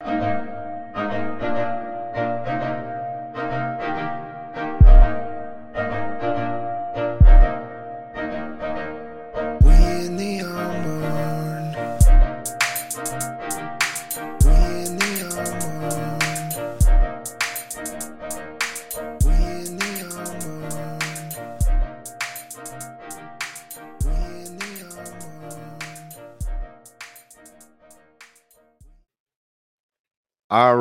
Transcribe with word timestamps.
We 0.00 0.57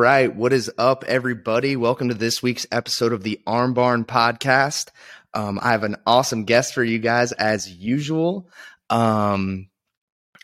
right. 0.07 0.33
What 0.33 0.53
is 0.53 0.71
up, 0.77 1.03
everybody? 1.03 1.75
Welcome 1.75 2.07
to 2.07 2.13
this 2.13 2.41
week's 2.41 2.65
episode 2.71 3.11
of 3.11 3.23
the 3.23 3.41
Arm 3.45 3.73
Barn 3.73 4.05
podcast. 4.05 4.87
Um, 5.33 5.59
I 5.61 5.71
have 5.71 5.83
an 5.83 5.97
awesome 6.07 6.45
guest 6.45 6.73
for 6.73 6.81
you 6.81 6.97
guys 6.97 7.33
as 7.33 7.69
usual. 7.69 8.47
Um, 8.89 9.67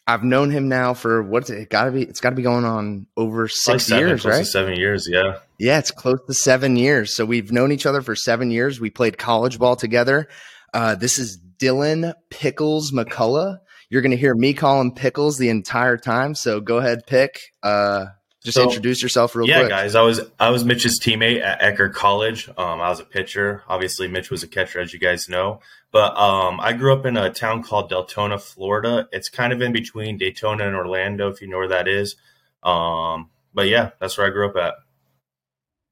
I've 0.05 0.25
known 0.25 0.51
him 0.51 0.67
now 0.67 0.93
for 0.93 1.23
what's 1.23 1.49
it 1.49 1.69
gotta 1.69 1.91
be? 1.91 2.03
It's 2.03 2.19
gotta 2.19 2.35
be 2.35 2.41
going 2.41 2.65
on 2.65 3.07
over 3.15 3.43
Like 3.43 3.51
six 3.51 3.85
seven, 3.85 4.05
years, 4.05 4.25
right? 4.25 4.45
seven 4.45 4.75
years, 4.75 5.07
yeah. 5.09 5.37
Yeah, 5.57 5.79
it's 5.79 5.91
close 5.91 6.19
to 6.27 6.33
seven 6.33 6.75
years. 6.75 7.15
So 7.15 7.23
we've 7.23 7.53
known 7.53 7.71
each 7.71 7.85
other 7.85 8.01
for 8.01 8.17
seven 8.17 8.51
years. 8.51 8.81
We 8.81 8.89
played 8.89 9.17
college 9.17 9.59
ball 9.59 9.77
together. 9.77 10.27
Uh, 10.73 10.95
this 10.95 11.17
is 11.17 11.37
Dillon 11.37 12.13
Pickles 12.29 12.91
McCollough. 12.91 13.59
You're 13.89 14.01
going 14.01 14.11
to 14.11 14.17
hear 14.17 14.35
me 14.35 14.55
call 14.55 14.81
him 14.81 14.91
Pickles 14.91 15.37
the 15.37 15.47
entire 15.47 15.95
time. 15.95 16.35
So 16.35 16.59
go 16.59 16.79
ahead, 16.79 17.07
pick. 17.07 17.39
Uh, 17.61 18.07
just 18.43 18.55
So- 18.57 18.63
introduce 18.63 19.01
yourself 19.01 19.35
real 19.35 19.47
yeah, 19.47 19.59
quick. 19.61 19.69
Yeah, 19.69 19.83
guys. 19.83 19.95
I 19.95 20.01
was 20.01 20.21
I 20.39 20.49
was 20.49 20.65
Mitch's 20.65 20.99
teammate 20.99 21.41
at 21.41 21.61
Eckerd 21.61 21.93
College. 21.93 22.49
Um, 22.49 22.81
I 22.81 22.89
was 22.89 22.99
a 22.99 23.05
pitcher. 23.05 23.63
Obviously, 23.67 24.07
Mitch 24.07 24.29
was 24.29 24.43
a 24.43 24.47
catcher, 24.47 24.79
as 24.79 24.93
you 24.93 24.99
guys 24.99 25.29
know. 25.29 25.61
But 25.91 26.17
um, 26.17 26.59
I 26.59 26.73
grew 26.73 26.91
up 26.93 27.05
in 27.05 27.17
a 27.17 27.29
town 27.29 27.63
called 27.63 27.91
Deltona, 27.91 28.41
Florida. 28.41 29.07
It's 29.11 29.29
kind 29.29 29.53
of 29.53 29.61
in 29.61 29.71
between 29.71 30.17
Daytona 30.17 30.65
and 30.65 30.75
Orlando, 30.75 31.29
if 31.29 31.41
you 31.41 31.47
know 31.47 31.57
where 31.57 31.67
that 31.69 31.87
is. 31.87 32.15
Um, 32.63 33.29
but 33.53 33.67
yeah, 33.67 33.91
that's 33.99 34.17
where 34.17 34.27
I 34.27 34.31
grew 34.31 34.49
up 34.49 34.55
at. 34.55 34.73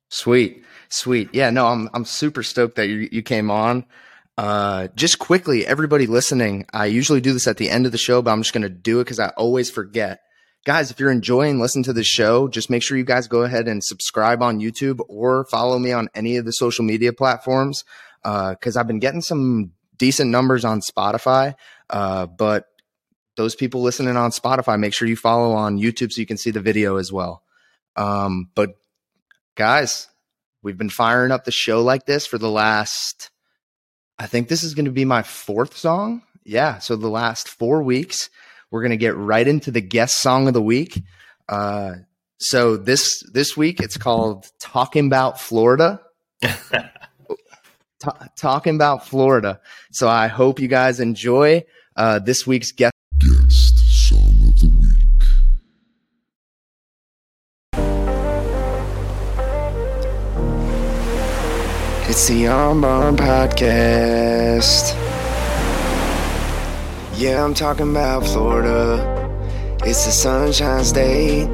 Sweet, 0.10 0.64
sweet. 0.90 1.30
Yeah, 1.34 1.52
no, 1.52 1.68
I'm 1.68 1.90
I'm 1.94 2.06
super 2.06 2.44
stoked 2.44 2.76
that 2.76 2.88
you 2.88 3.08
you 3.12 3.22
came 3.22 3.50
on. 3.50 3.86
Uh, 4.38 4.88
just 4.96 5.20
quickly, 5.20 5.66
everybody 5.66 6.08
listening, 6.08 6.66
I 6.74 6.88
usually 6.88 7.22
do 7.22 7.32
this 7.34 7.48
at 7.48 7.58
the 7.58 7.70
end 7.70 7.86
of 7.86 7.92
the 7.92 7.98
show, 7.98 8.22
but 8.22 8.32
I'm 8.32 8.42
just 8.42 8.54
going 8.54 8.64
to 8.64 8.70
do 8.70 9.00
it 9.00 9.04
because 9.04 9.20
I 9.20 9.30
always 9.30 9.70
forget. 9.70 10.22
Guys, 10.64 10.92
if 10.92 11.00
you're 11.00 11.12
enjoying 11.12 11.60
listening 11.60 11.84
to 11.84 11.94
the 11.94 12.04
show, 12.04 12.48
just 12.48 12.70
make 12.70 12.84
sure 12.84 12.96
you 12.96 13.04
guys 13.04 13.28
go 13.28 13.42
ahead 13.42 13.68
and 13.68 13.84
subscribe 13.84 14.44
on 14.44 14.60
YouTube 14.60 15.00
or 15.08 15.46
follow 15.46 15.80
me 15.80 15.92
on 15.92 16.08
any 16.14 16.38
of 16.38 16.46
the 16.46 16.54
social 16.54 16.86
media 16.86 17.12
platforms. 17.12 17.84
Uh, 18.24 18.54
cause 18.62 18.78
I've 18.78 18.86
been 18.86 19.00
getting 19.00 19.22
some 19.22 19.72
decent 19.98 20.30
numbers 20.30 20.64
on 20.64 20.82
Spotify. 20.82 21.56
Uh, 21.90 22.28
but 22.28 22.66
those 23.38 23.56
people 23.56 23.82
listening 23.82 24.16
on 24.18 24.30
Spotify, 24.30 24.80
make 24.80 24.94
sure 24.94 25.08
you 25.08 25.16
follow 25.16 25.54
on 25.54 25.80
YouTube 25.80 26.12
so 26.12 26.22
you 26.22 26.28
can 26.28 26.38
see 26.38 26.52
the 26.52 26.62
video 26.62 26.98
as 26.98 27.12
well. 27.12 27.42
Um, 27.96 28.50
but 28.54 28.76
guys, 29.56 30.10
we've 30.62 30.78
been 30.78 30.92
firing 30.92 31.32
up 31.32 31.44
the 31.44 31.52
show 31.52 31.82
like 31.82 32.06
this 32.06 32.28
for 32.28 32.38
the 32.38 32.52
last, 32.52 33.32
I 34.20 34.28
think 34.28 34.48
this 34.48 34.64
is 34.64 34.76
going 34.76 34.86
to 34.86 34.92
be 34.92 35.06
my 35.06 35.24
fourth 35.24 35.76
song. 35.76 36.22
Yeah. 36.44 36.78
So 36.78 36.96
the 36.96 37.10
last 37.10 37.50
four 37.50 37.82
weeks, 37.82 38.30
we're 38.72 38.82
going 38.82 38.92
to 38.92 38.98
get 38.98 39.16
right 39.16 39.48
into 39.48 39.70
the 39.70 39.82
guest 39.82 40.22
song 40.22 40.48
of 40.48 40.54
the 40.54 40.62
week. 40.62 41.04
Uh, 41.48 41.96
so 42.40 42.78
this, 42.78 43.22
this 43.34 43.56
week 43.56 43.80
it's 43.82 43.98
called 43.98 44.50
talking 44.60 45.06
about 45.06 45.40
Florida. 45.40 46.02
Ta- 48.00 48.28
talking 48.36 48.74
about 48.74 49.06
Florida. 49.08 49.60
So 49.92 50.08
I 50.08 50.26
hope 50.28 50.60
you 50.60 50.68
guys 50.68 51.00
enjoy, 51.00 51.64
uh, 51.96 52.18
this 52.18 52.48
week's 52.48 52.72
guest. 52.72 52.94
Guest 53.20 53.78
song 53.78 54.18
of 54.18 54.60
the 54.60 54.70
week. 54.80 55.28
It's 62.10 62.28
the 62.28 62.46
Armband 62.46 63.18
Podcast. 63.18 65.11
Yeah, 67.22 67.46
I'm 67.46 67.54
talking 67.54 67.92
about 67.92 68.26
Florida. 68.26 68.98
It's 69.86 70.06
the 70.06 70.12
sunshine 70.12 70.84
state. 70.84 71.46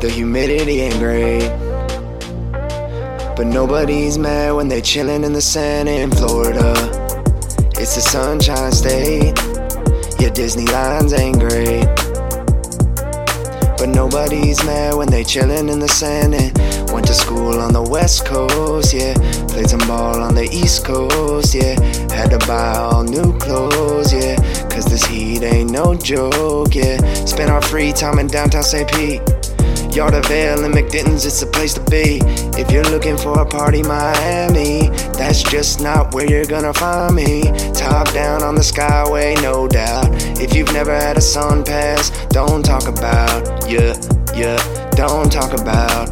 The 0.00 0.10
humidity 0.10 0.80
ain't 0.80 0.98
great. 0.98 1.46
But 3.36 3.48
nobody's 3.48 4.16
mad 4.16 4.52
when 4.52 4.68
they 4.68 4.80
chillin' 4.80 5.26
in 5.26 5.34
the 5.34 5.42
sand 5.42 5.90
in 5.90 6.10
Florida. 6.10 6.72
It's 7.76 7.96
the 7.96 8.00
sunshine 8.00 8.72
state. 8.72 9.36
Yeah, 10.18 10.30
Disneyland's 10.30 11.12
ain't 11.12 11.38
great. 11.38 11.84
But 13.76 13.90
nobody's 13.90 14.64
mad 14.64 14.94
when 14.94 15.10
they 15.10 15.22
chillin' 15.22 15.70
in 15.70 15.80
the 15.80 15.88
sand 15.88 16.34
and 16.34 16.90
went 16.90 17.06
to 17.08 17.14
school 17.14 17.58
on 17.58 17.74
the 17.74 17.82
west 17.82 18.24
coast, 18.24 18.94
yeah. 18.94 19.12
Played 19.48 19.68
some 19.68 19.86
ball 19.86 20.22
on 20.22 20.34
the 20.34 20.48
east 20.50 20.86
coast, 20.86 21.54
yeah. 21.54 21.78
Had 22.10 22.30
to 22.30 22.38
buy 22.46 22.76
all 22.76 23.02
new 23.02 23.36
clothes, 23.38 24.14
yeah. 24.14 24.36
Cause 24.72 24.86
this 24.86 25.04
heat 25.04 25.42
ain't 25.42 25.70
no 25.70 25.94
joke, 25.94 26.74
yeah. 26.74 26.96
Spend 27.26 27.50
our 27.50 27.60
free 27.60 27.92
time 27.92 28.18
in 28.18 28.26
downtown 28.26 28.62
St. 28.62 28.90
Pete. 28.90 29.20
Yard 29.94 30.14
of 30.14 30.30
Ale 30.30 30.64
and 30.64 30.74
MacDinton's, 30.74 31.26
it's 31.26 31.40
the 31.40 31.46
place 31.46 31.74
to 31.74 31.84
be. 31.90 32.20
If 32.58 32.70
you're 32.70 32.84
looking 32.84 33.18
for 33.18 33.38
a 33.38 33.44
party, 33.44 33.82
Miami, 33.82 34.88
that's 35.12 35.42
just 35.42 35.82
not 35.82 36.14
where 36.14 36.24
you're 36.24 36.46
gonna 36.46 36.72
find 36.72 37.14
me. 37.14 37.42
Top 37.74 38.10
down 38.14 38.42
on 38.42 38.54
the 38.54 38.62
Skyway, 38.62 39.40
no 39.42 39.68
doubt. 39.68 40.06
If 40.40 40.54
you've 40.54 40.72
never 40.72 40.94
had 40.94 41.18
a 41.18 41.20
sun 41.20 41.62
pass, 41.62 42.10
don't 42.28 42.64
talk 42.64 42.88
about, 42.88 43.70
yeah, 43.70 43.94
yeah, 44.34 44.90
don't 44.92 45.30
talk 45.30 45.52
about, 45.52 46.08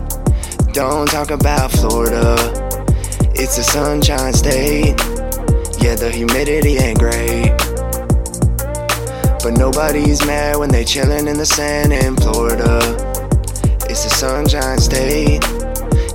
don't 0.74 1.08
talk 1.08 1.30
about 1.30 1.70
Florida. 1.70 2.36
It's 3.34 3.56
a 3.56 3.64
sunshine 3.64 4.34
state, 4.34 5.00
yeah, 5.80 5.94
the 5.94 6.12
humidity 6.14 6.76
ain't 6.76 6.98
great. 6.98 7.69
But 9.42 9.54
nobody's 9.56 10.24
mad 10.26 10.56
when 10.58 10.68
they 10.70 10.84
chillin' 10.84 11.26
in 11.26 11.36
the 11.38 11.46
sand 11.46 11.92
in 11.92 12.14
Florida. 12.16 12.78
It's 13.88 14.04
the 14.04 14.10
sunshine 14.10 14.78
state. 14.78 15.42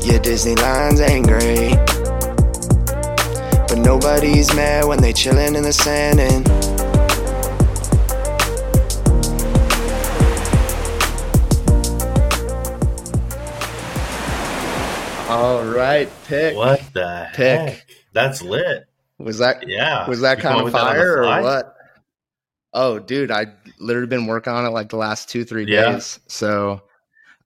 Yeah, 0.05 0.19
Disneyland's 0.19 1.01
ain't 1.01 1.27
great. 1.27 1.75
But 3.67 3.79
nobody's 3.79 4.53
mad 4.53 4.85
when 4.85 5.01
they 5.01 5.11
chillin' 5.11 5.55
in 5.55 5.63
the 5.63 5.73
sand 5.73 6.19
and 6.19 6.47
All 15.27 15.65
right, 15.65 16.07
pick. 16.27 16.55
What 16.55 16.81
the 16.93 17.27
Pick. 17.33 17.59
heck? 17.59 17.85
That's 18.13 18.41
lit. 18.43 18.85
Was 19.17 19.39
that 19.39 19.67
Yeah. 19.67 20.07
was 20.07 20.21
that 20.21 20.37
You 20.37 20.43
kind 20.43 20.59
of 20.59 20.65
with 20.65 20.73
that 20.73 20.81
on 20.81 20.87
the 20.95 21.01
fire 21.01 21.23
or 21.23 21.41
what? 21.41 21.74
Oh, 22.77 22.99
dude, 22.99 23.31
I 23.31 23.47
literally 23.79 24.07
been 24.07 24.27
working 24.27 24.51
on 24.53 24.65
it 24.65 24.69
like 24.69 24.89
the 24.89 24.97
last 24.97 25.29
two, 25.29 25.45
three 25.45 25.65
Yeah. 25.65 25.93
days. 25.93 26.19
So 26.27 26.81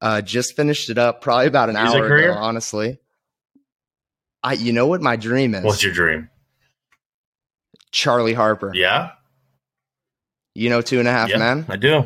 uh 0.02 0.22
just 0.22 0.56
finished 0.56 0.90
it 0.90 0.98
up 0.98 1.22
probably 1.22 1.46
about 1.48 1.70
an 1.70 1.76
Music 1.76 2.00
hour 2.02 2.08
career? 2.08 2.32
ago, 2.32 2.40
honestly. 2.40 3.00
I 4.44 4.54
you 4.54 4.74
know 4.74 4.88
what 4.88 5.02
my 5.02 5.16
dream 5.16 5.54
is? 5.54 5.64
What's 5.64 5.84
your 5.84 5.94
dream? 5.94 6.30
Charlie 7.92 8.34
Harper. 8.34 8.72
Yeah. 8.74 9.12
You 10.56 10.70
know 10.70 10.82
Two 10.82 11.00
and 11.00 11.08
a 11.08 11.12
Half 11.12 11.30
yeah, 11.30 11.38
Men? 11.38 11.66
I 11.70 11.76
do. 11.76 12.06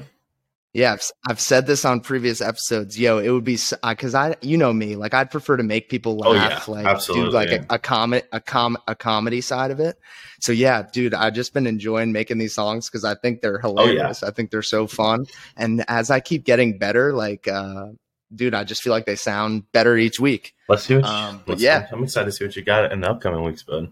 Yeah, 0.76 0.94
I've, 0.94 1.04
I've 1.30 1.40
said 1.40 1.68
this 1.68 1.86
on 1.86 2.00
previous 2.02 2.42
episodes. 2.42 2.98
Yo, 3.00 3.20
it 3.20 3.30
would 3.30 3.44
be 3.44 3.60
because 3.88 4.16
I, 4.16 4.36
you 4.42 4.58
know 4.58 4.74
me, 4.74 4.96
like 4.96 5.14
I'd 5.14 5.30
prefer 5.30 5.56
to 5.58 5.62
make 5.64 5.88
people 5.88 6.20
Oh, 6.26 6.32
laugh, 6.32 6.68
yeah, 6.68 6.74
like 6.74 7.06
do 7.06 7.30
like 7.30 7.50
a, 7.52 7.66
a 7.70 7.78
comet, 7.78 8.28
a 8.32 8.40
com, 8.42 8.76
a 8.88 8.96
comedy 8.96 9.40
side 9.42 9.70
of 9.70 9.80
it. 9.80 10.00
So 10.42 10.52
yeah, 10.52 10.82
dude, 10.92 11.14
I've 11.14 11.36
just 11.36 11.54
been 11.54 11.68
enjoying 11.68 12.12
making 12.12 12.40
these 12.40 12.56
songs 12.56 12.90
because 12.90 13.06
I 13.06 13.14
think 13.14 13.38
Oh, 13.38 13.40
they're 13.44 13.60
hilarious. 13.60 14.24
I 14.24 14.32
think 14.32 14.50
they're 14.50 14.64
so 14.64 14.88
fun, 14.88 15.28
and 15.56 15.86
as 15.88 16.10
I 16.10 16.20
keep 16.20 16.44
getting 16.44 16.80
better, 16.80 17.14
like, 17.14 17.48
uh, 17.48 17.90
dude, 18.34 18.56
I 18.56 18.64
just 18.64 18.82
feel 18.82 18.94
like 18.94 19.06
they 19.06 19.16
sound 19.16 19.72
better 19.74 19.96
each 19.96 20.20
week. 20.20 20.56
Let's 20.68 20.86
see 20.86 20.96
what. 20.96 21.04
You, 21.06 21.10
Um, 21.12 21.38
but 21.46 21.50
let's- 21.50 21.62
yeah. 21.62 21.88
I'm 21.92 22.02
excited 22.04 22.26
to 22.26 22.32
see 22.32 22.46
what 22.46 22.56
you 22.56 22.64
got 22.64 22.92
in 22.92 23.02
the 23.02 23.12
upcoming 23.12 23.44
weeks, 23.44 23.62
bud. 23.62 23.92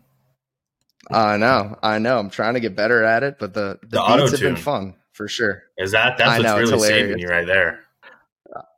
I 1.12 1.38
know, 1.38 1.77
I 1.84 2.00
know. 2.00 2.18
I'm 2.18 2.30
trying 2.31 2.56
to 2.56 2.60
get 2.60 2.75
better 2.75 3.04
at 3.04 3.22
it, 3.22 3.38
but 3.39 3.54
the 3.54 3.77
the, 3.84 4.01
The 4.01 4.18
beats 4.18 4.31
have 4.31 4.39
been 4.39 4.56
fun 4.56 4.95
for 5.13 5.28
sure. 5.28 5.63
Is 5.78 5.92
that 5.92 6.18
that's 6.18 6.30
I 6.30 6.38
what's 6.40 6.44
know, 6.44 6.58
really 6.75 6.88
saving 6.88 7.19
you 7.19 7.28
right 7.28 7.46
there? 7.48 7.80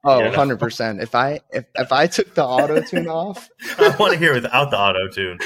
Oh, 0.04 0.20
Yeah. 0.20 0.28
100 0.28 0.60
percent. 0.60 1.02
If 1.02 1.16
I 1.16 1.40
if 1.52 1.66
if 1.76 1.92
I 1.92 2.08
took 2.08 2.34
the 2.36 2.46
auto 2.46 2.82
tune 2.82 3.08
off. 3.08 3.50
I 3.78 3.96
want 4.00 4.14
to 4.14 4.20
hear 4.20 4.34
without 4.34 4.70
the 4.72 4.78
auto 4.78 5.08
tune. 5.10 5.40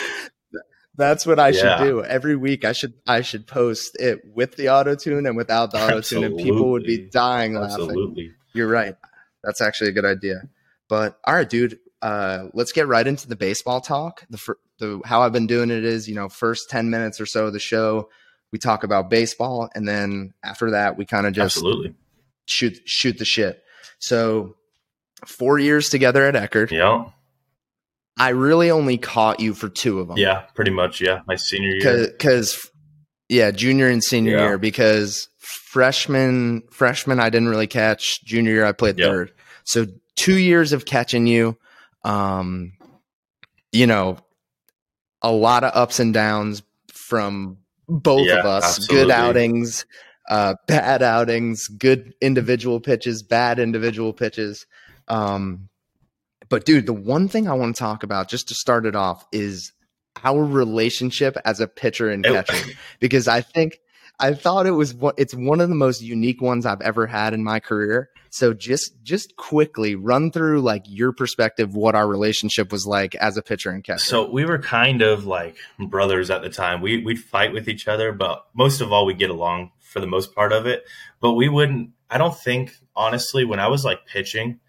That's 0.96 1.26
what 1.26 1.40
I 1.40 1.50
Yeah. 1.50 1.78
should 1.78 1.86
do. 1.86 2.04
Every 2.04 2.36
week 2.36 2.66
I 2.66 2.72
should 2.72 2.94
I 3.06 3.22
should 3.22 3.46
post 3.48 3.96
it 4.00 4.20
with 4.34 4.56
the 4.56 4.70
auto 4.70 4.96
tune 4.96 5.26
and 5.28 5.38
without 5.38 5.72
the 5.72 5.78
auto 5.78 6.02
tune 6.02 6.24
and 6.24 6.38
people 6.38 6.72
would 6.72 6.84
be 6.84 7.08
dying 7.10 7.54
laughing. 7.54 7.84
Absolutely. 7.84 8.32
You're 8.54 8.68
right. 8.68 8.96
That's 9.44 9.62
actually 9.62 9.92
a 9.92 9.94
good 9.94 10.06
idea. 10.06 10.42
But 10.90 11.20
all 11.26 11.36
right, 11.36 11.48
dude, 11.50 11.78
uh, 12.02 12.46
let's 12.54 12.72
get 12.72 12.88
right 12.88 13.06
into 13.06 13.28
the 13.28 13.36
baseball 13.36 13.80
talk. 13.82 14.26
The, 14.30 14.56
the 14.80 15.02
how 15.06 15.22
I've 15.22 15.34
been 15.34 15.48
doing 15.48 15.70
it 15.70 15.84
is, 15.86 16.10
you 16.10 16.16
know, 16.16 16.30
first 16.30 16.70
ten 16.70 16.90
minutes 16.90 17.22
or 17.22 17.26
so 17.26 17.46
of 17.48 17.54
the 17.54 17.60
show, 17.60 18.10
we 18.52 18.60
talk 18.60 18.84
about 18.84 19.10
baseball, 19.10 19.70
and 19.76 19.88
then 19.88 20.34
after 20.44 20.72
that, 20.72 20.98
we 20.98 21.06
kind 21.06 21.28
of 21.28 21.34
just 21.34 21.58
Absolutely. 21.58 21.94
shoot 22.46 22.78
shoot 22.86 23.18
the 23.18 23.26
shit. 23.26 23.64
So 24.00 24.56
four 25.26 25.60
years 25.60 25.90
together 25.90 26.24
at 26.26 26.36
Eckerd. 26.36 26.72
Yeah. 26.72 27.06
I 28.20 28.30
really 28.30 28.72
only 28.72 28.98
caught 28.98 29.40
you 29.40 29.54
for 29.54 29.70
two 29.70 30.00
of 30.00 30.08
them. 30.08 30.18
Yeah. 30.18 30.42
Pretty 30.56 30.72
much. 30.72 31.02
Yeah. 31.02 31.22
My 31.28 31.36
senior 31.36 31.70
year. 31.76 32.08
because 32.08 32.70
yeah, 33.30 33.52
junior 33.52 33.88
and 33.90 34.04
senior 34.04 34.38
Yeah. 34.38 34.48
year 34.48 34.58
because 34.58 35.28
freshman 35.38 36.64
freshman 36.72 37.20
I 37.20 37.30
didn't 37.30 37.50
really 37.50 37.68
catch. 37.68 38.24
Junior 38.26 38.54
year 38.54 38.66
I 38.66 38.72
played 38.72 38.98
Yep. 38.98 39.08
third. 39.10 39.32
So 39.66 39.86
two 40.16 40.38
years 40.38 40.74
of 40.74 40.86
catching 40.86 41.28
you. 41.28 41.58
Um, 42.04 42.74
you 43.72 43.86
know, 43.86 44.18
a 45.22 45.32
lot 45.32 45.64
of 45.64 45.72
ups 45.76 46.00
and 46.00 46.14
downs 46.14 46.64
from 46.94 47.58
both 47.88 48.28
Yeah, 48.28 48.40
of 48.40 48.46
us. 48.46 48.64
absolutely. 48.80 48.96
Good 48.96 49.12
outings, 49.12 49.86
uh, 50.30 50.56
bad 50.68 51.02
outings, 51.02 51.68
good 51.68 52.14
individual 52.22 52.80
pitches, 52.80 53.24
bad 53.24 53.60
individual 53.60 54.14
pitches. 54.14 54.66
Um, 55.08 55.70
but 56.50 56.66
dude, 56.66 56.86
the 56.86 56.94
one 56.94 57.28
thing 57.28 57.48
I 57.48 57.54
want 57.54 57.76
to 57.76 57.80
talk 57.80 58.04
about 58.04 58.30
just 58.30 58.48
to 58.50 58.56
start 58.56 58.86
it 58.86 58.96
off 58.96 59.26
is 59.32 59.74
our 60.24 60.44
relationship 60.44 61.38
as 61.46 61.60
a 61.60 61.68
pitcher 61.68 62.10
and 62.10 62.24
catcher 62.24 62.72
because 63.00 63.28
I 63.28 63.42
think 63.42 63.80
I 64.20 64.34
thought 64.34 64.66
it 64.66 64.72
was 64.72 64.96
it's 65.18 65.36
one 65.36 65.62
of 65.62 65.70
the 65.70 65.76
most 65.76 66.02
unique 66.02 66.42
ones 66.42 66.66
I've 66.66 66.82
ever 66.82 67.06
had 67.06 67.34
in 67.34 67.44
my 67.44 67.60
career. 67.60 68.10
So 68.38 68.54
just 68.54 69.02
just 69.02 69.36
quickly 69.36 69.96
run 69.96 70.32
through 70.32 70.62
like 70.62 70.84
your 70.86 71.12
perspective 71.12 71.76
what 71.76 71.96
our 71.96 72.08
relationship 72.08 72.72
was 72.72 72.86
like 72.86 73.16
as 73.16 73.36
a 73.36 73.42
pitcher 73.42 73.72
and 73.72 73.84
catcher. 73.84 73.98
So 73.98 74.30
we 74.30 74.46
were 74.46 74.60
kind 74.60 75.02
of 75.02 75.26
like 75.26 75.58
brothers 75.80 76.30
at 76.30 76.44
the 76.44 76.50
time. 76.50 76.82
We 76.82 77.04
we'd 77.04 77.18
fight 77.20 77.52
with 77.52 77.68
each 77.68 77.88
other, 77.88 78.12
but 78.12 78.46
most 78.54 78.80
of 78.80 78.94
all, 78.94 79.08
we 79.08 79.16
get 79.16 79.32
along 79.32 79.72
for 79.80 80.00
the 80.00 80.06
most 80.06 80.36
part 80.36 80.54
of 80.54 80.68
it. 80.68 80.84
But 81.20 81.34
we 81.34 81.50
wouldn't. 81.50 81.94
I 82.12 82.20
don't 82.20 82.38
think 82.38 82.74
honestly, 82.96 83.44
when 83.44 83.60
I 83.60 83.70
was 83.70 83.84
like 83.84 84.06
pitching, 84.06 84.60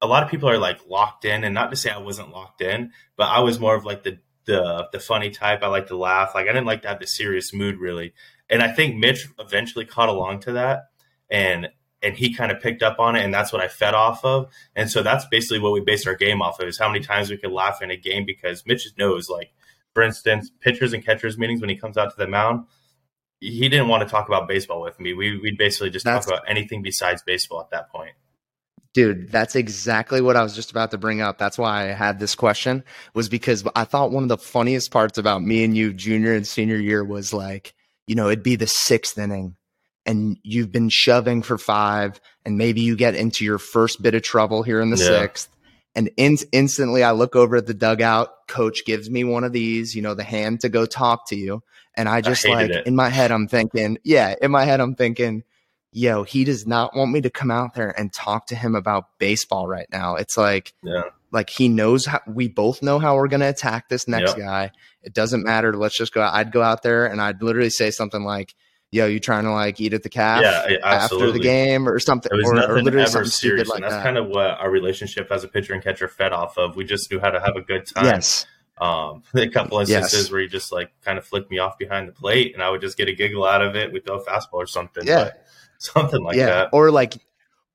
a 0.00 0.06
lot 0.06 0.22
of 0.22 0.30
people 0.30 0.48
are 0.48 0.56
like 0.56 0.88
locked 0.88 1.26
in, 1.26 1.44
and 1.44 1.52
not 1.52 1.70
to 1.72 1.76
say 1.76 1.90
I 1.90 1.98
wasn't 1.98 2.30
locked 2.30 2.62
in, 2.62 2.92
but 3.18 3.28
I 3.28 3.40
was 3.40 3.60
more 3.60 3.74
of 3.74 3.84
like 3.84 4.02
the 4.02 4.18
the 4.46 4.88
the 4.92 4.98
funny 4.98 5.28
type. 5.28 5.62
I 5.62 5.66
like 5.66 5.88
to 5.88 5.96
laugh. 5.96 6.34
Like 6.34 6.44
I 6.44 6.52
didn't 6.52 6.66
like 6.66 6.80
to 6.82 6.88
have 6.88 7.00
the 7.00 7.06
serious 7.06 7.52
mood 7.52 7.78
really. 7.78 8.14
And 8.48 8.62
I 8.62 8.72
think 8.72 8.96
Mitch 8.96 9.28
eventually 9.38 9.84
caught 9.84 10.08
along 10.08 10.40
to 10.40 10.52
that, 10.52 10.84
and 11.30 11.68
and 12.04 12.16
he 12.16 12.34
kind 12.34 12.52
of 12.52 12.60
picked 12.60 12.82
up 12.82 12.98
on 12.98 13.16
it, 13.16 13.24
and 13.24 13.32
that's 13.32 13.52
what 13.52 13.62
I 13.62 13.68
fed 13.68 13.94
off 13.94 14.24
of. 14.24 14.52
And 14.76 14.90
so 14.90 15.02
that's 15.02 15.24
basically 15.26 15.58
what 15.58 15.72
we 15.72 15.80
based 15.80 16.06
our 16.06 16.14
game 16.14 16.42
off 16.42 16.60
of 16.60 16.68
is 16.68 16.78
how 16.78 16.88
many 16.88 17.02
times 17.02 17.30
we 17.30 17.36
could 17.36 17.52
laugh 17.52 17.80
in 17.82 17.90
a 17.90 17.96
game 17.96 18.24
because 18.24 18.64
Mitch 18.66 18.86
knows, 18.98 19.28
like, 19.28 19.52
for 19.94 20.02
instance, 20.02 20.50
pitchers 20.60 20.92
and 20.92 21.04
catchers 21.04 21.38
meetings 21.38 21.60
when 21.60 21.70
he 21.70 21.76
comes 21.76 21.96
out 21.96 22.10
to 22.10 22.16
the 22.16 22.26
mound, 22.26 22.66
he 23.40 23.68
didn't 23.68 23.88
want 23.88 24.02
to 24.02 24.08
talk 24.08 24.28
about 24.28 24.48
baseball 24.48 24.82
with 24.82 24.98
me. 25.00 25.14
We 25.14 25.38
we'd 25.38 25.58
basically 25.58 25.90
just 25.90 26.04
That's- 26.04 26.26
talk 26.26 26.34
about 26.34 26.48
anything 26.48 26.82
besides 26.82 27.22
baseball 27.22 27.60
at 27.60 27.70
that 27.70 27.90
point. 27.90 28.12
Dude, 28.92 29.32
that's 29.32 29.56
exactly 29.56 30.20
what 30.20 30.36
I 30.36 30.42
was 30.44 30.54
just 30.54 30.70
about 30.70 30.92
to 30.92 30.98
bring 30.98 31.20
up. 31.20 31.36
That's 31.36 31.58
why 31.58 31.90
I 31.90 31.92
had 31.92 32.20
this 32.20 32.36
question 32.36 32.84
was 33.12 33.28
because 33.28 33.64
I 33.74 33.82
thought 33.84 34.12
one 34.12 34.22
of 34.22 34.28
the 34.28 34.38
funniest 34.38 34.92
parts 34.92 35.18
about 35.18 35.42
me 35.42 35.64
and 35.64 35.76
you 35.76 35.92
junior 35.92 36.32
and 36.32 36.46
senior 36.46 36.76
year 36.76 37.02
was 37.02 37.32
like, 37.32 37.74
you 38.06 38.14
know, 38.14 38.28
it'd 38.28 38.44
be 38.44 38.54
the 38.54 38.68
sixth 38.68 39.18
inning 39.18 39.56
and 40.06 40.38
you've 40.42 40.70
been 40.72 40.88
shoving 40.90 41.42
for 41.42 41.56
five 41.58 42.20
and 42.44 42.58
maybe 42.58 42.80
you 42.82 42.96
get 42.96 43.14
into 43.14 43.44
your 43.44 43.58
first 43.58 44.02
bit 44.02 44.14
of 44.14 44.22
trouble 44.22 44.62
here 44.62 44.80
in 44.80 44.90
the 44.90 44.96
Yeah. 44.98 45.20
sixth. 45.20 45.48
And 45.96 46.10
in- 46.16 46.36
instantly 46.52 47.02
I 47.04 47.12
look 47.12 47.36
over 47.36 47.56
at 47.56 47.66
the 47.66 47.74
dugout. 47.74 48.30
Coach 48.48 48.84
gives 48.84 49.08
me 49.08 49.24
one 49.24 49.44
of 49.44 49.52
these, 49.52 49.94
you 49.94 50.02
know, 50.02 50.14
the 50.14 50.24
hand 50.24 50.60
to 50.60 50.68
go 50.68 50.86
talk 50.86 51.28
to 51.28 51.36
you. 51.36 51.62
And 51.96 52.08
I 52.08 52.20
just 52.20 52.44
hated 52.44 52.56
like 52.56 52.70
it. 52.70 52.86
in 52.86 52.96
my 52.96 53.08
head, 53.08 53.30
I'm 53.30 53.46
thinking, 53.46 53.98
yeah, 54.02 54.34
in 54.42 54.50
my 54.50 54.64
head, 54.64 54.80
I'm 54.80 54.96
thinking, 54.96 55.44
yo, 55.92 56.24
he 56.24 56.42
does 56.42 56.66
not 56.66 56.96
want 56.96 57.12
me 57.12 57.20
to 57.20 57.30
come 57.30 57.52
out 57.52 57.74
there 57.74 57.94
and 57.98 58.12
talk 58.12 58.48
to 58.48 58.56
him 58.56 58.74
about 58.74 59.04
baseball 59.20 59.68
right 59.68 59.86
now. 59.92 60.16
It's 60.16 60.36
like, 60.36 60.72
Yeah. 60.82 61.02
like 61.30 61.48
he 61.50 61.68
knows 61.68 62.04
how 62.06 62.20
we 62.26 62.48
both 62.48 62.82
know 62.82 62.98
how 62.98 63.14
we're 63.14 63.28
going 63.28 63.40
to 63.40 63.48
attack 63.48 63.88
this 63.88 64.08
next 64.08 64.36
Yep. 64.36 64.38
guy. 64.38 64.70
It 65.04 65.14
doesn't 65.14 65.44
matter. 65.44 65.72
Let's 65.76 65.96
just 65.96 66.12
go. 66.12 66.22
I'd 66.22 66.50
go 66.50 66.62
out 66.62 66.82
there 66.82 67.06
and 67.06 67.20
I'd 67.22 67.40
literally 67.42 67.70
say 67.70 67.92
something 67.92 68.24
like, 68.24 68.54
yo, 68.94 69.06
you 69.06 69.18
trying 69.20 69.44
to 69.44 69.50
like 69.50 69.80
eat 69.80 69.92
at 69.92 70.02
the 70.02 70.08
calf 70.08 70.40
Yeah, 70.42 70.76
after 70.84 71.30
the 71.32 71.38
game 71.38 71.88
or 71.88 71.98
something, 71.98 72.30
It 72.32 72.36
was 72.36 72.46
or, 72.46 72.54
or 72.54 72.56
nothing 72.68 72.84
literally 72.84 73.02
ever 73.02 73.10
something 73.10 73.30
serious, 73.30 73.68
like 73.68 73.76
and 73.78 73.84
that's 73.84 73.94
that. 73.96 74.02
kind 74.04 74.16
of 74.16 74.26
what 74.28 74.58
our 74.60 74.70
relationship 74.70 75.30
as 75.30 75.42
a 75.44 75.48
pitcher 75.48 75.74
and 75.74 75.82
catcher 75.82 76.08
fed 76.08 76.32
off 76.32 76.56
of. 76.56 76.76
We 76.76 76.84
just 76.84 77.10
knew 77.10 77.18
how 77.20 77.30
to 77.30 77.40
have 77.40 77.56
a 77.56 77.60
good 77.60 77.86
time. 77.86 78.04
yes. 78.06 78.46
Um, 78.78 79.22
a 79.34 79.48
couple 79.48 79.78
instances 79.80 80.24
Yes. 80.24 80.30
where 80.32 80.40
he 80.40 80.46
just 80.48 80.72
like 80.72 80.90
kind 81.04 81.18
of 81.18 81.24
flicked 81.26 81.50
me 81.50 81.58
off 81.58 81.76
behind 81.78 82.08
the 82.08 82.12
plate, 82.12 82.54
and 82.54 82.62
I 82.62 82.70
would 82.70 82.80
just 82.80 82.96
get 82.96 83.08
a 83.08 83.12
giggle 83.12 83.44
out 83.44 83.62
of 83.62 83.76
it. 83.76 83.92
We'd 83.92 84.04
throw 84.06 84.18
a 84.20 84.24
fastball 84.24 84.54
or 84.54 84.66
something. 84.66 85.06
Yeah. 85.06 85.30
something 85.78 86.22
like 86.22 86.36
yeah. 86.36 86.46
that. 86.46 86.68
Or 86.72 86.90
like, 86.90 87.14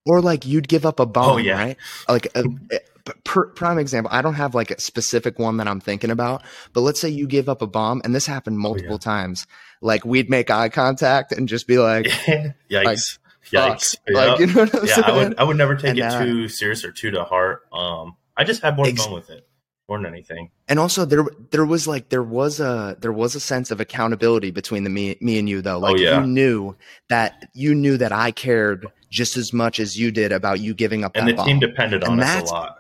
or 0.06 0.22
like 0.22 0.46
you'd 0.46 0.68
give 0.68 0.86
up 0.86 1.00
a 1.00 1.06
bomb, 1.06 1.32
Oh, 1.32 1.38
yeah. 1.38 1.54
right? 1.62 1.78
Like 2.08 2.28
a- 2.36 2.44
per, 3.24 3.48
prime 3.48 3.78
example. 3.78 4.10
I 4.14 4.22
don't 4.22 4.34
have 4.36 4.54
like 4.56 4.72
a 4.72 4.80
specific 4.80 5.40
one 5.40 5.58
that 5.58 5.68
I'm 5.68 5.80
thinking 5.80 6.12
about, 6.12 6.44
but 6.74 6.82
let's 6.82 7.00
say 7.00 7.10
you 7.10 7.28
give 7.28 7.50
up 7.50 7.62
a 7.62 7.68
bomb, 7.68 8.02
and 8.04 8.14
this 8.16 8.26
happened 8.26 8.58
multiple 8.60 9.00
times. 9.00 9.48
Like 9.82 10.06
we'd 10.06 10.30
make 10.30 10.50
eye 10.50 10.70
contact 10.70 11.32
and 11.32 11.48
just 11.48 11.68
be 11.68 11.78
like, 11.80 12.06
Yikes! 12.70 13.18
"Fuck." 13.42 13.80
Yikes! 13.80 13.96
Like 14.10 14.40
Yep. 14.40 14.40
you 14.40 14.48
know 14.48 14.62
what 14.66 14.76
I'm 14.76 14.86
yeah, 14.86 14.94
saying? 14.96 15.06
I 15.06 15.12
would 15.18 15.40
I 15.40 15.44
would 15.44 15.58
never 15.58 15.76
take 15.76 15.98
And, 15.98 16.00
it 16.00 16.18
too 16.24 16.48
serious 16.50 16.84
or 16.84 16.92
too 16.92 17.12
to 17.12 17.24
heart. 17.24 17.64
Um, 17.72 18.16
I 18.38 18.44
just 18.44 18.62
had 18.62 18.76
more 18.76 18.86
Ex- 18.88 19.04
fun 19.06 19.14
with 19.14 19.30
it 19.30 19.46
more 19.88 19.98
than 19.98 20.06
anything. 20.06 20.52
and 20.68 20.78
also 20.80 21.04
there 21.04 21.26
there 21.50 21.66
was 21.66 21.88
like 21.88 22.10
there 22.10 22.22
was 22.22 22.60
a 22.60 22.96
there 23.00 23.12
was 23.12 23.34
a 23.34 23.40
sense 23.40 23.72
of 23.72 23.82
accountability 23.82 24.52
between 24.52 24.84
the 24.84 24.90
me 24.90 25.18
me 25.20 25.40
and 25.40 25.50
you 25.50 25.62
though 25.64 25.80
like 25.80 25.96
Oh, 25.96 25.98
yeah. 26.00 26.22
you 26.22 26.28
knew 26.28 26.76
that 27.10 27.50
you 27.56 27.74
knew 27.74 27.98
that 27.98 28.12
i 28.12 28.30
cared 28.30 28.86
just 29.10 29.36
as 29.36 29.52
much 29.52 29.80
as 29.80 29.98
you 30.00 30.12
did 30.12 30.32
about 30.32 30.60
you 30.60 30.76
giving 30.76 31.04
up 31.04 31.14
And 31.16 31.28
that 31.28 31.38
the 31.38 31.44
team 31.44 31.60
bomb. 31.60 31.70
depended 31.72 32.04
And 32.04 32.12
on 32.14 32.20
us 32.20 32.52
a 32.52 32.54
lot. 32.54 32.78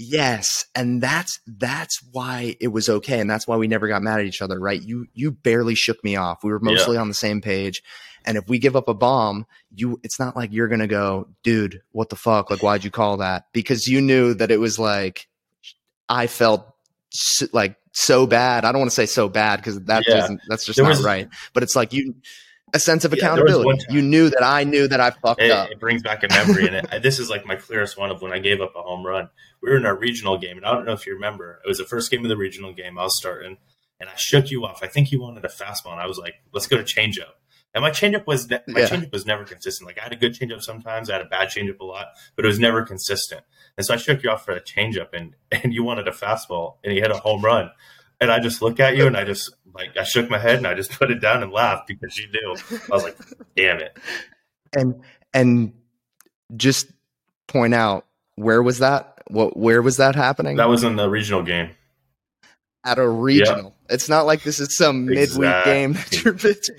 Yes 0.00 0.64
and 0.76 1.02
that's 1.02 1.40
that's 1.46 1.98
why 2.12 2.54
it 2.60 2.68
was 2.68 2.88
okay 2.88 3.18
and 3.20 3.28
that's 3.28 3.46
why 3.48 3.56
we 3.56 3.66
never 3.66 3.88
got 3.88 4.00
mad 4.00 4.20
at 4.20 4.26
each 4.26 4.40
other 4.40 4.58
right? 4.60 4.80
You 4.82 5.06
you 5.12 5.32
barely 5.32 5.74
shook 5.74 6.02
me 6.04 6.14
off. 6.16 6.44
We 6.44 6.52
were 6.52 6.60
Yeah. 6.62 6.72
mostly 6.72 6.96
on 6.96 7.08
the 7.08 7.14
same 7.14 7.40
page 7.40 7.82
and 8.24 8.36
if 8.38 8.48
we 8.48 8.58
give 8.58 8.76
up 8.76 8.88
a 8.88 8.94
bomb 8.94 9.44
you 9.74 9.98
it's 10.04 10.20
not 10.20 10.36
like 10.36 10.52
you're 10.52 10.68
gonna 10.68 10.86
go 10.86 11.28
dude 11.42 11.82
what 11.92 12.08
the 12.10 12.16
fuck? 12.16 12.48
Like 12.50 12.62
why'd 12.62 12.84
you 12.84 12.90
call 12.92 13.16
that? 13.18 13.46
Because 13.52 13.86
you 13.88 14.00
knew 14.00 14.34
that 14.34 14.50
it 14.50 14.60
was 14.60 14.78
like 14.78 15.26
i 16.08 16.26
felt 16.26 16.64
s- 17.12 17.48
like 17.52 17.76
so 17.92 18.26
bad. 18.26 18.64
I 18.64 18.70
don't 18.70 18.80
want 18.80 18.90
to 18.92 18.94
say 18.94 19.06
so 19.06 19.28
bad 19.28 19.56
because 19.56 19.80
that 19.84 20.04
Yeah. 20.06 20.20
doesn't 20.20 20.40
that's 20.48 20.64
just 20.64 20.76
There 20.76 20.84
not 20.84 20.90
was- 20.90 21.02
right 21.04 21.28
but 21.52 21.62
it's 21.64 21.74
like 21.74 21.92
you 21.92 22.14
a 22.74 22.78
sense 22.78 23.04
of 23.04 23.14
Yeah, 23.14 23.34
there 23.34 23.44
was 23.44 23.52
one 23.56 23.74
accountability 23.76 23.94
you 23.94 24.02
knew 24.02 24.28
that 24.30 24.42
i 24.42 24.64
knew 24.64 24.86
that 24.88 25.00
i 25.00 25.10
fucked 25.10 25.40
It, 25.42 25.50
up 25.50 25.70
it 25.70 25.80
brings 25.80 26.02
back 26.02 26.22
a 26.24 26.28
memory, 26.28 26.66
and 26.66 26.76
it, 26.76 27.02
this 27.02 27.18
is 27.18 27.28
like 27.30 27.46
my 27.46 27.56
clearest 27.56 27.96
one 27.98 28.10
of 28.10 28.20
when 28.22 28.32
I 28.32 28.38
gave 28.38 28.60
up 28.60 28.74
a 28.76 28.82
home 28.82 29.04
run. 29.06 29.28
We 29.62 29.70
were 29.70 29.76
in 29.76 29.86
our 29.86 29.96
regional 29.96 30.38
game, 30.38 30.56
and 30.56 30.64
I 30.66 30.72
don't 30.72 30.84
know 30.84 30.92
if 30.92 31.06
you 31.06 31.14
remember. 31.14 31.60
It 31.64 31.68
was 31.68 31.78
the 31.78 31.84
first 31.84 32.10
game 32.10 32.24
of 32.24 32.28
the 32.28 32.36
regional 32.36 32.72
game. 32.72 32.98
I 32.98 33.04
was 33.04 33.16
starting, 33.18 33.56
and 33.98 34.08
I 34.08 34.14
shook 34.16 34.50
you 34.50 34.64
off. 34.64 34.82
I 34.82 34.86
think 34.86 35.10
you 35.10 35.20
wanted 35.20 35.44
a 35.44 35.48
fastball, 35.48 35.92
and 35.92 36.00
I 36.00 36.06
was 36.06 36.18
like, 36.18 36.34
"Let's 36.52 36.66
go 36.66 36.76
to 36.76 36.84
changeup." 36.84 37.34
And 37.74 37.82
my 37.82 37.90
changeup 37.90 38.26
was 38.26 38.48
ne- 38.48 38.60
my 38.66 38.80
Yeah. 38.80 38.86
changeup 38.88 39.12
was 39.12 39.26
never 39.26 39.44
consistent. 39.44 39.86
Like 39.86 39.98
I 39.98 40.02
had 40.04 40.12
a 40.12 40.16
good 40.16 40.34
changeup 40.34 40.62
sometimes, 40.62 41.10
I 41.10 41.14
had 41.14 41.22
a 41.22 41.28
bad 41.28 41.48
changeup 41.48 41.80
a 41.80 41.84
lot, 41.84 42.06
but 42.34 42.44
it 42.44 42.48
was 42.48 42.58
never 42.58 42.82
consistent. 42.82 43.42
And 43.76 43.84
so 43.84 43.94
I 43.94 43.96
shook 43.98 44.22
you 44.22 44.30
off 44.30 44.44
for 44.44 44.52
a 44.52 44.60
changeup, 44.60 45.08
and 45.12 45.34
and 45.52 45.74
you 45.74 45.82
wanted 45.82 46.06
a 46.08 46.12
fastball, 46.12 46.76
and 46.84 46.94
you 46.94 47.00
hit 47.02 47.10
a 47.10 47.16
home 47.18 47.44
run. 47.44 47.70
And 48.20 48.30
I 48.32 48.40
just 48.40 48.60
look 48.62 48.80
at 48.80 48.96
you, 48.96 49.06
and 49.06 49.16
I 49.16 49.24
just 49.24 49.54
like 49.74 49.96
I 49.96 50.02
shook 50.04 50.28
my 50.28 50.38
head, 50.38 50.56
and 50.58 50.66
I 50.66 50.74
just 50.74 50.90
put 50.98 51.10
it 51.10 51.20
down 51.20 51.42
and 51.42 51.52
laughed 51.52 51.86
because 51.86 52.18
you 52.18 52.26
knew. 52.32 52.56
I 52.70 52.94
was 52.94 53.04
like, 53.04 53.16
"Damn 53.56 53.78
it!" 53.78 53.96
and 54.76 55.00
and 55.32 55.72
just 56.56 56.90
point 57.46 57.74
out 57.74 58.06
where 58.36 58.62
was 58.62 58.78
that 58.80 59.22
what 59.28 59.56
where 59.56 59.82
was 59.82 59.98
that 59.98 60.14
happening 60.14 60.56
That 60.56 60.68
was 60.68 60.84
in 60.84 60.96
the 60.96 61.08
regional 61.08 61.42
game. 61.42 61.70
at 62.84 62.98
a 62.98 63.08
regional 63.08 63.74
it's 63.90 64.08
not 64.08 64.26
like 64.26 64.42
this 64.42 64.58
is 64.60 64.76
some 64.76 65.06
midweek 65.06 65.18
Exactly. 65.24 65.72
game 65.72 65.92
that 65.94 66.24
you're 66.24 66.34
pitching 66.34 66.76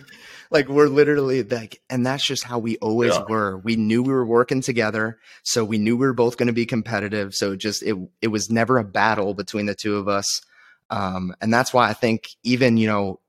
like 0.52 0.68
we're 0.68 0.88
literally 0.88 1.44
like 1.44 1.82
and 1.90 2.06
that's 2.06 2.24
just 2.26 2.44
how 2.44 2.58
we 2.60 2.78
always 2.78 3.14
Yeah. 3.14 3.26
were 3.30 3.58
we 3.60 3.76
knew 3.76 4.02
we 4.02 4.14
were 4.14 4.26
working 4.26 4.62
together 4.62 5.20
so 5.44 5.64
we 5.66 5.78
knew 5.78 5.96
we 5.98 6.06
were 6.08 6.14
both 6.14 6.38
going 6.38 6.48
to 6.48 6.54
be 6.54 6.66
competitive 6.66 7.34
so 7.36 7.52
it 7.54 7.58
just 7.58 7.84
it 7.84 7.96
it 8.22 8.28
was 8.30 8.50
never 8.50 8.78
a 8.80 8.84
battle 8.84 9.34
between 9.34 9.66
the 9.68 9.76
two 9.76 9.98
of 9.98 10.08
us 10.08 10.42
um 10.90 11.34
and 11.42 11.54
that's 11.54 11.74
why 11.74 11.90
i 11.90 11.94
think 11.94 12.30
even 12.44 12.78
you 12.78 12.88
know 12.88 13.20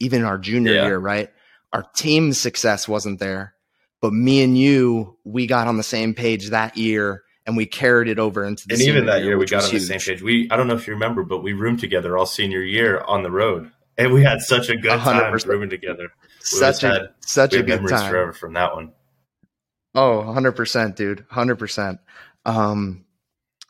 even 0.00 0.24
our 0.24 0.38
junior 0.38 0.72
Yeah. 0.74 0.86
year 0.86 0.98
right 0.98 1.30
our 1.72 1.84
team 1.96 2.32
success 2.32 2.86
wasn't 2.88 3.18
there 3.18 3.54
but 4.00 4.12
me 4.12 4.42
and 4.42 4.56
you 4.56 5.16
we 5.24 5.46
got 5.46 5.66
on 5.68 5.76
the 5.76 5.82
same 5.82 6.14
page 6.14 6.50
that 6.50 6.76
year 6.76 7.22
and 7.46 7.56
we 7.56 7.64
carried 7.66 8.08
it 8.08 8.18
over 8.18 8.44
into 8.44 8.68
the 8.68 8.74
And 8.74 8.82
even 8.82 9.06
that 9.06 9.24
year, 9.24 9.38
we 9.38 9.46
got 9.46 9.64
on 9.64 9.72
the 9.72 9.80
same 9.80 9.98
page. 10.00 10.20
We 10.20 10.48
I 10.50 10.56
don't 10.58 10.66
know 10.66 10.74
if 10.74 10.86
you 10.86 10.92
remember, 10.92 11.22
but 11.24 11.42
we 11.42 11.54
roomed 11.54 11.80
together 11.80 12.18
all 12.18 12.26
senior 12.26 12.60
year 12.60 13.00
on 13.00 13.22
the 13.22 13.30
road, 13.30 13.70
and 13.96 14.12
we 14.12 14.22
had 14.22 14.42
such 14.42 14.68
a 14.68 14.76
good 14.76 14.92
A 14.92 14.98
hundred 14.98 15.20
time 15.22 15.32
percent. 15.32 15.50
rooming 15.52 15.70
together. 15.70 16.10
such 16.40 16.84
a 16.84 16.88
had- 16.90 17.08
such 17.20 17.52
We 17.54 17.60
a 17.60 17.62
good 17.62 17.76
memories 17.80 18.02
time 18.02 18.10
forever 18.10 18.32
from 18.34 18.52
that 18.52 18.74
one. 18.74 18.92
Oh, 19.94 20.20
100%, 20.26 20.94
dude. 20.94 21.24
100%. 21.32 21.98
Um, 22.44 23.06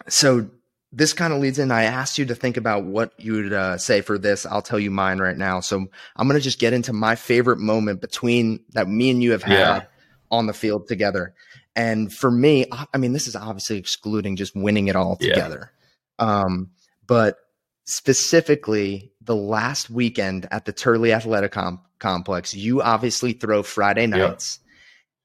so 0.08 0.50
this 0.92 1.12
kind 1.12 1.32
of 1.32 1.40
leads 1.40 1.58
in. 1.58 1.70
I 1.70 1.84
asked 1.84 2.18
you 2.18 2.24
to 2.26 2.34
think 2.34 2.56
about 2.56 2.84
what 2.84 3.12
you 3.18 3.34
would 3.34 3.52
uh, 3.52 3.76
say 3.78 4.00
for 4.00 4.16
this. 4.18 4.46
I'll 4.46 4.62
tell 4.62 4.78
you 4.78 4.90
mine 4.90 5.18
right 5.18 5.36
now. 5.36 5.60
So 5.60 5.86
I'm 6.16 6.26
going 6.28 6.38
to 6.38 6.44
just 6.44 6.58
get 6.58 6.72
into 6.72 6.92
my 6.92 7.14
favorite 7.14 7.58
moment 7.58 8.00
between 8.00 8.60
that 8.72 8.88
me 8.88 9.10
and 9.10 9.22
you 9.22 9.32
have 9.32 9.42
had 9.42 9.58
Yeah. 9.58 9.82
on 10.30 10.46
the 10.46 10.54
field 10.54 10.88
together. 10.88 11.34
And 11.76 12.12
for 12.12 12.30
me, 12.30 12.64
I 12.92 12.98
mean, 12.98 13.12
this 13.12 13.28
is 13.28 13.36
obviously 13.36 13.76
excluding 13.76 14.36
just 14.36 14.56
winning 14.56 14.88
it 14.88 14.96
all 14.96 15.16
Yeah. 15.20 15.34
together. 15.34 15.72
Um, 16.18 16.70
but 17.06 17.36
specifically, 17.84 19.12
the 19.20 19.36
last 19.36 19.90
weekend 19.90 20.48
at 20.50 20.64
the 20.64 20.72
Turley 20.72 21.12
Athletic 21.12 21.52
Com- 21.52 21.80
Complex, 21.98 22.54
you 22.54 22.80
obviously 22.80 23.32
throw 23.32 23.62
Friday 23.62 24.06
nights. 24.06 24.58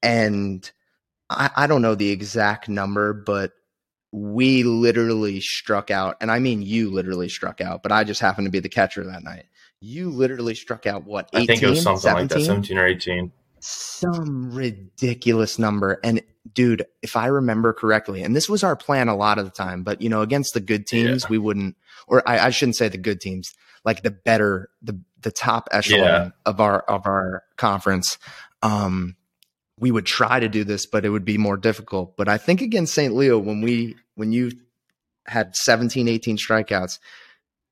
And 0.02 0.70
I, 1.30 1.50
I 1.56 1.68
don't 1.68 1.82
know 1.82 1.96
the 1.96 2.10
exact 2.10 2.68
number, 2.68 3.14
but 3.14 3.54
we 4.16 4.62
literally 4.62 5.42
struck 5.42 5.90
out. 5.90 6.18
And 6.22 6.30
I 6.30 6.38
mean, 6.38 6.62
you 6.62 6.92
literally 6.92 7.30
struck 7.30 7.60
out, 7.62 7.82
but 7.82 7.92
I 7.92 8.04
just 8.04 8.22
happened 8.22 8.46
to 8.46 8.52
be 8.52 8.60
the 8.60 8.70
catcher 8.70 9.04
that 9.06 9.24
night. 9.24 9.46
You 9.80 10.12
literally 10.12 10.54
struck 10.54 10.86
out 10.86 11.04
what? 11.04 11.30
18, 11.34 11.42
I 11.42 11.46
think 11.48 11.64
it 11.64 11.70
was 11.70 11.82
something 11.82 12.14
like 12.14 12.30
that, 12.30 12.42
17? 12.42 12.46
17 12.46 12.78
or 12.78 12.86
18. 12.88 13.32
some 13.60 14.52
ridiculous 14.54 15.58
number. 15.58 16.00
And 16.04 16.22
dude, 16.54 16.86
if 17.02 17.16
I 17.16 17.26
remember 17.26 17.74
correctly, 17.74 18.22
and 18.22 18.36
this 18.36 18.48
was 18.48 18.64
our 18.64 18.76
plan 18.76 19.08
a 19.08 19.16
lot 19.16 19.40
of 19.40 19.46
the 19.46 19.52
time, 19.52 19.82
but 19.84 20.00
you 20.02 20.10
know, 20.10 20.22
against 20.22 20.54
the 20.54 20.60
good 20.62 20.86
teams, 20.86 21.24
Yeah. 21.24 21.30
we 21.30 21.38
wouldn't, 21.40 21.76
or 22.08 22.22
I, 22.30 22.48
I 22.48 22.50
shouldn't 22.52 22.76
say 22.76 22.88
the 22.90 22.98
good 22.98 23.20
teams, 23.20 23.52
like 23.84 24.04
the 24.04 24.12
better, 24.12 24.70
the 24.82 25.00
the 25.22 25.32
top 25.32 25.70
echelon 25.72 26.02
Yeah. 26.02 26.30
of 26.46 26.60
our 26.62 26.82
of 26.82 27.08
our 27.08 27.44
conference. 27.58 28.18
Um, 28.62 29.16
we 29.84 29.92
would 29.92 30.06
try 30.06 30.40
to 30.40 30.48
do 30.48 30.64
this, 30.64 30.86
but 30.86 31.04
it 31.04 31.10
would 31.10 31.26
be 31.26 31.38
more 31.38 31.58
difficult. 31.58 32.16
But 32.16 32.30
I 32.30 32.38
think 32.38 32.62
against 32.62 32.94
St. 32.94 33.14
Leo, 33.14 33.38
when 33.38 33.60
we 33.60 33.98
when 34.16 34.32
you 34.32 34.54
had 35.28 35.58
17, 35.58 36.08
18 36.08 36.38
strikeouts, 36.38 37.00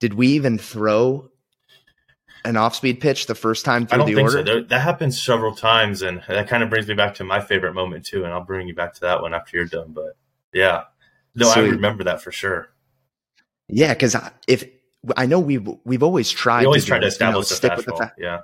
did 0.02 0.16
we 0.16 0.28
even 0.28 0.58
throw 0.58 1.30
an 2.44 2.58
off 2.58 2.76
speed 2.76 3.00
pitch 3.00 3.28
the 3.28 3.36
first 3.36 3.64
time 3.64 3.84
I 3.84 3.86
through 3.86 3.98
don't 4.00 4.08
the 4.08 4.16
think 4.16 4.26
order? 4.30 4.38
so. 4.40 4.44
There, 4.44 4.62
that 4.64 4.82
happened 4.82 5.14
several 5.14 5.56
times, 5.56 6.02
and 6.02 6.22
that 6.28 6.50
kind 6.50 6.64
of 6.64 6.70
brings 6.70 6.88
me 6.90 6.96
back 6.96 7.16
to 7.16 7.24
my 7.24 7.40
favorite 7.40 7.74
moment 7.74 8.06
too. 8.06 8.26
And 8.26 8.34
I'll 8.34 8.44
bring 8.44 8.68
you 8.68 8.76
back 8.76 8.94
to 8.96 9.02
that 9.02 9.22
one 9.22 9.34
after 9.34 9.56
you're 9.56 9.68
done. 9.68 9.94
But 9.94 10.18
yeah, 10.54 10.84
no, 11.34 11.50
I 11.50 11.60
remember 11.62 12.04
that 12.04 12.22
for 12.22 12.34
sure. 12.34 12.68
Yeah, 13.70 13.94
because 13.94 14.18
if 14.50 14.66
I 15.16 15.28
know 15.28 15.40
we've 15.40 15.66
we've 15.86 16.04
always 16.04 16.30
tried 16.30 16.62
We 16.62 16.66
always 16.66 16.84
to 16.86 16.92
to 16.96 17.00
this, 17.00 17.18
you 17.22 17.26
know, 17.32 17.40
establish 17.40 17.48
the 17.48 17.56
stick 17.56 17.78
with 17.78 17.86
the 17.86 17.92
fastball. 17.94 17.98
fa- 18.00 18.14
yeah, 18.18 18.40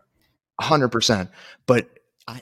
hundred 0.58 0.88
percent. 0.90 1.32
But 1.66 1.90
I- 1.90 1.97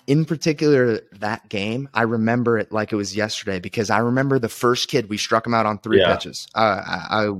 in 0.07 0.25
particular, 0.25 0.99
that 1.19 1.47
game, 1.49 1.89
I 1.93 2.03
remember 2.03 2.57
it 2.57 2.71
like 2.71 2.91
it 2.91 2.95
was 2.95 3.15
yesterday 3.15 3.59
because 3.59 3.89
I 3.89 3.99
remember 3.99 4.39
the 4.39 4.49
first 4.49 4.89
kid 4.89 5.09
we 5.09 5.17
struck 5.17 5.45
him 5.45 5.53
out 5.53 5.65
on 5.65 5.77
three 5.79 5.99
Yeah. 5.99 6.15
pitches. 6.15 6.47
Uh, 6.55 6.81
I 6.85 7.31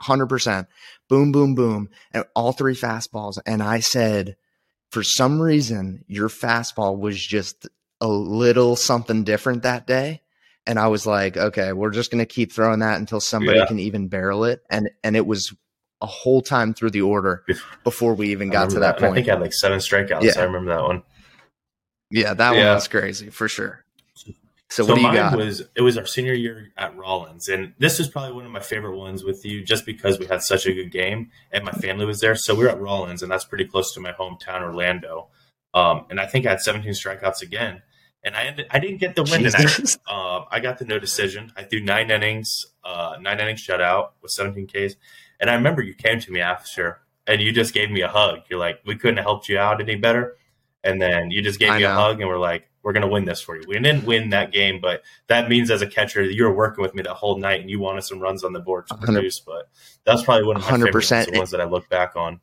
hundred 0.00 0.26
percent, 0.26 0.66
boom, 1.08 1.30
boom, 1.32 1.54
boom, 1.54 1.88
and 2.12 2.24
all 2.34 2.52
three 2.52 2.74
fastballs. 2.74 3.38
And 3.46 3.62
I 3.62 3.80
said, 3.80 4.36
for 4.90 5.02
some 5.02 5.40
reason, 5.40 6.04
your 6.08 6.28
fastball 6.28 6.98
was 6.98 7.24
just 7.24 7.68
a 8.00 8.08
little 8.08 8.74
something 8.76 9.22
different 9.24 9.62
that 9.62 9.86
day. 9.86 10.22
And 10.66 10.78
I 10.78 10.88
was 10.88 11.06
like, 11.06 11.36
okay, 11.36 11.72
we're 11.72 11.90
just 11.90 12.10
gonna 12.10 12.26
keep 12.26 12.52
throwing 12.52 12.80
that 12.80 12.98
until 12.98 13.20
somebody 13.20 13.60
Yeah. 13.60 13.66
can 13.66 13.78
even 13.78 14.08
barrel 14.08 14.44
it. 14.44 14.62
And 14.68 14.90
and 15.02 15.16
it 15.16 15.26
was 15.26 15.54
a 16.00 16.06
whole 16.06 16.42
time 16.42 16.74
through 16.74 16.90
the 16.90 17.02
order 17.02 17.44
before 17.84 18.14
we 18.14 18.30
even 18.30 18.50
got 18.50 18.70
to 18.70 18.80
that, 18.80 18.98
point. 18.98 19.12
I 19.12 19.14
think 19.14 19.28
I 19.28 19.32
had 19.32 19.40
like 19.40 19.52
seven 19.54 19.78
strikeouts. 19.78 20.22
Yeah. 20.24 20.32
I 20.36 20.42
remember 20.42 20.74
that 20.74 20.82
one. 20.82 21.02
Yeah, 22.12 22.34
that 22.34 22.54
Yeah. 22.54 22.66
one 22.66 22.74
was 22.76 22.88
crazy 22.88 23.30
for 23.30 23.48
sure. 23.48 23.84
So, 24.14 24.32
So, 24.68 24.84
what 24.86 24.94
do 24.94 25.00
you 25.00 25.06
mine 25.08 25.16
got? 25.16 25.36
was 25.36 25.62
it 25.74 25.82
was 25.82 25.98
our 25.98 26.06
senior 26.06 26.32
year 26.34 26.72
at 26.78 26.96
Rollins, 26.96 27.48
and 27.48 27.74
this 27.78 27.98
was 27.98 28.08
probably 28.08 28.32
one 28.32 28.46
of 28.46 28.52
my 28.52 28.60
favorite 28.60 28.96
ones 28.96 29.22
with 29.24 29.44
you, 29.44 29.62
just 29.64 29.84
because 29.84 30.18
we 30.18 30.26
had 30.26 30.42
such 30.42 30.66
a 30.66 30.72
good 30.72 30.90
game 30.90 31.30
and 31.50 31.64
my 31.64 31.72
family 31.72 32.06
was 32.06 32.20
there. 32.20 32.34
So 32.34 32.54
we 32.54 32.64
were 32.64 32.70
at 32.70 32.80
Rollins, 32.80 33.22
and 33.22 33.30
that's 33.30 33.44
pretty 33.44 33.66
close 33.66 33.92
to 33.94 34.00
my 34.00 34.12
hometown, 34.12 34.62
Orlando. 34.62 35.28
Um, 35.74 36.06
and 36.10 36.20
I 36.20 36.26
think 36.26 36.46
I 36.46 36.50
had 36.50 36.60
17 36.60 36.90
strikeouts 36.92 37.42
again, 37.42 37.82
and 38.24 38.34
I 38.36 38.44
ended, 38.44 38.66
I 38.70 38.78
didn't 38.78 38.98
get 38.98 39.14
the 39.14 39.22
win 39.24 39.42
tonight. 39.42 39.68
Jesus. 39.68 39.98
Um, 40.08 40.44
I 40.50 40.60
got 40.60 40.78
the 40.78 40.84
no 40.84 40.98
decision. 40.98 41.52
I 41.56 41.62
threw 41.64 41.80
nine 41.80 42.10
innings, 42.10 42.50
uh, 42.84 43.16
nine 43.20 43.40
innings 43.40 43.66
shutout 43.66 44.10
with 44.22 44.30
17 44.32 44.66
Ks. 44.66 44.96
And 45.40 45.48
I 45.50 45.54
remember 45.54 45.80
you 45.82 45.94
came 45.94 46.20
to 46.20 46.30
me 46.32 46.40
after 46.40 46.98
and 47.26 47.40
you 47.40 47.50
just 47.52 47.72
gave 47.72 47.90
me 47.90 48.02
a 48.02 48.08
hug. 48.08 48.40
You're 48.50 48.58
like, 48.58 48.80
we 48.84 48.96
couldn't 48.96 49.16
have 49.16 49.24
helped 49.24 49.48
you 49.48 49.58
out 49.58 49.80
any 49.80 49.96
better. 49.96 50.36
And 50.84 51.00
then 51.00 51.30
you 51.30 51.42
just 51.42 51.58
gave 51.60 51.70
I 51.70 51.78
me 51.78 51.84
a 51.84 51.92
hug 51.92 52.20
and 52.20 52.28
we're 52.28 52.38
like, 52.38 52.68
we're 52.82 52.92
going 52.92 53.02
to 53.02 53.08
win 53.08 53.24
this 53.24 53.40
for 53.40 53.56
you. 53.56 53.62
We 53.68 53.78
didn't 53.78 54.04
win 54.04 54.30
that 54.30 54.52
game, 54.52 54.80
but 54.80 55.02
that 55.28 55.48
means 55.48 55.70
as 55.70 55.82
a 55.82 55.86
catcher, 55.86 56.24
you 56.24 56.42
were 56.44 56.54
working 56.54 56.82
with 56.82 56.94
me 56.94 57.02
that 57.02 57.12
whole 57.14 57.38
night 57.38 57.60
and 57.60 57.70
you 57.70 57.78
wanted 57.78 58.02
some 58.02 58.18
runs 58.18 58.42
on 58.42 58.52
the 58.52 58.58
board 58.58 58.88
to 58.88 58.94
100 58.94 59.12
produce. 59.14 59.38
But 59.38 59.68
that's 60.04 60.24
probably 60.24 60.44
one 60.44 60.56
of 60.56 60.62
my 60.62 60.72
favorite 60.72 60.94
ones, 60.94 61.10
100%. 61.10 61.30
the 61.30 61.38
ones 61.38 61.50
that 61.52 61.60
I 61.60 61.64
look 61.64 61.88
back 61.88 62.16
on. 62.16 62.40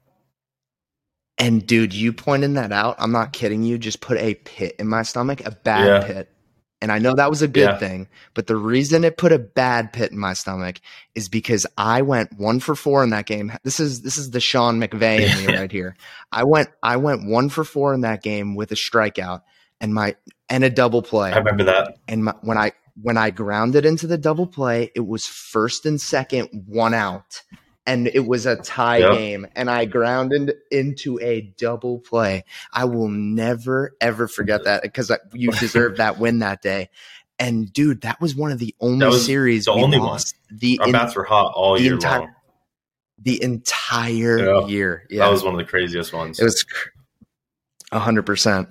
And 1.37 1.65
dude, 1.65 1.93
you 1.93 2.13
pointing 2.13 2.53
that 2.55 2.71
out, 2.71 2.95
I'm 2.99 3.11
not 3.11 3.33
kidding 3.33 3.63
you, 3.63 3.77
just 3.77 4.01
put 4.01 4.17
a 4.17 4.35
pit 4.35 4.75
in 4.79 4.87
my 4.87 5.03
stomach, 5.03 5.45
a 5.45 5.51
bad 5.51 5.85
Yeah. 5.87 6.07
pit. 6.07 6.33
And 6.81 6.91
I 6.93 6.99
know 6.99 7.13
that 7.15 7.29
was 7.29 7.41
a 7.41 7.47
good 7.47 7.71
Yeah. 7.71 7.77
thing, 7.77 8.07
but 8.33 8.47
the 8.47 8.55
reason 8.55 9.03
it 9.03 9.17
put 9.17 9.33
a 9.33 9.39
bad 9.39 9.91
pit 9.91 10.11
in 10.11 10.17
my 10.17 10.33
stomach 10.33 10.79
is 11.13 11.27
because 11.27 11.65
I 11.77 12.01
went 12.03 12.37
one 12.39 12.61
for 12.61 12.73
four 12.73 13.03
in 13.03 13.09
that 13.09 13.25
game. 13.25 13.51
This 13.63 13.79
is 13.81 14.01
this 14.01 14.17
is 14.17 14.31
the 14.31 14.39
Sean 14.39 14.79
McVay 14.79 15.29
in 15.29 15.45
me 15.45 15.53
right 15.57 15.71
here. 15.71 15.95
I 16.31 16.45
went 16.45 16.69
I 16.81 16.95
went 16.97 17.27
one 17.27 17.49
for 17.49 17.63
four 17.65 17.93
in 17.93 18.01
that 18.01 18.23
game 18.23 18.55
with 18.55 18.71
a 18.71 18.75
strikeout 18.75 19.41
and 19.81 19.93
my 19.93 20.15
and 20.49 20.63
a 20.63 20.69
double 20.69 21.01
play. 21.01 21.31
I 21.33 21.37
remember 21.39 21.65
that. 21.65 21.97
and 22.07 22.23
my, 22.23 22.33
when 22.41 22.57
I 22.57 22.71
when 23.01 23.17
I 23.17 23.29
grounded 23.29 23.85
into 23.85 24.07
the 24.07 24.17
double 24.17 24.47
play, 24.47 24.91
it 24.95 25.05
was 25.05 25.25
first 25.25 25.85
and 25.85 25.99
second, 25.99 26.49
one 26.65 26.93
out, 26.93 27.41
and 27.89 28.07
it 28.07 28.25
was 28.25 28.45
a 28.45 28.55
tie 28.57 28.97
Yep. 28.97 29.13
game. 29.13 29.47
And 29.55 29.69
I 29.69 29.85
grounded 29.85 30.53
into 30.71 31.19
a 31.19 31.41
double 31.57 31.99
play. 31.99 32.43
I 32.71 32.85
will 32.85 33.09
never 33.09 33.95
ever 33.99 34.27
forget 34.27 34.65
that 34.65 34.81
because 34.83 35.11
you 35.33 35.51
deserved 35.51 35.97
that 35.97 36.19
win 36.19 36.39
that 36.39 36.61
day. 36.61 36.89
And 37.39 37.71
dude, 37.71 38.01
that 38.01 38.19
was 38.21 38.35
one 38.35 38.51
of 38.51 38.59
the 38.59 38.75
only 38.79 39.17
series 39.17 39.65
the 39.65 39.71
only 39.71 39.97
one. 39.99 40.19
the 40.51 40.77
Our 40.79 40.87
in- 40.87 40.91
bats 40.91 41.15
were 41.15 41.23
hot 41.23 41.53
all 41.55 41.79
year 41.79 41.93
entire- 41.93 42.19
long. 42.19 42.35
the 43.21 43.41
entire 43.41 44.37
Yeah. 44.39 44.67
year. 44.67 45.07
Yeah, 45.09 45.25
That 45.25 45.31
was 45.31 45.43
one 45.43 45.53
of 45.53 45.57
the 45.57 45.65
craziest 45.65 46.13
ones. 46.13 46.39
it 46.39 46.43
was 46.43 46.63
a 47.91 47.99
hundred 47.99 48.25
percent. 48.25 48.69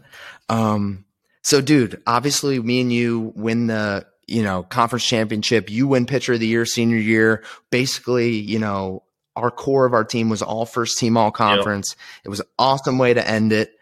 Um, 0.48 1.04
so 1.42 1.60
dude, 1.60 2.00
obviously 2.06 2.60
me 2.60 2.80
and 2.80 2.92
you 2.92 3.32
win 3.36 3.66
the, 3.66 4.06
you 4.26 4.42
know, 4.42 4.62
conference 4.62 5.04
championship. 5.06 5.70
You 5.70 5.86
win 5.88 6.06
pitcher 6.06 6.34
of 6.34 6.40
the 6.40 6.46
year, 6.46 6.64
senior 6.66 6.98
year. 6.98 7.42
Basically, 7.70 8.36
you 8.38 8.58
know, 8.58 9.02
our 9.38 9.50
core 9.50 9.86
of 9.86 9.94
our 9.94 10.04
team 10.04 10.28
was 10.28 10.42
all 10.42 10.66
first 10.66 10.98
team, 10.98 11.16
all 11.16 11.30
conference. 11.30 11.96
It 12.24 12.28
was 12.28 12.40
an 12.40 12.46
awesome 12.58 12.98
way 12.98 13.14
to 13.14 13.26
end 13.26 13.52
it. 13.52 13.72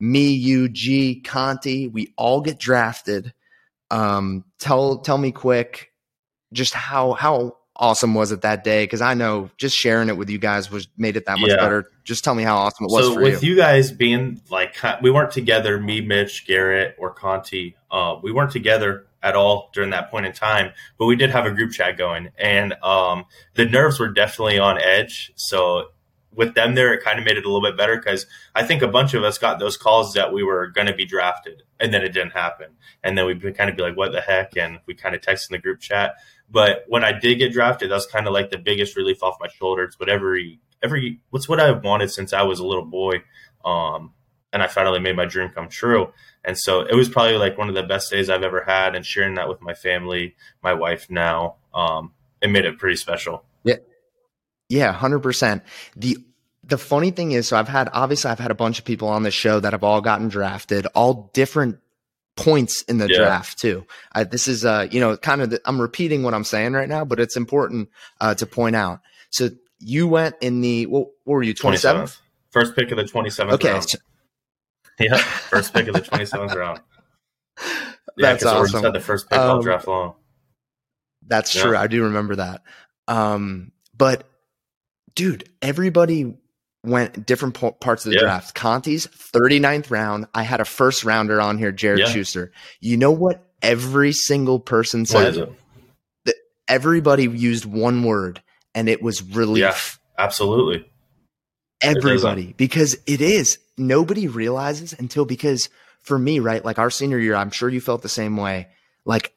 Me, 0.00 0.32
you, 0.32 0.68
G, 0.68 1.20
Conti, 1.20 1.88
we 1.88 2.12
all 2.16 2.40
get 2.40 2.58
drafted. 2.58 3.32
Um, 3.90 4.44
tell, 4.58 4.98
tell 4.98 5.16
me 5.16 5.30
quick, 5.30 5.92
just 6.52 6.74
how, 6.74 7.12
how 7.12 7.58
awesome 7.76 8.14
was 8.14 8.30
it 8.32 8.42
that 8.42 8.62
day? 8.64 8.86
Cause 8.86 9.00
I 9.00 9.14
know 9.14 9.50
just 9.56 9.76
sharing 9.76 10.08
it 10.08 10.16
with 10.16 10.30
you 10.30 10.38
guys 10.38 10.70
was 10.70 10.86
made 10.96 11.16
it 11.16 11.26
that 11.26 11.38
much 11.38 11.50
Yeah. 11.50 11.56
better. 11.56 11.90
Just 12.04 12.22
tell 12.22 12.34
me 12.34 12.42
how 12.44 12.56
awesome 12.56 12.86
it 12.86 12.92
was 12.92 13.06
so 13.06 13.20
with 13.20 13.42
you. 13.42 13.50
you. 13.50 13.56
guys 13.56 13.90
being 13.90 14.40
like 14.50 14.76
we 15.02 15.10
weren't 15.10 15.32
together 15.32 15.80
me 15.80 16.00
mitch 16.00 16.46
garrett 16.46 16.94
or 16.98 17.10
conti 17.10 17.76
uh, 17.90 18.16
we 18.22 18.30
weren't 18.32 18.52
together 18.52 19.06
at 19.22 19.34
all 19.34 19.70
during 19.72 19.90
that 19.90 20.10
point 20.10 20.26
in 20.26 20.32
time 20.32 20.70
but 20.98 21.06
we 21.06 21.16
did 21.16 21.30
have 21.30 21.46
a 21.46 21.50
group 21.50 21.72
chat 21.72 21.96
going 21.96 22.28
and 22.38 22.74
um, 22.82 23.24
the 23.54 23.64
nerves 23.64 23.98
were 23.98 24.08
definitely 24.10 24.58
on 24.58 24.78
edge 24.80 25.32
so 25.34 25.86
with 26.30 26.54
them 26.54 26.74
there 26.74 26.92
it 26.92 27.02
kind 27.02 27.18
of 27.18 27.24
made 27.24 27.36
it 27.38 27.44
a 27.44 27.48
little 27.48 27.62
bit 27.62 27.76
better 27.76 27.96
because 27.96 28.26
i 28.54 28.62
think 28.62 28.82
a 28.82 28.88
bunch 28.88 29.14
of 29.14 29.22
us 29.24 29.38
got 29.38 29.58
those 29.58 29.76
calls 29.78 30.12
that 30.14 30.32
we 30.32 30.42
were 30.42 30.66
going 30.68 30.86
to 30.86 30.92
be 30.94 31.06
drafted 31.06 31.62
and 31.80 31.94
then 31.94 32.02
it 32.02 32.10
didn't 32.10 32.32
happen 32.32 32.66
and 33.02 33.16
then 33.16 33.24
we'd 33.24 33.40
kind 33.56 33.70
of 33.70 33.76
be 33.76 33.82
like 33.82 33.96
what 33.96 34.12
the 34.12 34.20
heck 34.20 34.56
and 34.58 34.78
we 34.86 34.94
kind 34.94 35.14
of 35.14 35.20
texted 35.22 35.50
in 35.50 35.54
the 35.54 35.58
group 35.58 35.80
chat 35.80 36.16
but 36.50 36.84
when 36.88 37.04
i 37.04 37.12
did 37.12 37.36
get 37.36 37.52
drafted 37.52 37.90
that 37.90 37.94
was 37.94 38.06
kind 38.06 38.26
of 38.26 38.32
like 38.32 38.50
the 38.50 38.58
biggest 38.58 38.96
relief 38.96 39.22
off 39.22 39.36
my 39.40 39.48
shoulders 39.48 39.96
but 39.98 40.08
every 40.08 40.60
every 40.84 41.20
what's 41.30 41.48
what 41.48 41.58
I 41.58 41.72
wanted 41.72 42.12
since 42.12 42.32
I 42.32 42.42
was 42.42 42.60
a 42.60 42.66
little 42.66 42.84
boy. 42.84 43.22
Um, 43.64 44.12
and 44.52 44.62
I 44.62 44.68
finally 44.68 45.00
made 45.00 45.16
my 45.16 45.24
dream 45.24 45.48
come 45.48 45.68
true. 45.68 46.12
And 46.44 46.56
so 46.56 46.82
it 46.82 46.94
was 46.94 47.08
probably 47.08 47.38
like 47.38 47.58
one 47.58 47.68
of 47.68 47.74
the 47.74 47.82
best 47.82 48.10
days 48.10 48.30
I've 48.30 48.44
ever 48.44 48.62
had. 48.62 48.94
And 48.94 49.04
sharing 49.04 49.34
that 49.34 49.48
with 49.48 49.60
my 49.60 49.74
family, 49.74 50.36
my 50.62 50.74
wife 50.74 51.10
now, 51.10 51.56
um, 51.74 52.12
it 52.40 52.50
made 52.50 52.64
it 52.64 52.78
pretty 52.78 52.96
special. 52.96 53.42
Yeah, 53.64 53.76
yeah, 54.68 54.92
hundred 54.92 55.20
percent. 55.20 55.64
The 55.96 56.18
the 56.62 56.78
funny 56.78 57.10
thing 57.10 57.32
is, 57.32 57.48
so 57.48 57.56
I've 57.56 57.68
had 57.68 57.88
obviously 57.92 58.30
I've 58.30 58.38
had 58.38 58.50
a 58.50 58.54
bunch 58.54 58.78
of 58.78 58.84
people 58.84 59.08
on 59.08 59.22
this 59.22 59.34
show 59.34 59.58
that 59.58 59.72
have 59.72 59.82
all 59.82 60.00
gotten 60.00 60.28
drafted, 60.28 60.86
all 60.94 61.30
different 61.32 61.78
points 62.36 62.82
in 62.82 62.98
the 62.98 63.08
Yeah. 63.08 63.16
draft 63.18 63.58
too. 63.58 63.86
I, 64.12 64.24
this 64.24 64.48
is 64.48 64.64
uh, 64.64 64.88
you 64.90 65.00
know, 65.00 65.16
kind 65.16 65.40
of 65.42 65.50
the, 65.50 65.60
I'm 65.64 65.80
repeating 65.80 66.22
what 66.22 66.34
I'm 66.34 66.44
saying 66.44 66.72
right 66.72 66.88
now, 66.88 67.04
but 67.04 67.20
it's 67.20 67.36
important 67.36 67.88
uh, 68.20 68.34
to 68.34 68.46
point 68.46 68.76
out. 68.76 69.00
So 69.30 69.50
you 69.78 70.08
went 70.08 70.36
in 70.40 70.60
the 70.60 70.86
what, 70.86 71.08
what 71.24 71.34
were 71.34 71.42
you 71.42 71.54
27th? 71.54 72.18
First 72.50 72.74
pick 72.76 72.90
of 72.90 72.96
the 72.96 73.04
27th 73.04 73.52
Okay, 73.54 73.72
round. 73.72 73.94
Yeah. 75.00 75.16
First 75.16 75.74
pick 75.74 75.88
of 75.88 75.94
the 75.94 76.00
27th 76.02 76.54
round. 76.54 76.80
Yeah, 78.16 78.32
That's 78.34 78.44
awesome. 78.44 78.80
said 78.82 78.92
the 78.92 79.00
first 79.00 79.28
pick 79.28 79.38
all 79.40 79.56
Um, 79.56 79.62
draft 79.62 79.88
long. 79.88 80.14
That's 81.26 81.52
Yeah. 81.52 81.62
true. 81.62 81.76
I 81.76 81.88
do 81.88 82.04
remember 82.04 82.36
that. 82.36 82.62
Um, 83.08 83.72
but 83.96 84.28
dude, 85.16 85.48
everybody 85.60 86.36
went 86.84 87.26
different 87.26 87.54
po- 87.54 87.72
parts 87.72 88.04
of 88.04 88.10
the 88.10 88.16
Yeah. 88.16 88.22
draft. 88.22 88.54
Conti's 88.54 89.06
39th 89.06 89.90
round. 89.90 90.26
I 90.34 90.42
had 90.42 90.60
a 90.60 90.64
first 90.64 91.04
rounder 91.04 91.40
on 91.40 91.58
here, 91.58 91.72
Jared 91.72 92.00
Yeah. 92.00 92.06
Shuster. 92.10 92.52
You 92.80 92.96
know 92.96 93.10
what 93.10 93.44
every 93.62 94.12
single 94.12 94.60
person 94.60 95.06
said? 95.06 95.36
it? 95.36 95.52
Everybody 96.66 97.24
used 97.24 97.66
one 97.66 98.02
word 98.04 98.42
and 98.74 98.88
it 98.88 99.02
was 99.02 99.22
relief. 99.22 99.98
Absolutely. 100.18 100.90
Everybody. 101.82 102.54
Because 102.56 102.96
it 103.06 103.20
is. 103.20 103.58
Nobody 103.76 104.28
realizes 104.28 104.94
until 104.94 105.24
because 105.26 105.68
for 106.00 106.18
me, 106.18 106.38
right? 106.40 106.64
Like 106.64 106.78
our 106.78 106.88
senior 106.90 107.18
year, 107.18 107.34
I'm 107.34 107.50
sure 107.50 107.68
you 107.68 107.80
felt 107.82 108.00
the 108.02 108.08
same 108.08 108.36
way. 108.38 108.68
Like 109.04 109.34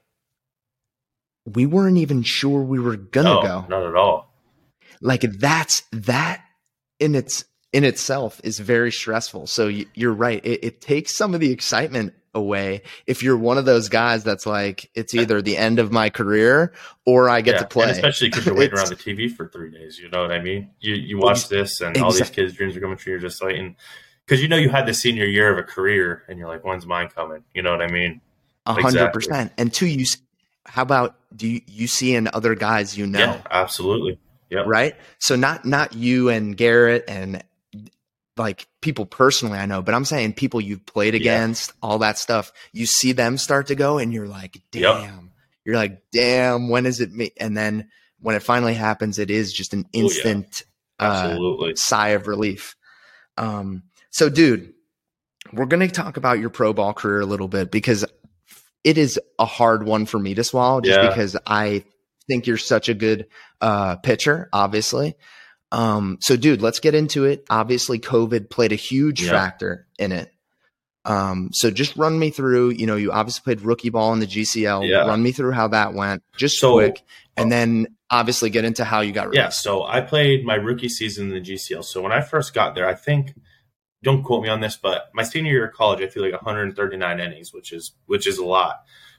we 1.46 1.66
weren't 1.66 1.98
even 1.98 2.24
sure 2.24 2.62
we 2.62 2.80
were 2.80 2.96
gonna 2.96 3.30
no, 3.30 3.42
go. 3.42 3.66
not 3.70 3.84
at 3.88 3.96
all. 3.96 4.34
like 5.02 5.22
that's 5.22 5.84
that 5.92 6.44
in 7.00 7.16
its 7.16 7.46
in 7.74 7.84
itself 7.84 8.40
is 8.44 8.60
very 8.60 8.92
stressful 8.92 9.46
so 9.48 9.68
you're 9.68 10.14
right 10.14 10.44
it, 10.46 10.64
it 10.64 10.82
takes 10.82 11.16
some 11.16 11.34
of 11.34 11.40
the 11.40 11.52
excitement 11.52 12.14
away 12.34 12.82
if 13.08 13.24
you're 13.24 13.38
one 13.38 13.58
of 13.58 13.66
those 13.66 13.90
guys 13.90 14.24
that's 14.24 14.46
like 14.46 14.90
it's 14.94 15.14
either 15.14 15.42
the 15.42 15.58
end 15.58 15.80
of 15.80 15.92
my 15.92 16.10
career 16.10 16.72
or 17.06 17.30
i 17.30 17.42
get 17.42 17.54
Yeah, 17.54 17.60
to 17.60 17.68
play 17.68 17.90
especially 17.92 18.30
because 18.30 18.46
you're 18.46 18.56
waiting 18.58 18.78
around 18.78 18.90
the 18.90 18.96
TV 18.96 19.30
for 19.32 19.48
three 19.50 19.72
days. 19.72 19.98
You 19.98 20.10
know 20.10 20.22
what 20.22 20.32
I 20.32 20.40
mean? 20.40 20.70
You 20.80 20.94
you 20.94 21.18
watch 21.18 21.50
this, 21.50 21.82
and 21.82 21.98
all 21.98 22.12
these 22.12 22.30
kids' 22.30 22.54
dreams 22.54 22.78
are 22.78 22.80
coming 22.80 22.98
true. 22.98 23.14
You're 23.14 23.20
just 23.20 23.42
waiting 23.42 23.76
because 24.26 24.42
you 24.42 24.48
know 24.48 24.58
you 24.58 24.70
had 24.70 24.86
the 24.86 24.94
senior 24.94 25.26
year 25.26 25.52
of 25.52 25.58
a 25.58 25.64
career, 25.64 26.24
and 26.28 26.38
you're 26.38 26.48
like, 26.48 26.64
when's 26.64 26.86
mine 26.86 27.10
coming? 27.10 27.44
You 27.54 27.64
know 27.64 27.72
what 27.72 27.82
I 27.82 27.88
mean? 27.88 28.22
a 28.68 28.74
hundred 28.74 29.14
percent. 29.14 29.52
and 29.58 29.74
two 29.74 29.88
you 29.88 30.06
how 30.66 30.82
about 30.82 31.16
do 31.36 31.48
you, 31.48 31.62
you 31.66 31.88
see 31.88 32.14
in 32.14 32.30
other 32.34 32.54
guys 32.54 32.98
you 32.98 33.08
know 33.08 33.20
Yeah, 33.20 33.42
absolutely. 33.50 34.20
Yep. 34.50 34.66
right 34.68 34.96
so 35.20 35.36
not 35.36 35.66
not 35.66 35.94
you 35.94 36.30
and 36.30 36.56
garrett 36.56 37.04
and 37.08 37.44
like 38.38 38.68
people 38.82 39.06
personally 39.06 39.58
i 39.58 39.66
know 39.66 39.82
but 39.82 39.94
i'm 39.96 40.06
saying 40.06 40.34
people 40.34 40.62
you've 40.62 40.86
played 40.86 41.14
Yeah. 41.14 41.20
against 41.20 41.74
all 41.82 42.00
that 42.00 42.18
stuff 42.18 42.52
you 42.72 42.86
see 42.86 43.12
them 43.12 43.38
start 43.38 43.68
to 43.68 43.76
go 43.76 43.98
and 43.98 44.14
you're 44.14 44.28
like 44.28 44.62
damn 44.72 44.82
Yep. 45.02 45.12
you're 45.66 45.76
like 45.76 46.02
damn 46.12 46.70
when 46.70 46.86
is 46.86 47.02
it 47.02 47.12
me 47.12 47.32
and 47.40 47.58
then 47.58 47.90
when 48.20 48.36
it 48.36 48.44
finally 48.44 48.74
happens 48.74 49.20
it 49.20 49.30
is 49.32 49.52
just 49.54 49.74
an 49.74 49.86
Oh, 49.88 49.90
yeah. 49.98 50.04
instant 50.04 50.64
uh, 51.00 51.04
Absolutely. 51.26 51.76
sigh 51.76 52.10
of 52.10 52.28
relief 52.28 52.76
um 53.38 53.84
so 54.12 54.30
dude 54.30 54.74
we're 55.54 55.66
going 55.66 55.86
to 55.88 55.94
talk 55.94 56.18
about 56.18 56.40
your 56.40 56.50
pro 56.50 56.74
ball 56.74 56.94
career 56.94 57.22
a 57.22 57.26
little 57.26 57.48
bit 57.48 57.72
because 57.72 58.04
it 58.84 58.98
is 58.98 59.20
a 59.40 59.46
hard 59.46 59.84
one 59.86 60.06
for 60.06 60.20
me 60.20 60.34
to 60.36 60.44
swallow 60.44 60.82
just 60.82 61.00
Yeah. 61.00 61.08
because 61.10 61.38
I 61.46 61.84
think 62.28 62.48
you're 62.48 62.58
such 62.58 62.90
a 62.90 62.94
good 62.94 63.28
uh, 63.62 63.96
pitcher, 63.98 64.50
obviously. 64.54 65.16
Um, 65.72 66.18
so, 66.22 66.38
dude, 66.38 66.62
let's 66.62 66.80
get 66.80 66.96
into 66.96 67.26
it. 67.26 67.46
Obviously, 67.50 68.00
COVID 68.00 68.50
played 68.50 68.72
a 68.72 68.76
huge 68.76 69.28
factor 69.28 69.88
in 70.00 70.12
it. 70.12 70.32
Um, 71.04 71.50
so 71.54 71.72
just 71.72 71.96
run 71.96 72.20
me 72.20 72.32
through, 72.32 72.72
you 72.72 72.86
know, 72.86 72.98
you 72.98 73.14
obviously 73.14 73.42
played 73.44 73.62
rookie 73.62 73.90
ball 73.90 74.12
in 74.14 74.20
the 74.20 74.28
GCL. 74.28 74.88
Yeah. 74.88 75.08
Run 75.08 75.24
me 75.24 75.32
through 75.32 75.54
how 75.54 75.70
that 75.70 75.94
went, 75.94 76.22
just 76.36 76.60
So- 76.60 76.74
quick, 76.74 77.02
and 77.38 77.50
then 77.50 77.88
obviously 78.10 78.50
get 78.50 78.66
into 78.66 78.84
how 78.84 79.02
you 79.02 79.14
got 79.14 79.34
Yeah, 79.34 79.50
so 79.50 79.84
I 79.84 80.02
played 80.02 80.46
my 80.46 80.56
rookie 80.56 80.90
season 80.90 81.28
in 81.28 81.34
the 81.34 81.42
GCL. 81.42 81.84
So 81.84 82.02
when 82.02 82.12
I 82.12 82.22
first 82.22 82.54
got 82.54 82.76
there, 82.76 82.88
I 82.88 82.94
think 82.94 83.34
don't 84.04 84.24
quote 84.24 84.44
me 84.44 84.50
on 84.50 84.60
this, 84.60 84.78
but 84.78 85.10
my 85.14 85.24
senior 85.24 85.52
year 85.52 85.68
of 85.68 85.74
college, 85.74 86.02
I 86.02 86.08
feel 86.08 86.24
like 86.24 86.34
139 86.34 87.20
innings, 87.20 87.54
which 87.54 87.72
is 87.74 87.94
which 88.06 88.28
is 88.28 88.38
a 88.38 88.46
lot. 88.46 88.76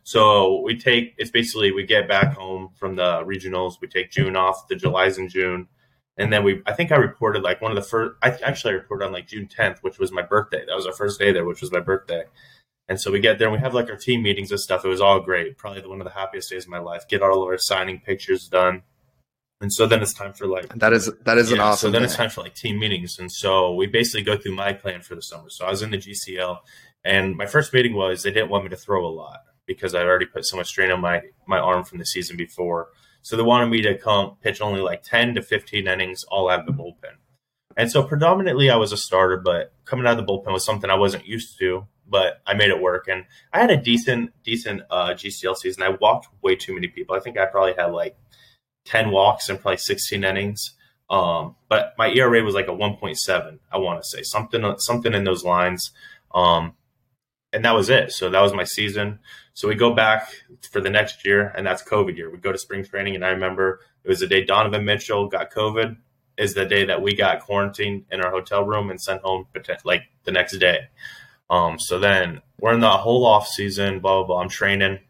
So 0.08 0.62
we 0.62 0.78
take 0.78 1.14
it's 1.18 1.30
basically 1.30 1.70
we 1.70 1.84
get 1.84 2.08
back 2.08 2.32
home 2.32 2.70
from 2.78 2.96
the 2.96 3.22
regionals, 3.26 3.74
we 3.78 3.88
take 3.88 4.10
June 4.10 4.36
off, 4.36 4.66
the 4.66 4.74
July's 4.74 5.18
in 5.18 5.28
June, 5.28 5.68
and 6.16 6.32
then 6.32 6.44
we 6.44 6.62
I 6.64 6.72
think 6.72 6.92
I 6.92 6.96
reported 6.96 7.42
like 7.42 7.60
one 7.60 7.70
of 7.70 7.76
the 7.76 7.82
first 7.82 8.16
I 8.22 8.30
actually 8.42 8.72
I 8.72 8.76
reported 8.76 9.04
on 9.04 9.12
like 9.12 9.26
June 9.26 9.46
10th, 9.46 9.80
which 9.82 9.98
was 9.98 10.10
my 10.10 10.22
birthday. 10.22 10.64
That 10.66 10.74
was 10.74 10.86
our 10.86 10.94
first 10.94 11.18
day 11.20 11.30
there, 11.30 11.44
which 11.44 11.60
was 11.60 11.70
my 11.70 11.80
birthday. 11.80 12.24
And 12.88 12.98
so 12.98 13.12
we 13.12 13.20
get 13.20 13.38
there 13.38 13.48
and 13.48 13.54
we 13.54 13.60
have 13.60 13.74
like 13.74 13.90
our 13.90 13.98
team 13.98 14.22
meetings 14.22 14.50
and 14.50 14.58
stuff. 14.58 14.82
It 14.82 14.88
was 14.88 15.02
all 15.02 15.20
great. 15.20 15.58
Probably 15.58 15.86
one 15.86 16.00
of 16.00 16.06
the 16.06 16.14
happiest 16.14 16.48
days 16.48 16.64
of 16.64 16.70
my 16.70 16.78
life. 16.78 17.06
Get 17.06 17.20
all 17.20 17.42
of 17.42 17.48
our 17.48 17.58
signing 17.58 18.00
pictures 18.00 18.48
done. 18.48 18.84
And 19.60 19.70
so 19.70 19.86
then 19.86 20.00
it's 20.00 20.14
time 20.14 20.32
for 20.32 20.46
like 20.46 20.70
That 20.70 20.94
is 20.94 21.12
that 21.24 21.36
is 21.36 21.52
an 21.52 21.60
awesome. 21.60 21.88
So 21.88 21.90
then 21.90 22.00
day. 22.00 22.06
it's 22.06 22.16
time 22.16 22.30
for 22.30 22.40
like 22.40 22.54
team 22.54 22.78
meetings, 22.78 23.18
and 23.18 23.30
so 23.30 23.74
we 23.74 23.86
basically 23.86 24.22
go 24.22 24.38
through 24.38 24.54
my 24.54 24.72
plan 24.72 25.02
for 25.02 25.14
the 25.14 25.20
summer. 25.20 25.50
So 25.50 25.66
I 25.66 25.70
was 25.70 25.82
in 25.82 25.90
the 25.90 25.98
GCL, 25.98 26.60
and 27.04 27.36
my 27.36 27.44
first 27.44 27.74
meeting 27.74 27.92
was 27.92 28.22
they 28.22 28.30
didn't 28.30 28.48
want 28.48 28.64
me 28.64 28.70
to 28.70 28.76
throw 28.76 29.04
a 29.04 29.12
lot 29.12 29.40
because 29.68 29.94
I'd 29.94 30.06
already 30.06 30.26
put 30.26 30.44
so 30.44 30.56
much 30.56 30.66
strain 30.66 30.90
on 30.90 31.00
my 31.00 31.22
my 31.46 31.58
arm 31.58 31.84
from 31.84 31.98
the 31.98 32.06
season 32.06 32.36
before. 32.36 32.88
So 33.22 33.36
they 33.36 33.44
wanted 33.44 33.66
me 33.66 33.82
to 33.82 33.96
come 33.96 34.36
pitch 34.42 34.60
only 34.60 34.80
like 34.80 35.04
ten 35.04 35.36
to 35.36 35.42
fifteen 35.42 35.86
innings, 35.86 36.24
all 36.24 36.50
out 36.50 36.60
of 36.60 36.66
the 36.66 36.72
bullpen. 36.72 37.14
And 37.76 37.88
so 37.92 38.02
predominantly 38.02 38.70
I 38.70 38.76
was 38.76 38.90
a 38.90 38.96
starter, 38.96 39.36
but 39.36 39.72
coming 39.84 40.06
out 40.06 40.18
of 40.18 40.26
the 40.26 40.32
bullpen 40.32 40.52
was 40.52 40.64
something 40.64 40.90
I 40.90 40.96
wasn't 40.96 41.28
used 41.28 41.56
to. 41.60 41.86
But 42.10 42.40
I 42.46 42.54
made 42.54 42.70
it 42.70 42.80
work, 42.80 43.06
and 43.06 43.26
I 43.52 43.60
had 43.60 43.70
a 43.70 43.76
decent 43.76 44.32
decent 44.42 44.82
uh, 44.90 45.10
GCL 45.10 45.56
season. 45.56 45.84
I 45.84 45.90
walked 45.90 46.26
way 46.42 46.56
too 46.56 46.74
many 46.74 46.88
people. 46.88 47.14
I 47.14 47.20
think 47.20 47.38
I 47.38 47.44
probably 47.46 47.74
had 47.74 47.92
like 47.92 48.16
10 48.88 49.10
walks 49.10 49.48
and 49.48 49.60
probably 49.60 49.76
16 49.76 50.24
innings. 50.24 50.74
Um, 51.10 51.56
but 51.68 51.94
my 51.96 52.08
ERA 52.08 52.42
was 52.42 52.54
like 52.54 52.68
a 52.68 52.72
1.7, 52.72 53.58
I 53.72 53.78
want 53.78 54.02
to 54.02 54.08
say 54.08 54.22
something, 54.22 54.74
something 54.78 55.14
in 55.14 55.24
those 55.24 55.44
lines. 55.44 55.90
Um, 56.34 56.74
and 57.52 57.64
that 57.64 57.74
was 57.74 57.88
it. 57.88 58.12
So 58.12 58.28
that 58.28 58.40
was 58.42 58.52
my 58.52 58.64
season. 58.64 59.20
So 59.58 59.66
we 59.66 59.74
go 59.74 59.92
back 59.92 60.28
for 60.70 60.80
the 60.80 60.88
next 60.88 61.24
year 61.24 61.52
and 61.56 61.66
that's 61.66 61.82
COVID 61.82 62.16
year. 62.16 62.30
We 62.30 62.38
go 62.38 62.52
to 62.52 62.58
spring 62.58 62.84
training 62.84 63.16
and 63.16 63.24
I 63.24 63.30
remember 63.30 63.80
it 64.04 64.08
was 64.08 64.20
the 64.20 64.28
day 64.28 64.44
Donovan 64.44 64.84
Mitchell 64.84 65.26
got 65.26 65.50
COVID 65.50 65.96
is 66.36 66.54
the 66.54 66.64
day 66.64 66.84
that 66.84 67.02
we 67.02 67.16
got 67.16 67.40
quarantined 67.40 68.04
in 68.12 68.20
our 68.20 68.30
hotel 68.30 68.64
room 68.64 68.88
and 68.88 69.00
sent 69.00 69.20
home 69.22 69.48
like 69.82 70.02
the 70.22 70.30
next 70.30 70.58
day. 70.58 70.82
Um, 71.50 71.80
so 71.80 71.98
then 71.98 72.40
we're 72.60 72.72
in 72.72 72.78
the 72.78 72.88
whole 72.88 73.26
off 73.26 73.48
season, 73.48 73.98
blah, 73.98 74.18
blah, 74.18 74.26
blah. 74.28 74.42
I'm 74.42 74.48
training. 74.48 75.00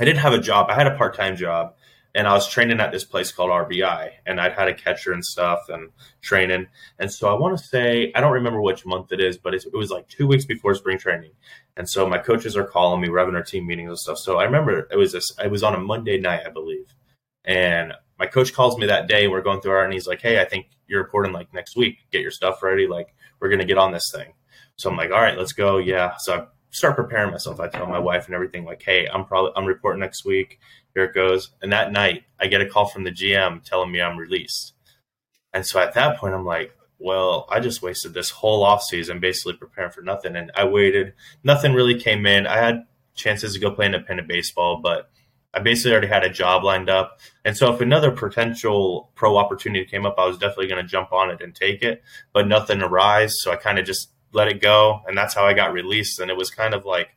I 0.00 0.04
didn't 0.06 0.20
have 0.20 0.32
a 0.32 0.40
job. 0.40 0.70
I 0.70 0.76
had 0.76 0.86
a 0.86 0.96
part-time 0.96 1.36
job 1.36 1.74
and 2.14 2.28
I 2.28 2.32
was 2.32 2.48
training 2.48 2.80
at 2.80 2.92
this 2.92 3.04
place 3.04 3.32
called 3.32 3.50
RBI, 3.50 4.10
and 4.24 4.40
I'd 4.40 4.52
had 4.52 4.68
a 4.68 4.74
catcher 4.74 5.12
and 5.12 5.24
stuff 5.24 5.68
and 5.68 5.90
training. 6.22 6.68
And 6.98 7.12
so 7.12 7.28
I 7.28 7.38
want 7.38 7.58
to 7.58 7.64
say 7.64 8.12
I 8.14 8.20
don't 8.20 8.32
remember 8.32 8.60
which 8.60 8.86
month 8.86 9.12
it 9.12 9.20
is, 9.20 9.36
but 9.36 9.54
it, 9.54 9.64
it 9.66 9.76
was 9.76 9.90
like 9.90 10.08
two 10.08 10.26
weeks 10.26 10.44
before 10.44 10.74
spring 10.74 10.98
training. 10.98 11.32
And 11.76 11.88
so 11.88 12.08
my 12.08 12.18
coaches 12.18 12.56
are 12.56 12.64
calling 12.64 13.00
me. 13.00 13.08
We're 13.08 13.18
having 13.18 13.34
our 13.34 13.42
team 13.42 13.66
meetings 13.66 13.88
and 13.88 13.98
stuff. 13.98 14.18
So 14.18 14.38
I 14.38 14.44
remember 14.44 14.86
it 14.90 14.96
was 14.96 15.12
this. 15.12 15.32
It 15.42 15.50
was 15.50 15.64
on 15.64 15.74
a 15.74 15.80
Monday 15.80 16.18
night, 16.20 16.42
I 16.46 16.50
believe, 16.50 16.94
and 17.44 17.92
my 18.18 18.26
coach 18.26 18.54
calls 18.54 18.78
me 18.78 18.86
that 18.86 19.08
day. 19.08 19.26
We're 19.26 19.42
going 19.42 19.60
through 19.60 19.72
our, 19.72 19.84
and 19.84 19.92
he's 19.92 20.06
like, 20.06 20.22
"Hey, 20.22 20.40
I 20.40 20.44
think 20.44 20.66
you're 20.86 21.02
reporting 21.02 21.32
like 21.32 21.52
next 21.52 21.76
week. 21.76 21.98
Get 22.12 22.22
your 22.22 22.30
stuff 22.30 22.62
ready. 22.62 22.86
Like 22.86 23.14
we're 23.40 23.48
gonna 23.48 23.64
get 23.64 23.78
on 23.78 23.92
this 23.92 24.10
thing." 24.14 24.34
So 24.76 24.88
I'm 24.88 24.96
like, 24.96 25.10
"All 25.10 25.20
right, 25.20 25.36
let's 25.36 25.52
go." 25.52 25.78
Yeah. 25.78 26.14
So 26.18 26.34
I 26.34 26.46
start 26.70 26.94
preparing 26.94 27.32
myself. 27.32 27.58
I 27.58 27.68
tell 27.68 27.86
my 27.86 27.98
wife 27.98 28.26
and 28.26 28.36
everything 28.36 28.64
like, 28.64 28.82
"Hey, 28.82 29.08
I'm 29.12 29.24
probably 29.24 29.50
I'm 29.56 29.64
reporting 29.64 30.00
next 30.00 30.24
week." 30.24 30.60
Here 30.94 31.04
it 31.04 31.14
goes. 31.14 31.50
And 31.60 31.72
that 31.72 31.92
night, 31.92 32.24
I 32.40 32.46
get 32.46 32.60
a 32.60 32.68
call 32.68 32.86
from 32.86 33.04
the 33.04 33.10
GM 33.10 33.62
telling 33.62 33.90
me 33.90 34.00
I'm 34.00 34.16
released. 34.16 34.74
And 35.52 35.66
so 35.66 35.80
at 35.80 35.94
that 35.94 36.18
point, 36.18 36.34
I'm 36.34 36.44
like, 36.44 36.76
well, 36.98 37.46
I 37.50 37.60
just 37.60 37.82
wasted 37.82 38.14
this 38.14 38.30
whole 38.30 38.64
offseason 38.64 39.20
basically 39.20 39.54
preparing 39.54 39.90
for 39.90 40.02
nothing. 40.02 40.36
And 40.36 40.50
I 40.56 40.64
waited. 40.64 41.14
Nothing 41.42 41.74
really 41.74 41.98
came 41.98 42.26
in. 42.26 42.46
I 42.46 42.56
had 42.56 42.84
chances 43.14 43.54
to 43.54 43.60
go 43.60 43.70
play 43.70 43.86
independent 43.86 44.28
baseball, 44.28 44.80
but 44.82 45.10
I 45.52 45.60
basically 45.60 45.92
already 45.92 46.08
had 46.08 46.24
a 46.24 46.30
job 46.30 46.64
lined 46.64 46.88
up. 46.88 47.20
And 47.44 47.56
so 47.56 47.72
if 47.72 47.80
another 47.80 48.10
potential 48.10 49.10
pro 49.14 49.36
opportunity 49.36 49.84
came 49.84 50.04
up, 50.04 50.16
I 50.18 50.26
was 50.26 50.38
definitely 50.38 50.68
going 50.68 50.82
to 50.82 50.90
jump 50.90 51.12
on 51.12 51.30
it 51.30 51.40
and 51.40 51.54
take 51.54 51.82
it, 51.82 52.02
but 52.32 52.48
nothing 52.48 52.82
arose. 52.82 53.40
So 53.40 53.52
I 53.52 53.56
kind 53.56 53.78
of 53.78 53.86
just 53.86 54.10
let 54.32 54.48
it 54.48 54.60
go. 54.60 55.00
And 55.06 55.16
that's 55.16 55.34
how 55.34 55.46
I 55.46 55.54
got 55.54 55.72
released. 55.72 56.18
And 56.18 56.30
it 56.30 56.36
was 56.36 56.50
kind 56.50 56.74
of 56.74 56.84
like, 56.84 57.10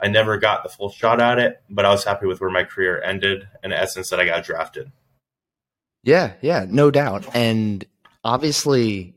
I 0.00 0.08
never 0.08 0.38
got 0.38 0.62
the 0.62 0.68
full 0.68 0.90
shot 0.90 1.20
at 1.20 1.38
it, 1.38 1.60
but 1.68 1.84
I 1.84 1.90
was 1.90 2.04
happy 2.04 2.26
with 2.26 2.40
where 2.40 2.50
my 2.50 2.64
career 2.64 3.00
ended 3.02 3.48
in 3.64 3.72
essence 3.72 4.10
that 4.10 4.20
I 4.20 4.24
got 4.26 4.44
drafted. 4.44 4.92
Yeah, 6.04 6.34
yeah, 6.40 6.64
no 6.68 6.90
doubt. 6.90 7.26
And 7.34 7.84
obviously, 8.24 9.14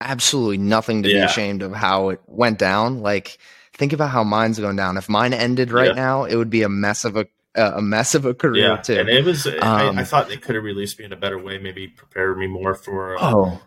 absolutely 0.00 0.58
nothing 0.58 1.02
to 1.02 1.08
be 1.08 1.18
ashamed 1.18 1.62
of 1.62 1.72
how 1.72 2.10
it 2.10 2.20
went 2.26 2.58
down. 2.58 3.00
Like, 3.00 3.38
think 3.74 3.92
about 3.92 4.10
how 4.10 4.22
mine's 4.24 4.58
going 4.60 4.76
down. 4.76 4.96
If 4.96 5.08
mine 5.08 5.32
ended 5.34 5.72
right 5.72 5.88
Yeah. 5.88 5.94
now, 5.94 6.24
it 6.24 6.36
would 6.36 6.50
be 6.50 6.62
a 6.62 6.68
mess 6.68 7.04
of 7.04 7.16
a 7.16 7.26
uh, 7.56 7.72
a 7.76 7.82
mess 7.82 8.14
of 8.14 8.24
a 8.24 8.34
career 8.34 8.68
Yeah, 8.68 8.76
too. 8.76 8.94
and 9.00 9.08
it 9.08 9.24
was. 9.24 9.44
I, 9.46 9.86
Um, 9.88 9.98
I 9.98 10.04
thought 10.04 10.28
they 10.28 10.36
could 10.36 10.54
have 10.54 10.62
released 10.62 10.98
me 11.00 11.06
in 11.06 11.12
a 11.12 11.16
better 11.16 11.38
way, 11.38 11.58
maybe 11.58 11.88
prepare 11.88 12.34
me 12.36 12.46
more 12.46 12.74
for 12.74 13.16
uh, 13.16 13.20
oh, 13.34 13.60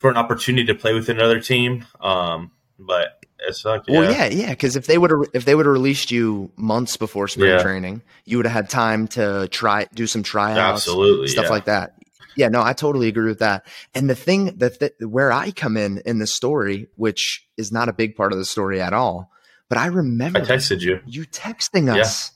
for 0.00 0.10
an 0.10 0.16
opportunity 0.16 0.66
to 0.66 0.74
play 0.74 0.92
with 0.92 1.08
another 1.08 1.38
team. 1.38 1.84
Um, 2.00 2.50
but 2.80 3.24
it 3.48 3.54
sucked. 3.56 3.88
well, 3.88 4.04
yeah. 4.04 4.26
yeah, 4.26 4.28
yeah. 4.28 4.50
Because 4.50 4.76
if 4.76 4.86
they 4.86 4.98
would 4.98 5.10
have 5.10 5.20
if 5.34 5.44
they 5.44 5.54
would 5.54 5.66
have 5.66 5.72
released 5.72 6.10
you 6.10 6.50
months 6.56 6.96
before 6.96 7.28
spring 7.28 7.50
Yeah. 7.50 7.62
training, 7.62 8.02
you 8.24 8.36
would 8.36 8.46
have 8.46 8.52
had 8.54 8.70
time 8.70 9.08
to 9.08 9.48
try 9.50 9.86
do 9.94 10.06
some 10.06 10.22
tryouts, 10.22 10.58
absolutely 10.86 11.28
stuff 11.28 11.44
yeah. 11.46 11.50
like 11.50 11.64
that. 11.66 11.94
Yeah, 12.34 12.48
no, 12.48 12.62
I 12.62 12.72
totally 12.72 13.08
agree 13.08 13.28
with 13.28 13.40
that. 13.40 13.66
And 13.94 14.08
the 14.08 14.14
thing 14.14 14.56
that 14.56 14.80
th- 14.80 14.94
where 15.00 15.30
I 15.30 15.50
come 15.50 15.76
in 15.76 15.98
in 16.06 16.18
the 16.18 16.26
story, 16.26 16.88
which 16.96 17.46
is 17.58 17.70
not 17.70 17.90
a 17.90 17.92
big 17.92 18.16
part 18.16 18.32
of 18.32 18.38
the 18.38 18.46
story 18.46 18.80
at 18.80 18.94
all, 18.94 19.30
but 19.68 19.76
I 19.76 19.86
remember 19.86 20.38
I 20.40 20.42
texted 20.42 20.80
you 20.80 21.00
you 21.06 21.24
texting 21.26 21.94
us. 21.94 22.32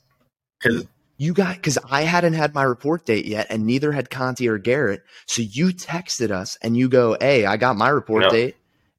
because 0.63 0.85
you 1.19 1.33
got 1.33 1.57
because 1.57 1.79
I 1.91 2.03
hadn't 2.03 2.35
had 2.35 2.53
my 2.55 2.63
report 2.63 3.07
date 3.07 3.25
yet, 3.25 3.47
and 3.49 3.65
neither 3.65 3.91
had 3.93 4.11
Conti 4.11 4.47
or 4.51 4.59
Garrett. 4.59 5.03
So 5.25 5.41
you 5.41 5.69
texted 5.69 6.31
us 6.31 6.59
and 6.61 6.77
you 6.77 6.91
go, 6.91 7.17
"Hey, 7.19 7.47
I 7.47 7.57
got 7.57 7.77
my 7.77 7.89
report 7.89 8.25
Yep. 8.25 8.33
date," 8.33 8.57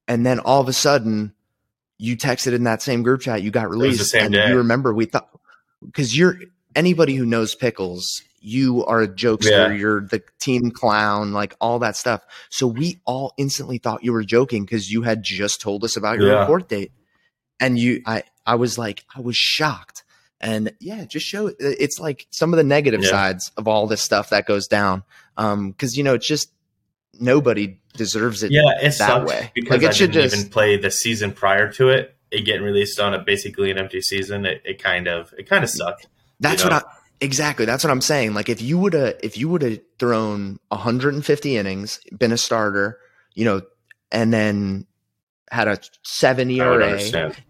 and 0.07 0.25
then 0.25 0.39
all 0.39 0.61
of 0.61 0.67
a 0.67 0.73
sudden, 0.73 1.31
you 1.97 2.15
texted 2.17 2.53
in 2.53 2.63
that 2.63 2.81
same 2.81 3.03
group 3.03 3.21
chat. 3.21 3.41
You 3.41 3.51
got 3.51 3.69
released, 3.69 4.13
and 4.13 4.33
day. 4.33 4.49
you 4.49 4.57
remember 4.57 4.93
we 4.93 5.05
thought 5.05 5.29
because 5.85 6.17
you're 6.17 6.37
anybody 6.75 7.15
who 7.15 7.25
knows 7.25 7.55
pickles. 7.55 8.21
You 8.39 8.85
are 8.85 9.01
a 9.01 9.07
jokester. 9.07 9.49
Yeah. 9.49 9.71
You're 9.73 10.01
the 10.01 10.21
team 10.39 10.71
clown, 10.71 11.33
like 11.33 11.55
all 11.59 11.79
that 11.79 11.95
stuff. 11.97 12.21
So 12.49 12.67
we 12.67 12.99
all 13.05 13.33
instantly 13.37 13.77
thought 13.79 14.03
you 14.03 14.13
were 14.13 14.23
joking 14.23 14.63
because 14.63 14.89
you 14.91 15.01
had 15.01 15.23
just 15.23 15.59
told 15.59 15.83
us 15.83 15.97
about 15.97 16.17
your 16.19 16.27
Yeah. 16.27 16.39
report 16.41 16.69
date, 16.69 16.91
and 17.59 17.77
you, 17.79 18.01
I, 18.05 18.23
I 18.45 18.55
was 18.55 18.77
like, 18.77 19.03
I 19.15 19.21
was 19.21 19.35
shocked. 19.35 20.03
And 20.39 20.71
yeah, 20.79 21.03
just 21.05 21.25
show 21.25 21.51
it's 21.59 21.99
like 21.99 22.27
some 22.29 22.53
of 22.53 22.57
the 22.57 22.63
negative 22.63 23.01
Yeah. 23.01 23.09
sides 23.09 23.51
of 23.57 23.67
all 23.67 23.87
this 23.87 24.03
stuff 24.03 24.29
that 24.29 24.45
goes 24.45 24.67
down. 24.67 25.03
Um, 25.35 25.73
cause 25.73 25.97
you 25.97 26.03
know, 26.03 26.13
it's 26.13 26.27
just 26.27 26.51
nobody 27.19 27.79
deserves 27.95 28.43
it. 28.43 28.51
Yeah, 28.51 28.61
it 28.81 28.97
that 28.97 29.25
way. 29.25 29.51
because 29.55 29.71
Like, 29.77 29.81
it 29.83 29.89
I 29.89 29.91
should 29.91 30.11
didn't 30.11 30.29
just- 30.31 30.37
even 30.37 30.49
play 30.51 30.77
the 30.77 30.91
season 30.91 31.31
prior 31.31 31.71
to 31.73 31.89
it. 31.89 32.15
It 32.29 32.41
getting 32.45 32.63
released 32.63 32.99
on 32.99 33.13
a 33.13 33.19
basically 33.19 33.71
an 33.71 33.77
empty 33.77 34.01
season. 34.01 34.45
It, 34.45 34.61
it 34.65 34.83
kind 34.83 35.07
of 35.07 35.33
it 35.37 35.47
kind 35.49 35.63
of 35.63 35.69
sucked. 35.69 36.07
That's 36.39 36.63
you 36.63 36.69
know? 36.69 36.75
what 36.75 36.85
I 36.85 36.89
exactly. 37.21 37.65
That's 37.65 37.83
what 37.83 37.91
I'm 37.91 38.01
saying. 38.01 38.33
Like 38.33 38.49
if 38.49 38.61
you 38.61 38.77
would 38.79 38.93
have, 38.93 39.15
if 39.23 39.37
you 39.37 39.47
would 39.49 39.61
have 39.61 39.79
thrown 39.97 40.59
150 40.69 41.57
innings, 41.57 41.99
been 42.17 42.33
a 42.33 42.37
starter, 42.37 42.99
you 43.33 43.45
know, 43.45 43.61
and 44.11 44.33
then 44.33 44.87
had 45.49 45.69
a 45.69 45.79
seven 46.03 46.51
ERA, 46.51 46.99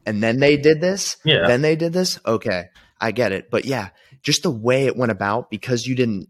and 0.06 0.22
then 0.22 0.40
they 0.40 0.58
did 0.58 0.80
this, 0.80 1.18
Yeah, 1.26 1.48
then 1.48 1.64
they 1.64 1.76
did 1.76 1.92
this. 1.94 2.20
Okay, 2.26 2.70
I 3.02 3.12
get 3.12 3.32
it. 3.32 3.50
But 3.50 3.66
yeah, 3.66 3.90
just 4.22 4.44
the 4.44 4.52
way 4.52 4.86
it 4.86 4.96
went 4.96 5.12
about 5.12 5.50
because 5.50 5.88
you 5.88 5.96
didn't. 5.96 6.30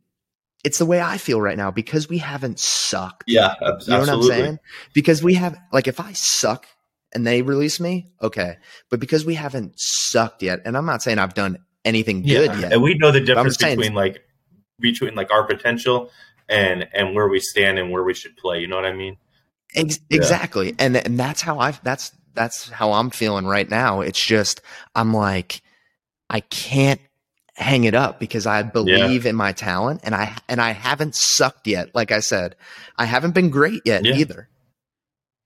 It's 0.63 0.79
the 0.79 0.85
way 0.85 0.99
I 1.01 1.17
feel 1.17 1.39
right 1.39 1.57
now 1.57 1.71
because 1.71 2.09
we 2.09 2.17
haven't 2.17 2.59
sucked. 2.59 3.23
yeah, 3.27 3.53
ab- 3.61 3.81
You 3.81 3.93
know 3.93 3.99
what 3.99 4.09
I'm 4.09 4.15
absolutely. 4.15 4.27
saying? 4.29 4.59
Because 4.93 5.23
we 5.23 5.35
have 5.35 5.57
like 5.71 5.87
if 5.87 5.99
I 5.99 6.11
suck 6.13 6.65
and 7.13 7.25
they 7.25 7.41
release 7.41 7.79
me, 7.79 8.09
okay. 8.21 8.57
But 8.89 8.99
because 8.99 9.25
we 9.25 9.35
haven't 9.35 9.73
sucked 9.77 10.41
yet, 10.43 10.61
and 10.65 10.75
I'm 10.75 10.85
not 10.85 11.01
saying 11.01 11.19
I've 11.19 11.33
done 11.35 11.59
anything 11.85 12.21
good 12.23 12.53
yet. 12.59 12.73
and 12.73 12.81
we 12.81 12.95
know 12.95 13.11
the 13.11 13.21
difference 13.21 13.55
saying- 13.57 13.77
between 13.77 13.93
like 13.95 14.23
between 14.79 15.15
like 15.15 15.31
our 15.31 15.43
potential 15.45 16.11
and 16.49 16.87
and 16.93 17.15
where 17.15 17.27
we 17.27 17.39
stand 17.39 17.79
and 17.79 17.91
where 17.91 18.03
we 18.03 18.13
should 18.13 18.35
play. 18.37 18.59
You 18.59 18.67
know 18.67 18.75
what 18.75 18.85
I 18.85 18.93
mean? 18.93 19.17
Ex- 19.75 19.99
Yeah. 20.09 20.17
Exactly. 20.17 20.75
And 20.79 20.97
and 20.97 21.19
that's 21.19 21.41
how 21.41 21.59
I 21.59 21.71
that's 21.83 22.11
that's 22.33 22.69
how 22.69 22.91
I'm 22.93 23.09
feeling 23.09 23.45
right 23.45 23.69
now. 23.69 24.01
It's 24.01 24.23
just 24.23 24.61
I'm 24.95 25.13
like 25.13 25.61
I 26.29 26.41
can't 26.41 26.99
hang 27.57 27.83
it 27.85 27.95
up 27.95 28.19
because 28.19 28.45
I 28.45 28.61
believe 28.61 29.25
in 29.25 29.35
my 29.35 29.51
talent 29.51 30.01
and 30.03 30.13
I 30.13 30.35
and 30.47 30.61
I 30.61 30.71
haven't 30.71 31.15
sucked 31.15 31.65
yet. 31.67 31.93
Like 31.95 32.11
I 32.11 32.19
said, 32.19 32.55
I 32.97 33.05
haven't 33.05 33.33
been 33.33 33.49
great 33.49 33.81
yet 33.83 34.05
Yeah. 34.05 34.15
either. 34.15 34.47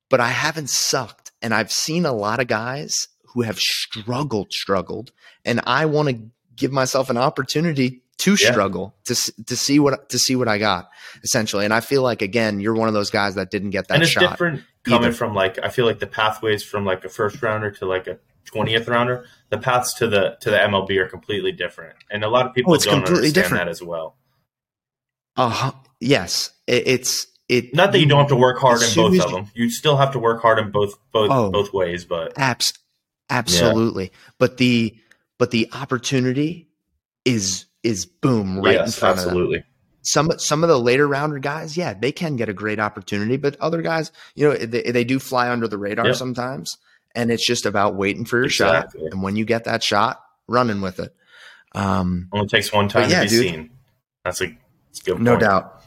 But 0.10 0.20
I 0.20 0.28
haven't 0.30 0.70
sucked 0.70 1.32
and 1.42 1.54
I've 1.54 1.72
seen 1.72 2.06
a 2.06 2.12
lot 2.12 2.40
of 2.42 2.48
guys 2.48 2.92
who 3.34 3.44
have 3.44 3.58
struggled 3.60 4.52
struggled 4.52 5.12
and 5.46 5.62
I 5.66 5.86
want 5.86 6.10
to 6.10 6.20
give 6.56 6.72
myself 6.74 7.10
an 7.10 7.18
opportunity 7.18 8.02
to 8.18 8.32
Yeah. 8.38 8.52
struggle 8.52 8.94
to 9.06 9.16
to 9.46 9.56
see 9.56 9.80
what 9.80 10.10
to 10.10 10.20
see 10.20 10.36
what 10.36 10.50
I 10.50 10.58
got 10.58 10.90
essentially. 11.24 11.64
And 11.64 11.74
I 11.74 11.80
feel 11.80 12.02
like 12.04 12.22
again, 12.22 12.60
you're 12.60 12.76
one 12.76 12.90
of 12.90 12.94
those 12.94 13.10
guys 13.10 13.36
that 13.36 13.52
didn't 13.52 13.70
get 13.70 13.88
that 13.88 13.94
and 13.96 14.04
it's 14.04 14.12
shot. 14.12 14.32
different 14.32 14.64
coming 14.84 15.06
either. 15.06 15.14
from 15.14 15.34
like 15.34 15.58
I 15.64 15.70
feel 15.70 15.86
like 15.86 16.00
the 16.00 16.08
pathways 16.08 16.62
from 16.62 16.86
like 16.86 17.06
a 17.06 17.10
first 17.10 17.42
rounder 17.42 17.72
to 17.72 17.86
like 17.86 18.08
a 18.08 18.18
twentieth 18.46 18.88
rounder. 18.88 19.26
The 19.50 19.58
paths 19.58 19.94
to 19.96 20.08
the 20.08 20.38
to 20.42 20.50
the 20.52 20.58
MLB 20.58 20.98
are 20.98 21.08
completely 21.08 21.52
different, 21.52 21.96
and 22.10 22.24
a 22.24 22.30
lot 22.30 22.46
of 22.48 22.54
people 22.54 22.72
Oh, 22.72 22.76
it's 22.76 22.86
don't 22.86 22.96
completely 22.96 23.28
understand 23.30 23.34
different. 23.44 23.66
that 23.66 23.70
as 23.72 23.82
well. 23.84 24.16
Uh, 25.38 25.72
yes, 26.00 26.52
it, 26.68 26.88
it's 26.88 27.28
it. 27.48 27.74
Not 27.74 27.92
that 27.92 28.00
you 28.00 28.06
don't 28.06 28.20
have 28.20 28.30
to 28.30 28.36
work 28.36 28.60
hard 28.60 28.82
in 28.82 28.94
both 28.96 29.08
of 29.10 29.14
you- 29.16 29.22
them. 29.38 29.52
You 29.54 29.70
still 29.70 29.98
have 29.98 30.12
to 30.14 30.20
work 30.20 30.42
hard 30.42 30.60
in 30.60 30.72
both 30.72 30.96
both 31.12 31.30
Oh. 31.32 31.52
both 31.52 31.74
ways, 31.74 32.06
but 32.06 32.34
Abs- 32.38 32.74
absolutely. 33.30 34.12
But 34.38 34.58
the 34.58 34.96
but 35.38 35.52
the 35.52 35.70
opportunity 35.74 36.70
is 37.26 37.66
is 37.84 38.06
boom 38.06 38.60
right 38.60 38.76
in 38.76 38.82
yes, 38.82 38.98
front 39.00 39.20
of 39.20 39.26
them. 39.34 39.64
Some 40.04 40.32
some 40.38 40.64
of 40.64 40.70
the 40.70 40.80
later 40.80 41.08
rounder 41.08 41.40
guys, 41.40 41.78
yeah, 41.78 41.94
they 41.94 42.12
can 42.12 42.36
get 42.36 42.50
a 42.50 42.54
great 42.54 42.80
opportunity, 42.80 43.38
but 43.38 43.56
other 43.60 43.82
guys, 43.82 44.12
you 44.36 44.50
know, 44.50 44.56
they, 44.56 44.82
they 44.92 45.04
do 45.04 45.20
fly 45.20 45.50
under 45.50 45.68
the 45.68 45.78
radar 45.78 46.08
Yep. 46.08 46.16
sometimes, 46.16 46.78
and 47.16 47.32
it's 47.32 47.46
just 47.46 47.66
about 47.66 47.96
waiting 47.96 48.26
for 48.26 48.40
your 48.40 48.50
shot, 48.50 48.94
and 48.96 49.22
when 49.22 49.36
you 49.36 49.46
get 49.46 49.66
that 49.66 49.84
shot, 49.84 50.22
running 50.48 50.82
with 50.82 51.00
it. 51.00 51.14
Um, 51.74 52.28
Only 52.32 52.48
takes 52.48 52.72
one 52.72 52.90
time 52.90 53.10
yeah, 53.10 53.24
to 53.24 53.30
be 53.30 53.30
dude. 53.30 53.42
seen. 53.46 53.70
That's 54.26 54.42
a, 54.42 54.48
that's 54.48 55.02
a 55.02 55.04
good 55.04 55.22
no 55.22 55.32
point. 55.32 55.42
doubt 55.42 55.82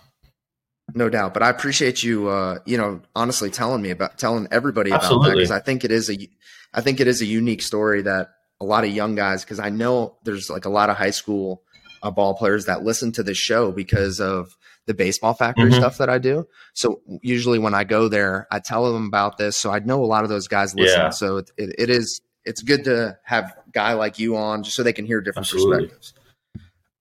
no 0.92 1.08
doubt 1.08 1.32
but 1.32 1.42
i 1.42 1.48
appreciate 1.48 2.02
you 2.02 2.28
uh 2.28 2.58
you 2.66 2.76
know 2.76 3.00
honestly 3.14 3.50
telling 3.50 3.80
me 3.80 3.90
about 3.90 4.18
telling 4.18 4.46
everybody 4.50 4.90
about 4.90 5.22
that 5.22 5.32
because 5.32 5.50
i 5.50 5.58
think 5.58 5.84
it 5.84 5.90
is 5.90 6.10
a 6.10 6.28
i 6.74 6.80
think 6.80 7.00
it 7.00 7.06
is 7.06 7.22
a 7.22 7.26
unique 7.26 7.62
story 7.62 8.02
that 8.02 8.30
a 8.60 8.64
lot 8.64 8.84
of 8.84 8.90
young 8.90 9.14
guys 9.14 9.44
because 9.44 9.58
i 9.58 9.70
know 9.70 10.16
there's 10.24 10.50
like 10.50 10.66
a 10.66 10.70
lot 10.70 10.90
of 10.90 10.96
high 10.96 11.10
school 11.10 11.62
uh, 12.02 12.10
ball 12.10 12.34
players 12.34 12.66
that 12.66 12.82
listen 12.82 13.12
to 13.12 13.22
this 13.22 13.38
show 13.38 13.72
because 13.72 14.20
of 14.20 14.54
the 14.86 14.94
baseball 14.94 15.34
factory 15.34 15.70
Mhm. 15.70 15.76
stuff 15.76 15.98
that 15.98 16.08
i 16.10 16.18
do 16.18 16.46
so 16.74 17.00
usually 17.22 17.58
when 17.58 17.74
i 17.74 17.84
go 17.84 18.08
there 18.08 18.46
i 18.50 18.58
tell 18.58 18.92
them 18.92 19.06
about 19.06 19.38
this 19.38 19.56
so 19.56 19.70
i 19.70 19.78
know 19.78 20.02
a 20.02 20.06
lot 20.06 20.24
of 20.24 20.28
those 20.30 20.46
guys 20.48 20.74
listen 20.74 21.00
Yeah. 21.00 21.10
so 21.10 21.38
it, 21.38 21.50
it, 21.56 21.74
it 21.78 21.90
is 21.90 22.20
it's 22.44 22.62
good 22.62 22.84
to 22.84 23.16
have 23.24 23.44
a 23.66 23.70
guy 23.72 23.94
like 23.94 24.18
you 24.18 24.36
on 24.36 24.62
just 24.62 24.76
so 24.76 24.82
they 24.82 24.92
can 24.92 25.06
hear 25.06 25.20
different 25.20 25.46
Absolutely. 25.46 25.86
perspectives 25.88 26.14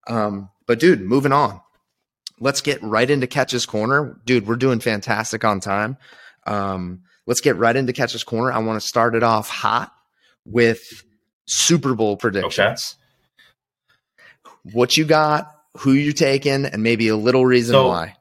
um, 0.06 0.50
but 0.66 0.78
dude, 0.80 1.00
moving 1.00 1.32
on. 1.32 1.60
Let's 2.40 2.60
get 2.60 2.82
right 2.82 3.08
into 3.08 3.26
Catch's 3.26 3.64
Corner. 3.64 4.20
Dude, 4.26 4.46
we're 4.46 4.56
doing 4.56 4.80
fantastic 4.80 5.44
on 5.46 5.60
time. 5.60 5.96
Um, 6.46 7.04
let's 7.26 7.40
get 7.40 7.56
right 7.56 7.74
into 7.74 7.94
Catch's 7.94 8.22
Corner. 8.24 8.52
I 8.52 8.58
want 8.58 8.80
to 8.80 8.86
start 8.86 9.14
it 9.14 9.22
off 9.22 9.48
hot 9.48 9.92
with 10.44 11.04
Super 11.46 11.94
Bowl 11.94 12.18
predictions. 12.18 12.96
What 14.72 14.96
you 14.96 15.04
got, 15.04 15.53
who 15.78 15.92
you're 15.92 16.12
taking, 16.12 16.64
and 16.66 16.82
maybe 16.82 17.08
a 17.08 17.16
little 17.16 17.44
reason 17.44 17.72
So- 17.74 17.88
why. 17.88 18.16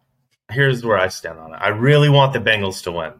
Here's 0.52 0.86
where 0.86 0.98
I 0.98 1.08
stand 1.08 1.40
on 1.40 1.54
it. 1.54 1.58
I 1.60 1.70
really 1.70 2.10
want 2.10 2.34
the 2.34 2.40
Bengals 2.40 2.84
to 2.84 2.92
win. 2.92 3.14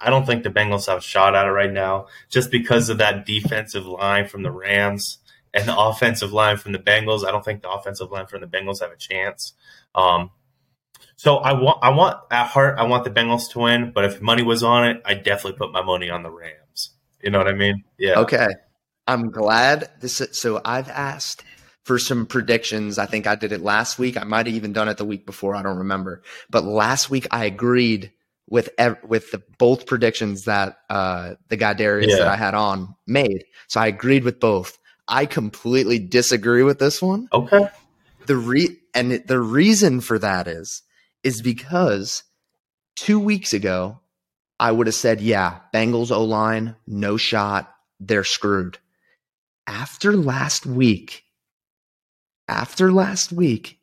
I 0.00 0.10
don't 0.10 0.26
think 0.26 0.42
the 0.42 0.50
Bengals 0.50 0.88
have 0.88 0.98
a 0.98 1.02
shot 1.02 1.34
at 1.34 1.46
it 1.46 1.50
right 1.50 1.70
now, 1.70 2.06
just 2.28 2.50
because 2.50 2.88
of 2.88 2.98
that 2.98 3.24
defensive 3.24 3.86
line 3.86 4.26
from 4.26 4.42
the 4.42 4.50
Rams 4.50 5.18
and 5.54 5.66
the 5.68 5.78
offensive 5.78 6.32
line 6.32 6.56
from 6.56 6.72
the 6.72 6.78
Bengals. 6.78 7.26
I 7.26 7.30
don't 7.30 7.44
think 7.44 7.62
the 7.62 7.70
offensive 7.70 8.10
line 8.10 8.26
from 8.26 8.40
the 8.40 8.46
Bengals 8.46 8.80
have 8.80 8.90
a 8.90 8.96
chance. 8.96 9.52
Um, 9.94 10.30
so 11.16 11.36
I 11.36 11.52
want, 11.52 11.78
I 11.82 11.90
want 11.90 12.18
at 12.30 12.46
heart, 12.48 12.78
I 12.78 12.84
want 12.84 13.04
the 13.04 13.10
Bengals 13.10 13.50
to 13.52 13.58
win. 13.60 13.92
But 13.94 14.04
if 14.04 14.20
money 14.20 14.42
was 14.42 14.62
on 14.62 14.86
it, 14.88 15.02
I'd 15.04 15.22
definitely 15.22 15.58
put 15.58 15.72
my 15.72 15.82
money 15.82 16.10
on 16.10 16.22
the 16.22 16.30
Rams. 16.30 16.90
You 17.22 17.30
know 17.30 17.38
what 17.38 17.48
I 17.48 17.52
mean? 17.54 17.84
Yeah. 17.98 18.20
Okay. 18.20 18.48
I'm 19.06 19.30
glad 19.30 19.90
this. 20.00 20.22
So 20.32 20.60
I've 20.64 20.88
asked 20.88 21.44
for 21.90 21.98
some 21.98 22.24
predictions. 22.24 22.98
I 22.98 23.06
think 23.06 23.26
I 23.26 23.34
did 23.34 23.50
it 23.50 23.62
last 23.62 23.98
week. 23.98 24.16
I 24.16 24.22
might 24.22 24.46
have 24.46 24.54
even 24.54 24.72
done 24.72 24.88
it 24.88 24.96
the 24.96 25.04
week 25.04 25.26
before. 25.26 25.56
I 25.56 25.62
don't 25.64 25.78
remember. 25.78 26.22
But 26.48 26.62
last 26.62 27.10
week 27.10 27.26
I 27.32 27.46
agreed 27.46 28.12
with 28.48 28.68
ev- 28.78 29.02
with 29.02 29.32
the 29.32 29.42
both 29.58 29.86
predictions 29.86 30.44
that 30.44 30.78
uh, 30.88 31.34
the 31.48 31.56
guy 31.56 31.72
Darius 31.74 32.12
Yeah. 32.12 32.18
that 32.18 32.28
I 32.28 32.36
had 32.36 32.54
on 32.54 32.94
made. 33.08 33.44
So 33.66 33.80
I 33.80 33.88
agreed 33.88 34.22
with 34.22 34.38
both. 34.38 34.78
I 35.08 35.26
completely 35.26 35.98
disagree 35.98 36.62
with 36.62 36.78
this 36.78 37.02
one. 37.02 37.26
Okay. 37.32 37.66
The 38.26 38.36
re 38.36 38.76
and 38.94 39.10
the 39.26 39.40
reason 39.40 40.00
for 40.00 40.16
that 40.20 40.46
is 40.46 40.82
is 41.24 41.42
because 41.42 42.22
two 42.94 43.18
weeks 43.18 43.52
ago 43.52 43.98
I 44.60 44.70
would 44.70 44.86
have 44.86 44.94
said, 44.94 45.20
yeah, 45.20 45.58
Bengals 45.74 46.12
O 46.12 46.22
line, 46.22 46.76
no 46.86 47.16
shot, 47.16 47.68
they're 47.98 48.22
screwed. 48.22 48.78
After 49.66 50.16
last 50.16 50.66
week, 50.66 51.24
after 52.50 52.90
last 52.92 53.32
week, 53.32 53.78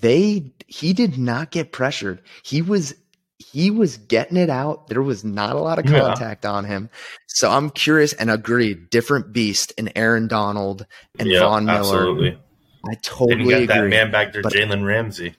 they 0.00 0.52
he 0.66 0.92
did 0.92 1.16
not 1.18 1.50
get 1.50 1.72
pressured. 1.72 2.20
He 2.44 2.60
was 2.62 2.94
he 3.38 3.70
was 3.70 3.96
getting 3.96 4.36
it 4.36 4.50
out. 4.50 4.88
There 4.88 5.00
was 5.02 5.24
not 5.24 5.56
a 5.56 5.60
lot 5.60 5.78
of 5.78 5.86
Yeah. 5.86 6.00
contact 6.00 6.44
on 6.44 6.64
him. 6.64 6.90
So 7.28 7.50
I'm 7.50 7.70
curious 7.70 8.12
and 8.12 8.30
agreed. 8.30 8.90
Different 8.90 9.32
beast 9.32 9.72
in 9.78 9.90
Aaron 9.96 10.28
Donald 10.28 10.86
and 11.18 11.28
yeah, 11.28 11.40
Von 11.40 11.64
Miller. 11.64 11.78
absolutely. 11.78 12.38
I 12.86 12.90
Didn't 12.90 13.02
totally 13.04 13.44
get 13.60 13.68
that 13.68 13.78
agree. 13.78 13.90
man 13.90 14.10
back 14.10 14.32
But- 14.34 14.52
Jalen 14.52 14.84
Ramsey. 14.84 15.34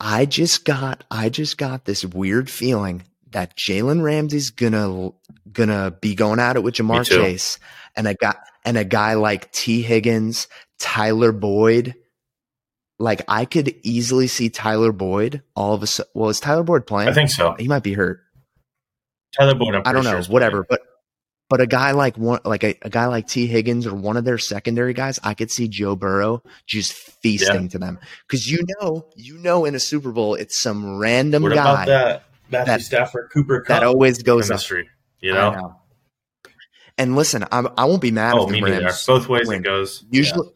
I 0.00 0.24
just 0.26 0.64
got 0.64 1.04
I 1.10 1.28
just 1.28 1.58
got 1.58 1.84
this 1.84 2.04
weird 2.04 2.48
feeling 2.48 3.02
that 3.32 3.56
Jalen 3.56 4.02
Ramsey's 4.02 4.50
gonna 4.50 5.10
gonna 5.52 5.90
be 6.00 6.14
going 6.14 6.38
at 6.40 6.56
it 6.56 6.62
with 6.62 6.74
Ja'Marr. 6.74 7.04
Chase 7.06 7.58
and 7.96 8.06
a 8.06 8.14
guy 8.14 8.34
and 8.64 8.76
a 8.78 8.84
guy 8.84 9.14
like 9.14 9.50
Tee 9.52 9.82
Higgins, 9.82 10.48
Tyler 10.78 11.32
Boyd. 11.32 11.94
Like 12.98 13.22
I 13.28 13.44
could 13.44 13.74
easily 13.82 14.26
see 14.26 14.50
Tyler 14.50 14.92
Boyd 14.92 15.42
all 15.54 15.74
of 15.74 15.82
a 15.82 15.86
sudden. 15.86 16.10
Well, 16.14 16.30
is 16.30 16.40
Tyler 16.40 16.64
Boyd 16.64 16.86
playing? 16.86 17.08
I 17.08 17.12
think 17.12 17.30
so. 17.30 17.54
he 17.58 17.68
might 17.68 17.82
be 17.84 17.92
hurt. 17.94 18.20
Tyler 19.38 19.54
Boyd. 19.54 19.74
I'm 19.74 19.82
I 19.84 19.92
don't 19.92 20.02
pretty 20.02 20.08
sure 20.08 20.20
know. 20.28 20.32
Whatever, 20.32 20.64
playing. 20.64 20.80
but 20.80 20.82
But 21.48 21.60
a 21.60 21.66
guy 21.66 21.92
like 21.92 22.18
one, 22.18 22.40
like 22.44 22.64
a, 22.64 22.76
a 22.82 22.90
guy 22.90 23.06
like 23.06 23.28
Tee 23.28 23.46
Higgins 23.46 23.86
or 23.86 23.94
one 23.94 24.16
of 24.16 24.24
their 24.24 24.38
secondary 24.38 24.94
guys, 24.94 25.20
I 25.22 25.34
could 25.34 25.50
see 25.50 25.68
Joe 25.68 25.94
Burrow 25.96 26.42
just 26.66 26.92
feasting 26.92 27.62
Yeah. 27.64 27.68
to 27.68 27.78
them 27.78 27.98
because 28.26 28.50
you 28.50 28.64
know, 28.80 29.06
you 29.16 29.38
know, 29.38 29.64
in 29.64 29.74
a 29.76 29.80
Super 29.80 30.10
Bowl, 30.10 30.34
it's 30.34 30.60
some 30.60 30.98
random 30.98 31.42
What 31.44 31.54
guy 31.54 31.60
about 31.72 31.86
that 31.86 32.24
Matthew 32.50 32.72
that- 32.74 32.82
Stafford 32.82 33.30
Cooper 33.32 33.60
Kupp 33.60 33.68
that 33.68 33.82
always 33.84 34.22
goes 34.22 34.44
up. 34.50 34.54
chemistry? 34.56 34.88
You 35.20 35.34
know? 35.34 35.50
know. 35.52 35.74
And 36.96 37.14
listen, 37.14 37.44
I'm, 37.52 37.68
I 37.76 37.84
won't 37.84 38.02
be 38.02 38.10
mad 38.10 38.34
Oh, 38.36 38.46
if 38.46 38.50
me 38.50 38.60
the 38.60 38.70
neither. 38.70 38.90
Both 39.06 39.28
ways 39.28 39.46
win. 39.46 39.60
it 39.60 39.64
goes. 39.64 40.04
Usually, 40.10 40.48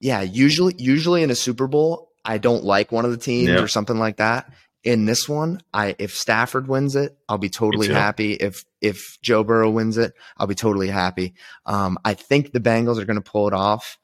yeah. 0.00 0.20
usually, 0.22 0.74
usually 0.78 1.22
in 1.22 1.30
a 1.30 1.34
Super 1.34 1.66
Bowl, 1.66 2.10
I 2.24 2.38
don't 2.38 2.64
like 2.64 2.92
one 2.92 3.04
of 3.04 3.10
the 3.12 3.16
teams 3.16 3.48
Yeah. 3.48 3.60
or 3.62 3.68
something 3.68 3.98
like 3.98 4.18
that. 4.18 4.52
In 4.84 5.04
this 5.04 5.28
one, 5.28 5.60
I 5.74 5.96
if 5.98 6.14
Stafford 6.14 6.68
wins 6.68 6.94
it, 6.96 7.16
I'll 7.28 7.38
be 7.38 7.48
totally 7.48 7.88
happy. 7.88 8.34
If 8.34 8.64
if 8.80 9.18
Joe 9.20 9.42
Burrow 9.42 9.68
wins 9.70 9.96
it, 9.98 10.12
I'll 10.36 10.46
be 10.46 10.54
totally 10.54 10.88
happy. 10.88 11.34
Um, 11.64 11.98
I 12.04 12.14
think 12.14 12.52
the 12.52 12.60
Bengals 12.60 12.98
are 12.98 13.04
going 13.04 13.20
to 13.20 13.30
pull 13.30 13.48
it 13.48 13.54
off, 13.54 13.98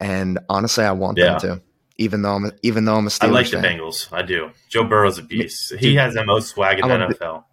and 0.00 0.40
honestly, 0.48 0.82
I 0.84 0.90
want 0.92 1.18
Yeah. 1.18 1.38
them 1.38 1.40
to. 1.58 1.62
Even 1.96 2.22
though 2.22 2.34
I'm 2.34 2.46
a, 2.46 2.52
even 2.62 2.84
though 2.84 2.96
I'm 2.96 3.06
a 3.06 3.10
Steelers 3.10 3.28
I 3.28 3.30
like 3.30 3.50
the 3.50 3.62
fan. 3.62 3.78
Bengals. 3.78 4.12
I 4.12 4.22
do. 4.22 4.50
Joe 4.68 4.84
Burrow's 4.84 5.18
a 5.18 5.22
beast. 5.22 5.74
he 5.78 5.94
has 5.94 6.14
the 6.14 6.24
most 6.24 6.48
swag 6.48 6.78
in 6.80 6.84
I'm 6.90 6.90
the 7.00 7.06
bi- 7.18 7.24
NFL. 7.26 7.44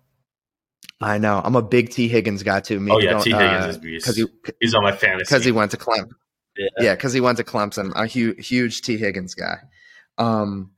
I 0.99 1.17
know. 1.17 1.41
I'm 1.43 1.55
a 1.55 1.61
big 1.61 1.89
Tee 1.89 2.07
Higgins 2.07 2.43
guy 2.43 2.59
too. 2.59 2.79
Me, 2.79 2.91
Oh, 2.91 2.99
yeah, 2.99 3.19
Tee 3.19 3.31
Higgins 3.31 3.65
uh, 3.65 3.69
is 3.69 3.77
beast. 3.77 4.05
because 4.05 4.17
he 4.17 4.25
He's 4.59 4.73
on 4.75 4.83
my 4.83 4.91
fantasy. 4.91 5.25
because 5.29 5.45
he 5.45 5.51
went 5.51 5.71
to 5.71 5.77
Clemson. 5.77 6.09
Yeah. 6.57 6.67
Yeah, 6.79 6.95
because 6.95 7.13
he 7.13 7.21
went 7.21 7.37
to 7.37 7.43
Clemson. 7.43 7.91
I'm 7.95 8.03
a 8.05 8.07
huge, 8.07 8.47
huge 8.47 8.81
Tee 8.81 8.97
Higgins 8.97 9.33
guy. 9.35 9.57
Um, 10.17 10.71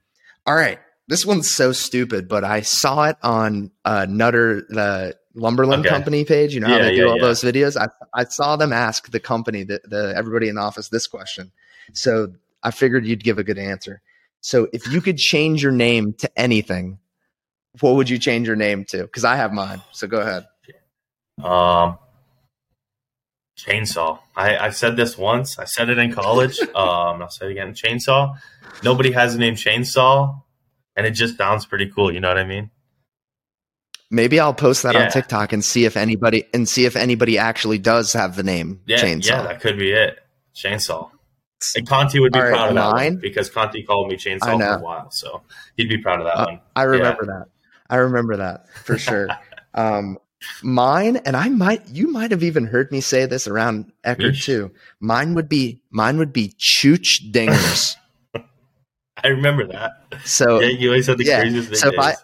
all 0.45 0.55
right, 0.55 0.79
this 1.07 1.25
one's 1.25 1.49
so 1.49 1.71
stupid, 1.71 2.27
but 2.29 2.43
I 2.43 2.61
saw 2.61 3.05
it 3.05 3.17
on 3.23 3.71
uh, 3.85 4.05
Nutter, 4.09 4.65
the 4.69 5.17
Lumberland 5.35 5.85
Okay. 5.85 5.89
Company 5.89 6.25
page. 6.25 6.53
You 6.53 6.59
know 6.61 6.67
how 6.67 6.77
Yeah, 6.77 6.83
they 6.83 6.95
do 6.95 7.01
yeah, 7.03 7.07
all 7.07 7.17
yeah. 7.17 7.23
those 7.23 7.41
videos. 7.41 7.75
I 7.77 7.87
I 8.13 8.25
saw 8.25 8.55
them 8.55 8.71
ask 8.71 9.09
the 9.11 9.19
company, 9.19 9.63
the, 9.63 9.81
the 9.85 10.13
everybody 10.15 10.47
in 10.49 10.55
the 10.55 10.61
office, 10.61 10.89
this 10.89 11.07
question. 11.07 11.51
So 11.93 12.33
I 12.63 12.71
figured 12.71 13.05
you'd 13.05 13.23
give 13.23 13.37
a 13.37 13.43
good 13.43 13.57
answer. 13.59 14.01
So 14.41 14.67
if 14.73 14.91
you 14.91 15.01
could 15.01 15.17
change 15.17 15.61
your 15.61 15.71
name 15.71 16.13
to 16.19 16.39
anything, 16.39 16.97
what 17.81 17.95
would 17.95 18.09
you 18.09 18.17
change 18.17 18.47
your 18.47 18.55
name 18.55 18.85
to? 18.89 19.03
Because 19.03 19.25
I 19.25 19.35
have 19.35 19.53
mine. 19.53 19.81
So 19.91 20.07
go 20.07 20.19
ahead. 20.19 20.45
Um, 21.43 21.97
chainsaw. 23.57 24.19
I, 24.35 24.57
I've 24.57 24.75
said 24.75 24.95
this 24.95 25.17
once. 25.17 25.57
I 25.59 25.65
said 25.65 25.89
it 25.89 25.97
in 25.97 26.13
college. 26.13 26.59
um, 26.75 27.21
I'll 27.21 27.29
say 27.29 27.47
it 27.47 27.51
again. 27.51 27.73
Chainsaw. 27.73 28.37
Nobody 28.83 29.11
has 29.11 29.33
the 29.33 29.39
name 29.39 29.55
Chainsaw, 29.55 30.41
and 30.95 31.05
it 31.05 31.11
just 31.11 31.37
sounds 31.37 31.65
pretty 31.65 31.89
cool. 31.89 32.13
You 32.13 32.19
know 32.19 32.27
what 32.27 32.37
I 32.37 32.43
mean? 32.43 32.69
Maybe 34.11 34.39
I'll 34.39 34.53
post 34.53 34.83
that 34.83 34.93
Yeah. 34.93 35.05
on 35.05 35.11
TikTok 35.11 35.53
and 35.53 35.63
see 35.65 35.85
if 35.85 35.97
anybody 35.97 36.45
and 36.53 36.67
see 36.69 36.85
if 36.85 36.95
anybody 36.95 37.37
actually 37.37 37.79
does 37.79 38.13
have 38.13 38.35
the 38.35 38.43
name 38.43 38.81
Yeah, 38.85 38.97
Chainsaw. 38.97 39.25
yeah, 39.25 39.41
that 39.43 39.61
could 39.61 39.77
be 39.79 39.91
it. 39.91 40.19
Chainsaw. 40.55 41.09
And 41.75 41.87
Conti 41.87 42.19
would 42.19 42.31
be 42.33 42.39
All 42.39 42.45
right, 42.45 42.51
proud 42.53 42.69
of 42.69 42.75
that 42.75 43.21
because 43.21 43.49
Conti 43.49 43.83
called 43.83 44.09
me 44.09 44.15
Chainsaw 44.15 44.57
for 44.57 44.79
a 44.79 44.81
while, 44.81 45.11
so 45.11 45.41
he'd 45.77 45.89
be 45.89 45.97
proud 45.97 46.19
of 46.19 46.25
that 46.25 46.37
Uh, 46.37 46.45
one. 46.45 46.59
I 46.75 46.83
remember 46.83 47.25
that. 47.25 47.45
I 47.89 47.97
remember 47.97 48.37
that 48.37 48.69
for 48.69 48.97
sure. 48.97 49.29
um, 49.73 50.17
mine, 50.61 51.17
and 51.17 51.35
I 51.35 51.49
might, 51.49 51.87
you 51.89 52.11
might 52.11 52.31
have 52.31 52.43
even 52.43 52.65
heard 52.65 52.91
me 52.91 53.01
say 53.01 53.25
this 53.25 53.47
around 53.47 53.91
Eckerd 54.05 54.43
too. 54.43 54.71
Mine 54.99 55.33
would 55.35 55.49
be, 55.49 55.81
mine 55.91 56.17
would 56.17 56.33
be 56.33 56.53
Chooch 56.59 57.31
Dingers. 57.31 57.95
I 59.23 59.27
remember 59.27 59.67
that. 59.67 59.91
So 60.25 60.59
yeah, 60.59 60.67
you 60.69 60.89
always 60.89 61.07
had 61.07 61.17
the 61.17 61.25
yeah, 61.25 61.41
craziest 61.41 61.75
so 61.77 61.89
if 61.89 61.99
I- 61.99 62.15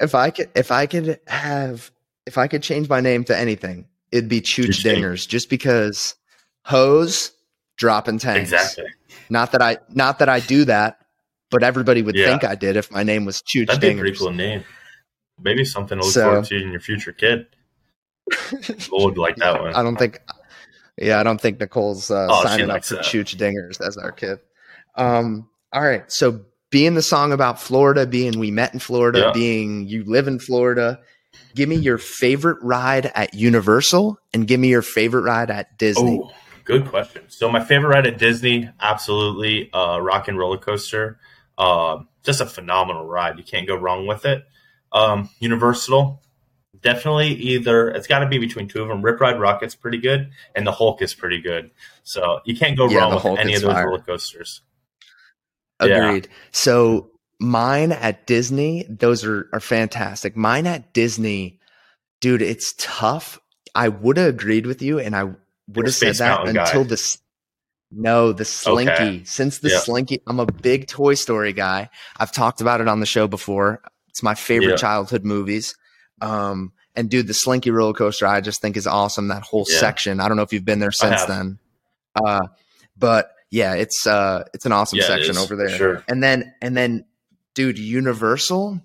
if 0.00 0.14
I 0.14 0.30
could, 0.30 0.50
if 0.54 0.70
I 0.70 0.86
could 0.86 1.18
have, 1.26 1.90
if 2.26 2.38
I 2.38 2.46
could 2.46 2.62
change 2.62 2.88
my 2.88 3.00
name 3.00 3.24
to 3.24 3.36
anything, 3.36 3.86
it'd 4.12 4.28
be 4.28 4.40
Chooch 4.40 4.84
Dingers, 4.84 5.26
just 5.26 5.50
because 5.50 6.14
hose 6.64 7.32
dropping 7.78 8.18
tanks. 8.18 8.52
Exactly. 8.52 8.86
Not 9.30 9.52
that 9.52 9.62
I, 9.62 9.78
not 9.88 10.18
that 10.18 10.28
I 10.28 10.40
do 10.40 10.64
that, 10.66 10.98
but 11.50 11.62
everybody 11.62 12.02
would 12.02 12.14
Yeah. 12.16 12.26
think 12.26 12.44
I 12.44 12.54
did 12.54 12.76
if 12.76 12.90
my 12.90 13.02
name 13.02 13.24
was 13.24 13.40
Chooch 13.42 13.66
That'd 13.68 13.80
be 13.80 13.88
a 13.88 13.94
Dingers. 13.94 13.98
pretty 14.00 14.18
cool 14.18 14.32
name. 14.32 14.64
Maybe 15.40 15.64
something 15.64 15.98
to 15.98 16.04
look 16.04 16.12
So- 16.12 16.22
forward 16.24 16.44
to 16.46 16.56
in 16.62 16.70
your 16.72 16.80
future 16.80 17.12
kid. 17.12 17.46
Would 18.92 19.16
like 19.16 19.36
that 19.36 19.60
one. 19.60 19.74
I 19.74 19.82
don't 19.82 19.96
think. 19.96 20.20
Yeah, 21.00 21.20
I 21.20 21.22
don't 21.22 21.40
think 21.40 21.60
Nicole's 21.60 22.10
uh, 22.10 22.26
Oh, 22.28 22.42
signing 22.42 22.70
up 22.70 22.84
for 22.84 22.96
that. 22.96 23.04
Chooch 23.04 23.36
Dingers 23.36 23.80
as 23.86 23.96
our 23.96 24.10
kid. 24.12 24.40
Um, 24.96 25.48
all 25.72 25.80
right, 25.82 26.10
so 26.10 26.40
being 26.70 26.94
the 26.94 27.02
song 27.02 27.32
about 27.32 27.60
Florida, 27.60 28.04
being 28.06 28.38
we 28.38 28.50
met 28.50 28.74
in 28.74 28.80
Florida, 28.80 29.20
Yeah. 29.20 29.32
being 29.32 29.86
you 29.86 30.02
live 30.04 30.26
in 30.26 30.40
Florida, 30.40 30.98
give 31.54 31.68
me 31.68 31.76
your 31.76 31.98
favorite 31.98 32.58
ride 32.62 33.12
at 33.14 33.32
Universal 33.32 34.18
and 34.34 34.46
give 34.46 34.58
me 34.58 34.68
your 34.68 34.82
favorite 34.82 35.22
ride 35.22 35.50
at 35.50 35.78
Disney. 35.78 36.20
Oh, 36.22 36.30
good 36.68 36.86
question. 36.86 37.22
So 37.28 37.50
my 37.50 37.64
favorite 37.64 37.88
ride 37.88 38.06
at 38.06 38.18
Disney, 38.18 38.68
absolutely, 38.78 39.72
uh, 39.72 39.98
Rock 39.98 40.28
and 40.28 40.38
Roller 40.38 40.58
Coaster. 40.58 41.18
Uh, 41.56 42.00
just 42.22 42.40
a 42.40 42.46
phenomenal 42.46 43.04
ride. 43.06 43.38
You 43.38 43.42
can't 43.44 43.66
go 43.66 43.74
wrong 43.74 44.06
with 44.06 44.26
it. 44.26 44.44
Um, 44.92 45.30
Universal, 45.40 46.22
definitely 46.80 47.28
either. 47.34 47.88
It's 47.88 48.06
got 48.06 48.20
to 48.20 48.28
be 48.28 48.38
between 48.38 48.68
two 48.68 48.82
of 48.82 48.88
them. 48.88 49.02
Rip 49.02 49.18
Ride 49.20 49.40
Rockit's 49.40 49.74
pretty 49.74 49.98
good, 49.98 50.30
and 50.54 50.66
the 50.66 50.72
Hulk 50.72 51.02
is 51.02 51.14
pretty 51.14 51.40
good. 51.40 51.70
So 52.04 52.40
you 52.44 52.54
can't 52.56 52.76
go 52.76 52.88
Yeah, 52.88 52.98
wrong 53.00 53.14
with 53.14 53.22
Hulk 53.22 53.38
any 53.40 53.54
of 53.54 53.62
those 53.62 53.72
fire. 53.72 53.86
roller 53.88 54.02
coasters. 54.02 54.60
Agreed. 55.80 56.28
So 56.52 57.10
mine 57.40 57.92
at 57.92 58.26
Disney, 58.26 58.84
those 58.88 59.24
are 59.24 59.48
are 59.52 59.60
fantastic. 59.60 60.36
Mine 60.36 60.66
at 60.66 60.92
Disney, 60.92 61.60
dude, 62.20 62.42
it's 62.42 62.74
tough. 62.78 63.40
I 63.74 63.88
would 63.88 64.16
have 64.16 64.28
agreed 64.28 64.66
with 64.66 64.82
you, 64.82 64.98
and 64.98 65.14
I 65.16 65.30
would 65.68 65.86
have 65.86 65.94
said 65.94 66.14
that 66.16 66.36
Mountain 66.38 66.54
guy. 66.56 66.64
until 66.64 66.84
this. 66.84 67.18
No, 67.90 68.32
the 68.32 68.44
Slinky. 68.44 68.92
Okay. 68.92 69.22
Since 69.24 69.60
the 69.60 69.70
Yeah. 69.70 69.78
Slinky, 69.80 70.20
I'm 70.26 70.40
a 70.40 70.46
big 70.46 70.88
Toy 70.88 71.14
Story 71.14 71.52
guy. 71.52 71.88
I've 72.18 72.32
talked 72.32 72.60
about 72.60 72.80
it 72.80 72.88
on 72.88 73.00
the 73.00 73.06
show 73.06 73.26
before. 73.26 73.80
It's 74.08 74.22
my 74.22 74.34
favorite 74.34 74.70
Yeah. 74.72 74.76
childhood 74.76 75.24
movies. 75.24 75.74
Um, 76.20 76.72
and 76.94 77.08
dude, 77.08 77.28
the 77.28 77.34
Slinky 77.34 77.70
roller 77.70 77.94
coaster, 77.94 78.26
I 78.26 78.40
just 78.40 78.60
think 78.60 78.76
is 78.76 78.86
awesome. 78.86 79.28
That 79.28 79.42
whole 79.42 79.64
Yeah. 79.68 79.78
section. 79.78 80.20
I 80.20 80.28
don't 80.28 80.36
know 80.36 80.42
if 80.42 80.52
you've 80.52 80.64
been 80.64 80.80
there 80.80 80.92
since 80.92 81.24
then. 81.24 81.58
Uh, 82.14 82.48
but 82.96 83.30
yeah, 83.50 83.74
it's 83.74 84.06
uh, 84.06 84.44
it's 84.52 84.66
an 84.66 84.72
awesome 84.72 85.00
section 85.00 85.38
over 85.38 85.56
there. 85.56 85.70
Sure. 85.70 86.04
And 86.08 86.22
then 86.22 86.52
and 86.60 86.76
then 86.76 87.04
dude, 87.54 87.78
Universal 87.78 88.80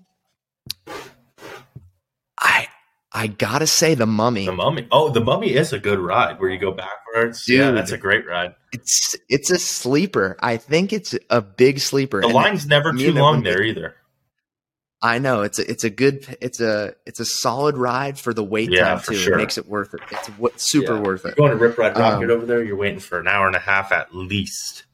I 3.14 3.22
I 3.22 3.26
got 3.28 3.60
to 3.60 3.66
say 3.66 3.94
the 3.94 4.06
Mummy. 4.06 4.44
The 4.46 4.52
Mummy. 4.52 4.88
Oh, 4.90 5.08
the 5.08 5.20
Mummy 5.20 5.54
is 5.54 5.72
a 5.72 5.78
good 5.78 5.98
ride 6.00 6.40
where 6.40 6.50
you 6.50 6.58
go 6.58 6.72
backwards. 6.72 7.48
yeah, 7.48 7.70
that's 7.70 7.92
a 7.92 7.98
great 7.98 8.26
ride. 8.26 8.54
It's 8.72 9.16
it's 9.28 9.50
a 9.50 9.58
sleeper. 9.58 10.36
I 10.40 10.56
think 10.56 10.92
it's 10.92 11.14
a 11.30 11.40
big 11.40 11.78
sleeper. 11.78 12.20
The 12.20 12.26
And 12.26 12.34
line's 12.34 12.66
never 12.66 12.92
too 12.92 13.12
long 13.12 13.42
there 13.44 13.62
either. 13.62 13.94
I 15.00 15.18
know 15.18 15.42
it's 15.42 15.58
a, 15.58 15.70
it's 15.70 15.84
a 15.84 15.90
good 15.90 16.36
it's 16.40 16.60
a 16.60 16.94
it's 17.06 17.20
a 17.20 17.24
solid 17.26 17.76
ride 17.76 18.18
for 18.18 18.32
the 18.34 18.42
wait 18.42 18.70
Yeah, 18.72 18.84
time 18.94 19.00
too. 19.00 19.14
sure. 19.14 19.34
It 19.34 19.36
makes 19.36 19.58
it 19.58 19.68
worth 19.68 19.92
it. 19.94 20.00
It's 20.10 20.28
what 20.30 20.58
super 20.60 20.94
Yeah. 20.94 21.02
worth 21.02 21.24
it. 21.26 21.34
You're 21.36 21.46
going 21.46 21.50
to 21.58 21.62
Rip 21.62 21.76
Ride 21.78 21.94
Rockit 21.94 22.24
Um, 22.24 22.30
over 22.30 22.46
there, 22.46 22.64
you're 22.64 22.76
waiting 22.76 23.00
for 23.00 23.20
an 23.20 23.28
hour 23.28 23.46
and 23.46 23.54
a 23.54 23.60
half 23.60 23.92
at 23.92 24.14
least. 24.14 24.84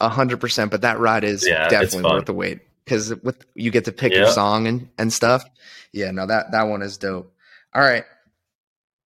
A 0.00 0.08
hundred 0.10 0.38
percent. 0.40 0.70
But 0.70 0.82
that 0.82 0.98
ride 1.00 1.24
is 1.24 1.46
Yeah, 1.48 1.68
definitely 1.68 2.10
worth 2.10 2.26
the 2.26 2.34
wait 2.34 2.60
because 2.84 3.14
with 3.22 3.44
you 3.54 3.70
get 3.70 3.86
to 3.86 3.92
pick 3.92 4.12
your 4.12 4.26
song 4.28 4.66
and 4.66 4.88
and 4.98 5.12
stuff. 5.12 5.44
Yeah, 5.92 6.10
no 6.10 6.26
that 6.26 6.52
that 6.52 6.64
one 6.64 6.82
is 6.82 6.98
dope. 6.98 7.31
All 7.74 7.82
right, 7.82 8.04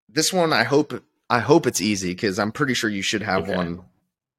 this 0.09 0.33
one 0.33 0.52
I 0.52 0.64
hope 0.64 0.92
I 1.31 1.40
hope 1.40 1.66
it's 1.66 1.81
easy 1.81 2.12
because 2.12 2.38
I'm 2.38 2.52
pretty 2.52 2.74
sure 2.74 2.90
you 2.90 3.02
should 3.02 3.22
have 3.22 3.42
Okay. 3.44 3.57
one, 3.57 3.83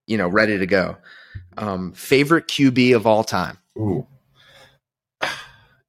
you 0.05 0.17
know, 0.17 0.27
ready 0.27 0.57
to 0.57 0.65
go. 0.65 0.97
Um, 1.57 1.93
favorite 1.93 2.47
QB 2.47 2.95
of 2.95 3.07
all 3.07 3.23
time. 3.23 3.57
Ooh. 3.77 4.05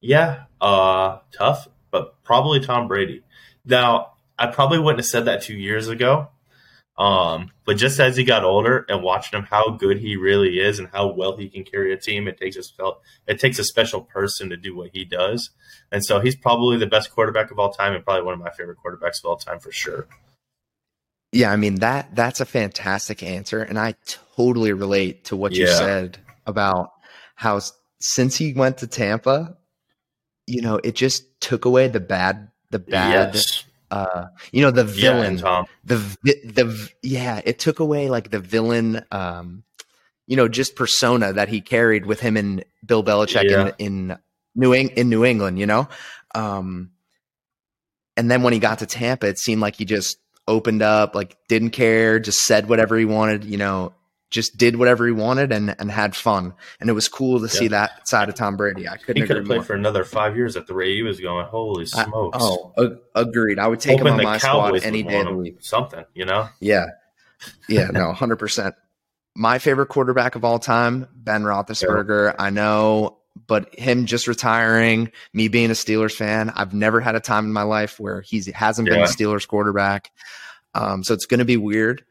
Yeah, 0.00 0.44
uh, 0.60 1.18
tough, 1.36 1.66
but 1.90 2.22
probably 2.22 2.60
Tom 2.60 2.86
Brady. 2.86 3.22
Now, 3.64 4.12
I 4.38 4.46
probably 4.46 4.78
wouldn't 4.78 5.00
have 5.00 5.06
said 5.06 5.24
that 5.24 5.42
two 5.42 5.56
years 5.56 5.88
ago. 5.88 6.28
Um, 6.98 7.52
but 7.64 7.76
just 7.76 8.00
as 8.00 8.16
he 8.16 8.24
got 8.24 8.44
older 8.44 8.84
and 8.88 9.04
watching 9.04 9.38
him 9.38 9.46
how 9.48 9.70
good 9.70 9.98
he 9.98 10.16
really 10.16 10.58
is 10.58 10.80
and 10.80 10.88
how 10.92 11.12
well 11.12 11.36
he 11.36 11.48
can 11.48 11.62
carry 11.62 11.92
a 11.92 11.96
team, 11.96 12.26
it 12.26 12.38
takes 12.38 12.56
a 12.56 12.62
spell 12.62 13.02
it 13.28 13.38
takes 13.38 13.58
a 13.60 13.64
special 13.64 14.00
person 14.00 14.50
to 14.50 14.56
do 14.56 14.76
what 14.76 14.90
he 14.92 15.04
does. 15.04 15.50
And 15.92 16.04
so 16.04 16.18
he's 16.18 16.34
probably 16.34 16.76
the 16.76 16.88
best 16.88 17.12
quarterback 17.12 17.52
of 17.52 17.58
all 17.58 17.72
time 17.72 17.94
and 17.94 18.04
probably 18.04 18.24
one 18.24 18.34
of 18.34 18.40
my 18.40 18.50
favorite 18.50 18.78
quarterbacks 18.84 19.22
of 19.22 19.26
all 19.26 19.36
time 19.36 19.60
for 19.60 19.70
sure. 19.70 20.08
Yeah, 21.30 21.52
I 21.52 21.56
mean 21.56 21.76
that 21.76 22.16
that's 22.16 22.40
a 22.40 22.46
fantastic 22.46 23.22
answer, 23.22 23.62
and 23.62 23.78
I 23.78 23.94
totally 24.36 24.72
relate 24.72 25.26
to 25.26 25.36
what 25.36 25.52
you 25.52 25.66
said 25.68 26.18
about 26.46 26.90
how 27.34 27.60
since 28.00 28.36
he 28.36 28.54
went 28.54 28.78
to 28.78 28.86
Tampa, 28.86 29.56
you 30.46 30.62
know, 30.62 30.80
it 30.82 30.96
just 30.96 31.40
took 31.40 31.64
away 31.64 31.88
the 31.88 32.00
bad, 32.00 32.50
the 32.70 32.78
bad, 32.78 33.34
Yes. 33.34 33.57
Uh, 33.90 34.26
you 34.52 34.62
know, 34.62 34.70
the 34.70 34.84
villain, 34.84 35.38
Tom. 35.38 35.66
the 35.84 35.96
the 36.24 36.90
yeah, 37.02 37.40
it 37.44 37.58
took 37.58 37.80
away 37.80 38.08
like 38.08 38.30
the 38.30 38.38
villain, 38.40 39.04
um, 39.10 39.62
you 40.26 40.36
know, 40.36 40.48
just 40.48 40.76
persona 40.76 41.32
that 41.32 41.48
he 41.48 41.60
carried 41.60 42.04
with 42.06 42.20
him 42.20 42.36
and 42.36 42.64
Bill 42.84 43.02
Belichick 43.02 43.44
Yeah. 43.50 43.72
in 43.78 44.08
in 44.10 44.18
New 44.54 44.72
Eng- 44.72 44.90
in 44.96 45.08
New 45.08 45.24
England, 45.24 45.58
you 45.58 45.66
know, 45.66 45.88
um, 46.34 46.90
and 48.16 48.30
then 48.30 48.42
when 48.42 48.52
he 48.52 48.58
got 48.58 48.80
to 48.80 48.86
Tampa, 48.86 49.26
it 49.28 49.38
seemed 49.38 49.60
like 49.62 49.76
he 49.76 49.84
just 49.84 50.18
opened 50.46 50.82
up, 50.82 51.14
like 51.14 51.36
didn't 51.48 51.70
care, 51.70 52.18
just 52.18 52.40
said 52.44 52.68
whatever 52.68 52.96
he 52.98 53.04
wanted, 53.04 53.44
you 53.44 53.56
know, 53.58 53.92
just 54.30 54.56
did 54.56 54.76
whatever 54.76 55.06
he 55.06 55.12
wanted 55.12 55.52
and 55.52 55.74
and 55.78 55.90
had 55.90 56.14
fun. 56.14 56.54
And 56.80 56.90
it 56.90 56.92
was 56.92 57.08
cool 57.08 57.38
to 57.38 57.46
yeah. 57.46 57.50
see 57.50 57.68
that 57.68 58.08
side 58.08 58.28
of 58.28 58.34
Tom 58.34 58.56
Brady. 58.56 58.88
I 58.88 58.96
couldn't. 58.96 59.22
He 59.22 59.26
could 59.26 59.36
have 59.36 59.46
played 59.46 59.58
more. 59.58 59.64
for 59.64 59.74
another 59.74 60.04
five 60.04 60.36
years 60.36 60.56
at 60.56 60.66
the 60.66 60.74
rate 60.74 60.96
he 60.96 61.02
was 61.02 61.20
going. 61.20 61.46
Holy 61.46 61.86
smokes! 61.86 62.38
I, 62.38 62.40
oh, 62.42 62.72
ag- 62.78 62.98
agreed. 63.14 63.58
I 63.58 63.66
would 63.66 63.80
take 63.80 63.98
Hoping 63.98 64.14
him 64.14 64.18
on 64.20 64.24
my 64.24 64.38
Cowboys 64.38 64.82
squad 64.82 64.88
any 64.88 65.02
day 65.02 65.20
of 65.20 65.26
the 65.26 65.34
week. 65.34 65.58
Something, 65.60 66.04
you 66.14 66.24
know? 66.24 66.48
Yeah, 66.60 66.86
yeah, 67.68 67.88
no, 67.92 68.12
hundred 68.12 68.36
percent. 68.36 68.74
My 69.34 69.58
favorite 69.58 69.86
quarterback 69.86 70.34
of 70.34 70.44
all 70.44 70.58
time, 70.58 71.06
Ben 71.14 71.42
Roethlisberger. 71.42 72.30
Yeah. 72.30 72.36
I 72.38 72.50
know, 72.50 73.18
but 73.46 73.72
him 73.78 74.06
just 74.06 74.26
retiring, 74.26 75.12
me 75.32 75.48
being 75.48 75.70
a 75.70 75.74
Steelers 75.74 76.14
fan, 76.14 76.50
I've 76.50 76.74
never 76.74 77.00
had 77.00 77.14
a 77.14 77.20
time 77.20 77.44
in 77.44 77.52
my 77.52 77.62
life 77.62 78.00
where 78.00 78.20
he 78.20 78.42
hasn't 78.52 78.88
yeah. 78.88 78.94
been 78.94 79.02
a 79.04 79.06
Steelers 79.06 79.46
quarterback. 79.46 80.10
Um, 80.74 81.04
so 81.04 81.14
it's 81.14 81.26
going 81.26 81.38
to 81.38 81.44
be 81.44 81.56
weird. 81.56 82.04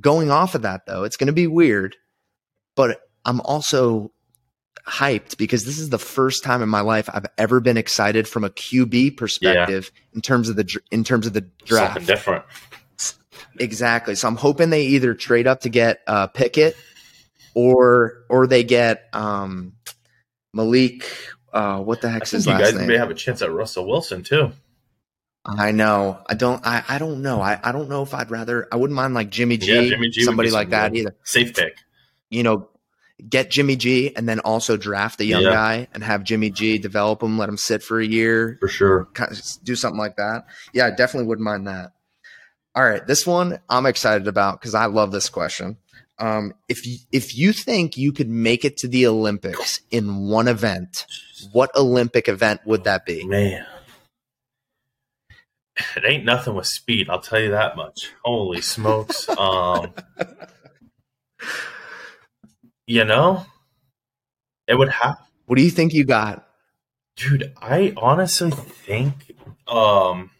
Going 0.00 0.30
off 0.30 0.54
of 0.54 0.62
that, 0.62 0.86
though, 0.86 1.04
it's 1.04 1.16
going 1.16 1.26
to 1.26 1.32
be 1.32 1.46
weird, 1.46 1.96
but 2.76 3.00
I'm 3.24 3.40
also 3.40 4.12
hyped 4.86 5.36
because 5.36 5.64
this 5.64 5.78
is 5.78 5.90
the 5.90 5.98
first 5.98 6.42
time 6.42 6.62
in 6.62 6.68
my 6.68 6.80
life 6.80 7.08
I've 7.12 7.26
ever 7.38 7.60
been 7.60 7.76
excited 7.76 8.26
from 8.26 8.44
a 8.44 8.50
QB 8.50 9.16
perspective 9.16 9.90
yeah. 9.94 10.16
in 10.16 10.20
terms 10.22 10.48
of 10.48 10.56
the 10.56 10.80
in 10.90 11.04
terms 11.04 11.26
of 11.26 11.32
the 11.32 11.42
draft. 11.64 11.94
Something 11.94 12.06
different. 12.06 12.44
Exactly. 13.58 14.14
So 14.14 14.28
I'm 14.28 14.36
hoping 14.36 14.70
they 14.70 14.86
either 14.86 15.14
trade 15.14 15.46
up 15.46 15.60
to 15.60 15.68
get 15.68 16.00
uh, 16.06 16.26
Pickett 16.28 16.76
or 17.54 18.24
or 18.28 18.46
they 18.46 18.64
get 18.64 19.08
um, 19.12 19.74
Malik. 20.52 21.04
Uh, 21.52 21.80
what 21.80 22.00
the 22.00 22.08
heck's 22.08 22.30
his 22.30 22.46
you 22.46 22.52
guys 22.52 22.74
may 22.74 22.96
have 22.96 23.10
a 23.10 23.14
chance 23.14 23.42
at 23.42 23.52
Russell 23.52 23.86
Wilson 23.86 24.22
too. 24.22 24.52
I 25.44 25.72
know. 25.72 26.20
I 26.26 26.34
don't. 26.34 26.64
I, 26.64 26.84
I 26.88 26.98
don't 26.98 27.22
know. 27.22 27.40
I, 27.40 27.58
I 27.62 27.72
don't 27.72 27.88
know 27.88 28.02
if 28.02 28.14
I'd 28.14 28.30
rather. 28.30 28.68
I 28.70 28.76
wouldn't 28.76 28.96
mind 28.96 29.14
like 29.14 29.30
Jimmy 29.30 29.56
G, 29.56 29.74
yeah, 29.74 29.88
Jimmy 29.88 30.08
G 30.10 30.22
somebody 30.22 30.50
like 30.50 30.70
that 30.70 30.94
either. 30.94 31.16
Safe 31.24 31.54
pick. 31.54 31.78
You 32.30 32.44
know, 32.44 32.68
get 33.28 33.50
Jimmy 33.50 33.76
G 33.76 34.14
and 34.14 34.28
then 34.28 34.40
also 34.40 34.76
draft 34.76 35.20
a 35.20 35.24
young 35.24 35.42
yeah. 35.42 35.50
guy 35.50 35.88
and 35.92 36.02
have 36.04 36.24
Jimmy 36.24 36.50
G 36.50 36.78
develop 36.78 37.22
him, 37.22 37.38
let 37.38 37.48
him 37.48 37.56
sit 37.56 37.82
for 37.82 38.00
a 38.00 38.06
year 38.06 38.56
for 38.60 38.68
sure. 38.68 39.08
Kind 39.14 39.32
of 39.32 39.42
do 39.64 39.74
something 39.74 39.98
like 39.98 40.16
that. 40.16 40.46
Yeah, 40.72 40.86
I 40.86 40.90
definitely 40.90 41.26
wouldn't 41.26 41.44
mind 41.44 41.66
that. 41.66 41.92
All 42.74 42.84
right, 42.84 43.06
this 43.06 43.26
one 43.26 43.58
I'm 43.68 43.86
excited 43.86 44.28
about 44.28 44.60
because 44.60 44.74
I 44.74 44.86
love 44.86 45.12
this 45.12 45.28
question. 45.28 45.76
Um, 46.18 46.54
if 46.68 46.86
you, 46.86 46.98
if 47.10 47.36
you 47.36 47.52
think 47.52 47.96
you 47.96 48.12
could 48.12 48.28
make 48.28 48.64
it 48.64 48.76
to 48.78 48.88
the 48.88 49.06
Olympics 49.08 49.80
in 49.90 50.28
one 50.28 50.46
event, 50.46 51.04
what 51.52 51.74
Olympic 51.74 52.28
event 52.28 52.60
would 52.64 52.84
that 52.84 53.04
be? 53.04 53.26
Man, 53.26 53.66
it 55.96 56.04
ain't 56.04 56.24
nothing 56.24 56.54
with 56.54 56.66
speed. 56.66 57.08
I'll 57.08 57.20
tell 57.20 57.40
you 57.40 57.50
that 57.50 57.76
much. 57.76 58.12
Holy 58.24 58.60
smokes! 58.60 59.28
um, 59.38 59.92
you 62.86 63.04
know, 63.04 63.46
it 64.66 64.74
would 64.74 64.90
have. 64.90 65.18
What 65.46 65.56
do 65.56 65.62
you 65.62 65.70
think 65.70 65.92
you 65.92 66.04
got, 66.04 66.46
dude? 67.16 67.52
I 67.60 67.92
honestly 67.96 68.50
think 68.50 69.32
um, 69.66 70.30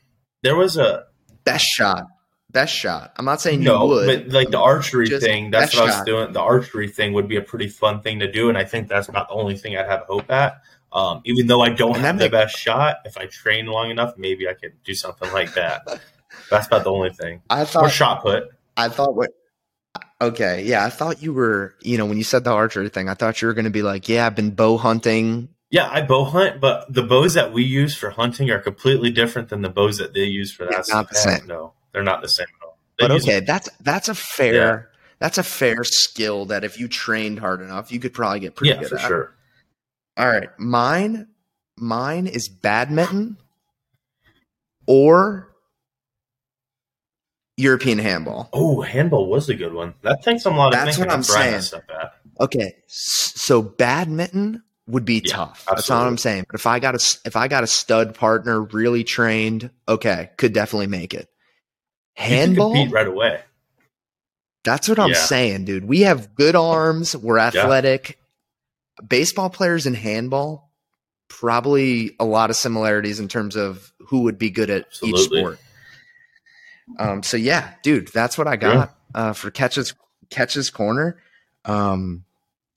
there 0.43 0.57
was 0.57 0.77
a 0.77 1.05
best 1.45 1.65
shot 1.65 2.07
best 2.53 2.75
shot. 2.75 3.13
I'm 3.17 3.25
not 3.25 3.41
saying 3.41 3.63
no, 3.63 3.87
would, 3.87 4.07
but 4.07 4.33
like 4.33 4.51
the 4.51 4.61
archery 4.61 5.09
thing, 5.09 5.51
that's 5.51 5.75
what 5.75 5.85
I 5.85 5.97
was 5.97 6.05
doing. 6.05 6.33
The 6.33 6.41
archery 6.41 6.89
thing 6.89 7.15
would 7.15 7.27
be 7.27 7.37
a 7.37 7.43
pretty 7.43 7.69
fun 7.69 8.03
thing 8.03 8.21
to 8.21 8.31
do, 8.31 8.49
and 8.49 8.57
I 8.57 8.65
think 8.65 8.89
that's 8.89 9.09
about 9.09 9.29
the 9.29 9.35
only 9.35 9.57
thing 9.57 9.77
I'd 9.77 9.89
have 9.89 10.03
hope 10.03 10.31
at. 10.31 10.61
Um, 10.93 11.23
even 11.25 11.47
though 11.47 11.63
I 11.63 11.71
don't 11.71 11.97
have 11.99 12.19
the 12.19 12.29
best 12.29 12.57
shot, 12.57 12.97
if 13.05 13.17
I 13.17 13.27
train 13.27 13.67
long 13.67 13.91
enough, 13.91 14.15
maybe 14.19 14.47
I 14.49 14.53
could 14.53 14.75
do 14.85 14.95
something 14.95 15.33
like 15.33 15.55
that. 15.55 15.87
that's 16.51 16.67
about 16.67 16.85
the 16.85 16.93
only 16.93 17.11
thing. 17.11 17.43
I 17.49 17.65
thought 17.65 17.85
or 17.85 17.89
shot 17.89 18.23
put. 18.23 18.51
I 18.77 18.89
thought 18.89 19.15
what. 19.15 19.31
Okay, 20.21 20.63
yeah, 20.65 20.85
I 20.85 20.91
thought 20.91 21.23
you 21.23 21.33
were. 21.33 21.75
You 21.81 21.99
know, 21.99 22.07
when 22.07 22.19
you 22.19 22.25
said 22.25 22.45
the 22.45 22.53
archery 22.53 22.89
thing, 22.91 23.09
I 23.09 23.15
thought 23.15 23.41
you 23.41 23.49
were 23.49 23.55
going 23.55 23.65
to 23.65 23.71
be 23.71 23.83
like, 23.83 24.09
"Yeah, 24.09 24.27
I've 24.27 24.37
been 24.37 24.51
bow 24.51 24.77
hunting." 24.77 25.49
Yeah, 25.71 25.89
I 25.91 26.03
bow 26.03 26.25
hunt, 26.25 26.61
but 26.61 26.93
the 26.93 27.03
bows 27.03 27.35
that 27.35 27.53
we 27.53 27.65
use 27.65 27.97
for 27.97 28.11
hunting 28.11 28.51
are 28.51 28.59
completely 28.59 29.11
different 29.11 29.49
than 29.49 29.63
the 29.63 29.71
bows 29.71 29.97
that 29.97 30.13
they 30.13 30.25
use 30.25 30.53
for 30.53 30.67
that. 30.67 30.85
Not 30.89 31.09
the 31.09 31.15
same. 31.15 31.47
No, 31.47 31.73
they're 31.93 32.03
not 32.03 32.21
the 32.21 32.29
same 32.29 32.47
at 32.61 32.67
all. 32.67 32.79
They 32.99 33.09
but 33.09 33.23
okay, 33.23 33.41
that's 33.41 33.71
that's 33.81 34.09
a 34.11 34.15
fair 34.15 34.55
yeah. 34.55 34.83
that's 35.19 35.39
a 35.39 35.43
fair 35.43 35.83
skill 35.83 36.45
that 36.47 36.63
if 36.63 36.79
you 36.79 36.89
trained 36.89 37.39
hard 37.39 37.63
enough, 37.63 37.91
you 37.91 37.99
could 37.99 38.13
probably 38.13 38.41
get 38.41 38.55
pretty 38.55 38.75
good 38.75 38.77
at. 38.77 38.83
yeah, 38.83 38.89
good 38.89 38.99
for 38.99 39.05
at. 39.05 39.09
sure. 39.09 39.35
All 40.17 40.29
right, 40.29 40.49
mine 40.59 41.29
mine 41.79 42.27
is 42.27 42.49
badminton 42.49 43.37
or 44.87 45.49
European 47.57 47.99
handball. 47.99 48.49
Oh, 48.53 48.81
handball 48.81 49.29
was 49.29 49.49
a 49.49 49.55
good 49.55 49.73
one. 49.73 49.95
That 50.03 50.23
takes 50.23 50.45
a 50.45 50.51
lot 50.51 50.75
of 50.75 50.85
That's 50.85 50.99
what 50.99 51.11
I'm 51.11 51.23
saying. 51.23 51.63
Okay, 52.41 52.75
so 52.87 53.63
badminton 53.63 54.63
would 54.87 55.05
be 55.05 55.23
yeah, 55.25 55.37
tough. 55.37 55.61
Absolutely. 55.61 55.77
That's 55.77 55.91
all 55.91 56.07
I'm 56.07 56.19
saying. 56.19 56.45
But 56.49 56.61
if 56.61 56.67
I 56.67 56.79
got 56.79 56.95
a 56.95 57.19
if 57.25 57.37
I 57.37 57.49
got 57.49 57.65
a 57.65 57.67
stud 57.67 58.15
partner, 58.15 58.63
really 58.63 59.05
trained, 59.05 59.71
okay, 59.89 60.31
could 60.37 60.53
definitely 60.53 60.89
make 60.89 61.15
it. 61.15 61.29
Handball 62.15 62.73
beat 62.73 62.91
right 62.91 63.07
away. 63.07 63.41
That's 64.65 64.89
what 64.89 64.99
I'm 64.99 65.11
yeah. 65.11 65.15
saying, 65.15 65.65
dude. 65.65 65.85
We 65.85 66.03
have 66.03 66.35
good 66.35 66.55
arms. 66.55 67.17
We're 67.17 67.39
athletic. 67.39 68.19
Yeah. 69.03 69.07
Baseball 69.09 69.51
players 69.51 69.87
and 69.87 69.97
handball 69.97 70.71
probably 71.29 72.15
a 72.21 72.25
lot 72.25 72.51
of 72.51 72.57
similarities 72.57 73.19
in 73.19 73.29
terms 73.29 73.57
of 73.57 73.93
who 73.99 74.23
would 74.23 74.39
be 74.39 74.51
good 74.51 74.71
at 74.71 74.87
Absolutely. 74.87 75.21
each 75.21 75.27
sport. 75.27 75.59
Um, 76.99 77.23
so 77.23 77.37
yeah, 77.37 77.75
dude, 77.83 78.09
that's 78.09 78.37
what 78.37 78.47
I 78.47 78.57
got 78.57 78.95
uh, 79.15 79.33
for 79.33 79.51
catches 79.51 79.95
catches 80.31 80.71
corner. 80.71 81.21
Um, 81.65 82.25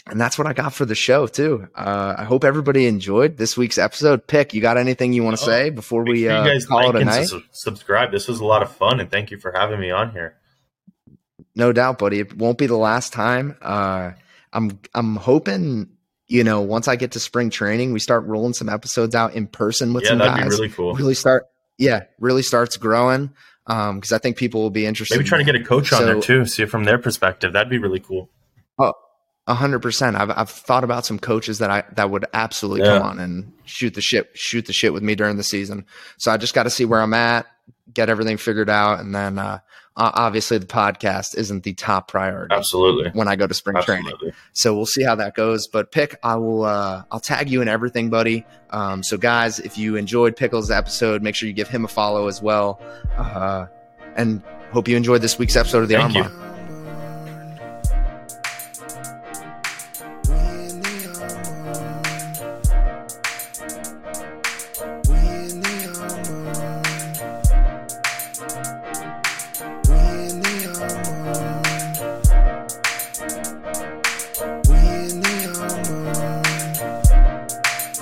and 0.08 0.22
that's 0.22 0.38
what 0.38 0.46
I 0.46 0.54
got 0.54 0.74
for 0.74 0.86
the 0.86 0.96
show 0.96 1.26
too. 1.28 1.68
Uh, 1.76 2.16
I 2.18 2.24
hope 2.24 2.44
everybody 2.44 2.86
enjoyed 2.86 3.38
this 3.38 3.58
week's 3.58 3.78
episode. 3.78 4.28
Pick, 4.28 4.54
you 4.54 4.62
got 4.62 4.78
anything 4.78 5.14
you 5.14 5.24
want 5.24 5.38
to 5.38 5.44
oh, 5.44 5.48
say 5.48 5.70
before 5.72 6.04
we 6.04 6.24
sure 6.24 6.32
uh, 6.32 6.60
call 6.68 6.96
it 6.96 7.02
a 7.02 7.06
night? 7.06 7.28
Su- 7.28 7.44
subscribe. 7.52 8.12
This 8.12 8.28
was 8.28 8.40
a 8.40 8.46
lot 8.46 8.62
of 8.62 8.72
fun, 8.72 9.00
and 9.00 9.10
thank 9.10 9.32
you 9.32 9.40
for 9.40 9.52
having 9.52 9.80
me 9.80 9.90
on 9.90 10.12
here. 10.12 10.36
No 11.56 11.74
doubt, 11.74 11.98
buddy. 11.98 12.20
It 12.20 12.38
won't 12.38 12.58
be 12.60 12.68
the 12.68 12.78
last 12.78 13.14
time. 13.14 13.58
Uh, 13.62 14.12
I'm 14.54 14.80
I'm 14.94 15.16
hoping 15.16 15.90
you 16.28 16.44
know 16.44 16.62
once 16.62 16.88
I 16.88 16.96
get 16.96 17.12
to 17.14 17.20
spring 17.20 17.50
training, 17.50 17.94
we 17.94 18.00
start 18.00 18.26
rolling 18.26 18.54
some 18.54 18.70
episodes 18.70 19.16
out 19.16 19.34
in 19.34 19.48
person 19.48 19.94
with 19.94 20.04
yeah, 20.04 20.10
some 20.10 20.18
that'd 20.20 20.44
guys. 20.44 20.50
Be 20.50 20.56
really 20.56 20.70
cool. 20.70 20.94
Really 20.94 21.14
start, 21.14 21.48
yeah, 21.78 22.04
really 22.20 22.42
starts 22.42 22.78
growing 22.78 23.32
Um, 23.68 24.00
because 24.00 24.12
um, 24.12 24.16
I 24.16 24.20
think 24.20 24.38
people 24.38 24.62
will 24.62 24.70
be 24.70 24.86
interested. 24.86 25.18
Maybe 25.18 25.28
try 25.28 25.40
to 25.40 25.44
get 25.44 25.56
a 25.56 25.64
coach 25.64 25.92
on 25.92 26.06
there 26.06 26.22
too, 26.22 26.46
see 26.46 26.64
it 26.64 26.70
from 26.70 26.84
their 26.84 26.98
perspective. 27.00 27.54
That'd 27.54 27.70
be 27.70 27.80
really 27.80 28.00
cool. 28.00 28.30
Oh, 28.78 28.94
a 29.48 29.54
hundred 29.56 29.80
percent. 29.82 30.16
I've 30.16 30.30
I've 30.30 30.50
thought 30.50 30.84
about 30.84 31.06
some 31.06 31.18
coaches 31.18 31.60
that 31.60 31.72
I 31.72 31.84
that 31.96 32.10
would 32.10 32.26
absolutely 32.34 32.86
yeah. 32.86 33.00
come 33.00 33.08
on 33.08 33.20
and 33.20 33.52
shoot 33.66 33.94
the 33.94 34.02
shit 34.02 34.30
shoot 34.36 34.66
the 34.66 34.74
shit 34.74 34.94
with 34.94 35.02
me 35.04 35.16
during 35.16 35.38
the 35.38 35.44
season. 35.44 35.86
So 36.18 36.32
I 36.32 36.38
just 36.38 36.54
got 36.54 36.64
to 36.64 36.70
see 36.70 36.86
where 36.86 37.02
I'm 37.02 37.14
at, 37.14 37.48
get 37.92 38.10
everything 38.10 38.38
figured 38.38 38.70
out, 38.70 39.00
and 39.00 39.16
then 39.16 39.40
uh, 39.40 39.60
obviously 39.98 40.58
the 40.58 40.66
podcast 40.66 41.38
isn't 41.38 41.64
the 41.64 41.74
top 41.74 42.08
priority. 42.10 42.54
Absolutely. 42.54 43.12
When 43.12 43.28
I 43.28 43.36
go 43.36 43.48
to 43.48 43.54
spring 43.54 43.78
Absolutely. 43.78 44.12
training, 44.12 44.34
so 44.54 44.76
we'll 44.76 44.86
see 44.86 45.04
how 45.04 45.16
that 45.16 45.36
goes. 45.36 45.68
But 45.68 45.92
pick, 45.92 46.18
I 46.24 46.36
will 46.36 46.66
uh, 46.66 47.04
I'll 47.12 47.20
tag 47.20 47.50
you 47.50 47.62
in 47.62 47.68
everything, 47.68 48.10
buddy. 48.10 48.46
Um, 48.72 49.04
so 49.04 49.18
guys, 49.18 49.60
if 49.60 49.78
you 49.78 49.96
enjoyed 49.96 50.36
Pickles' 50.36 50.72
episode, 50.72 51.22
make 51.22 51.36
sure 51.36 51.48
you 51.48 51.54
give 51.54 51.70
him 51.70 51.86
a 51.86 51.90
follow 51.90 52.28
as 52.28 52.42
well. 52.42 52.82
Uh, 53.18 53.68
and 54.16 54.42
hope 54.72 54.88
you 54.88 54.98
enjoyed 54.98 55.22
this 55.22 55.38
week's 55.40 55.56
episode 55.56 55.84
of 55.84 55.90
the 55.90 55.96
Thank. 55.96 56.16
You. 56.16 56.45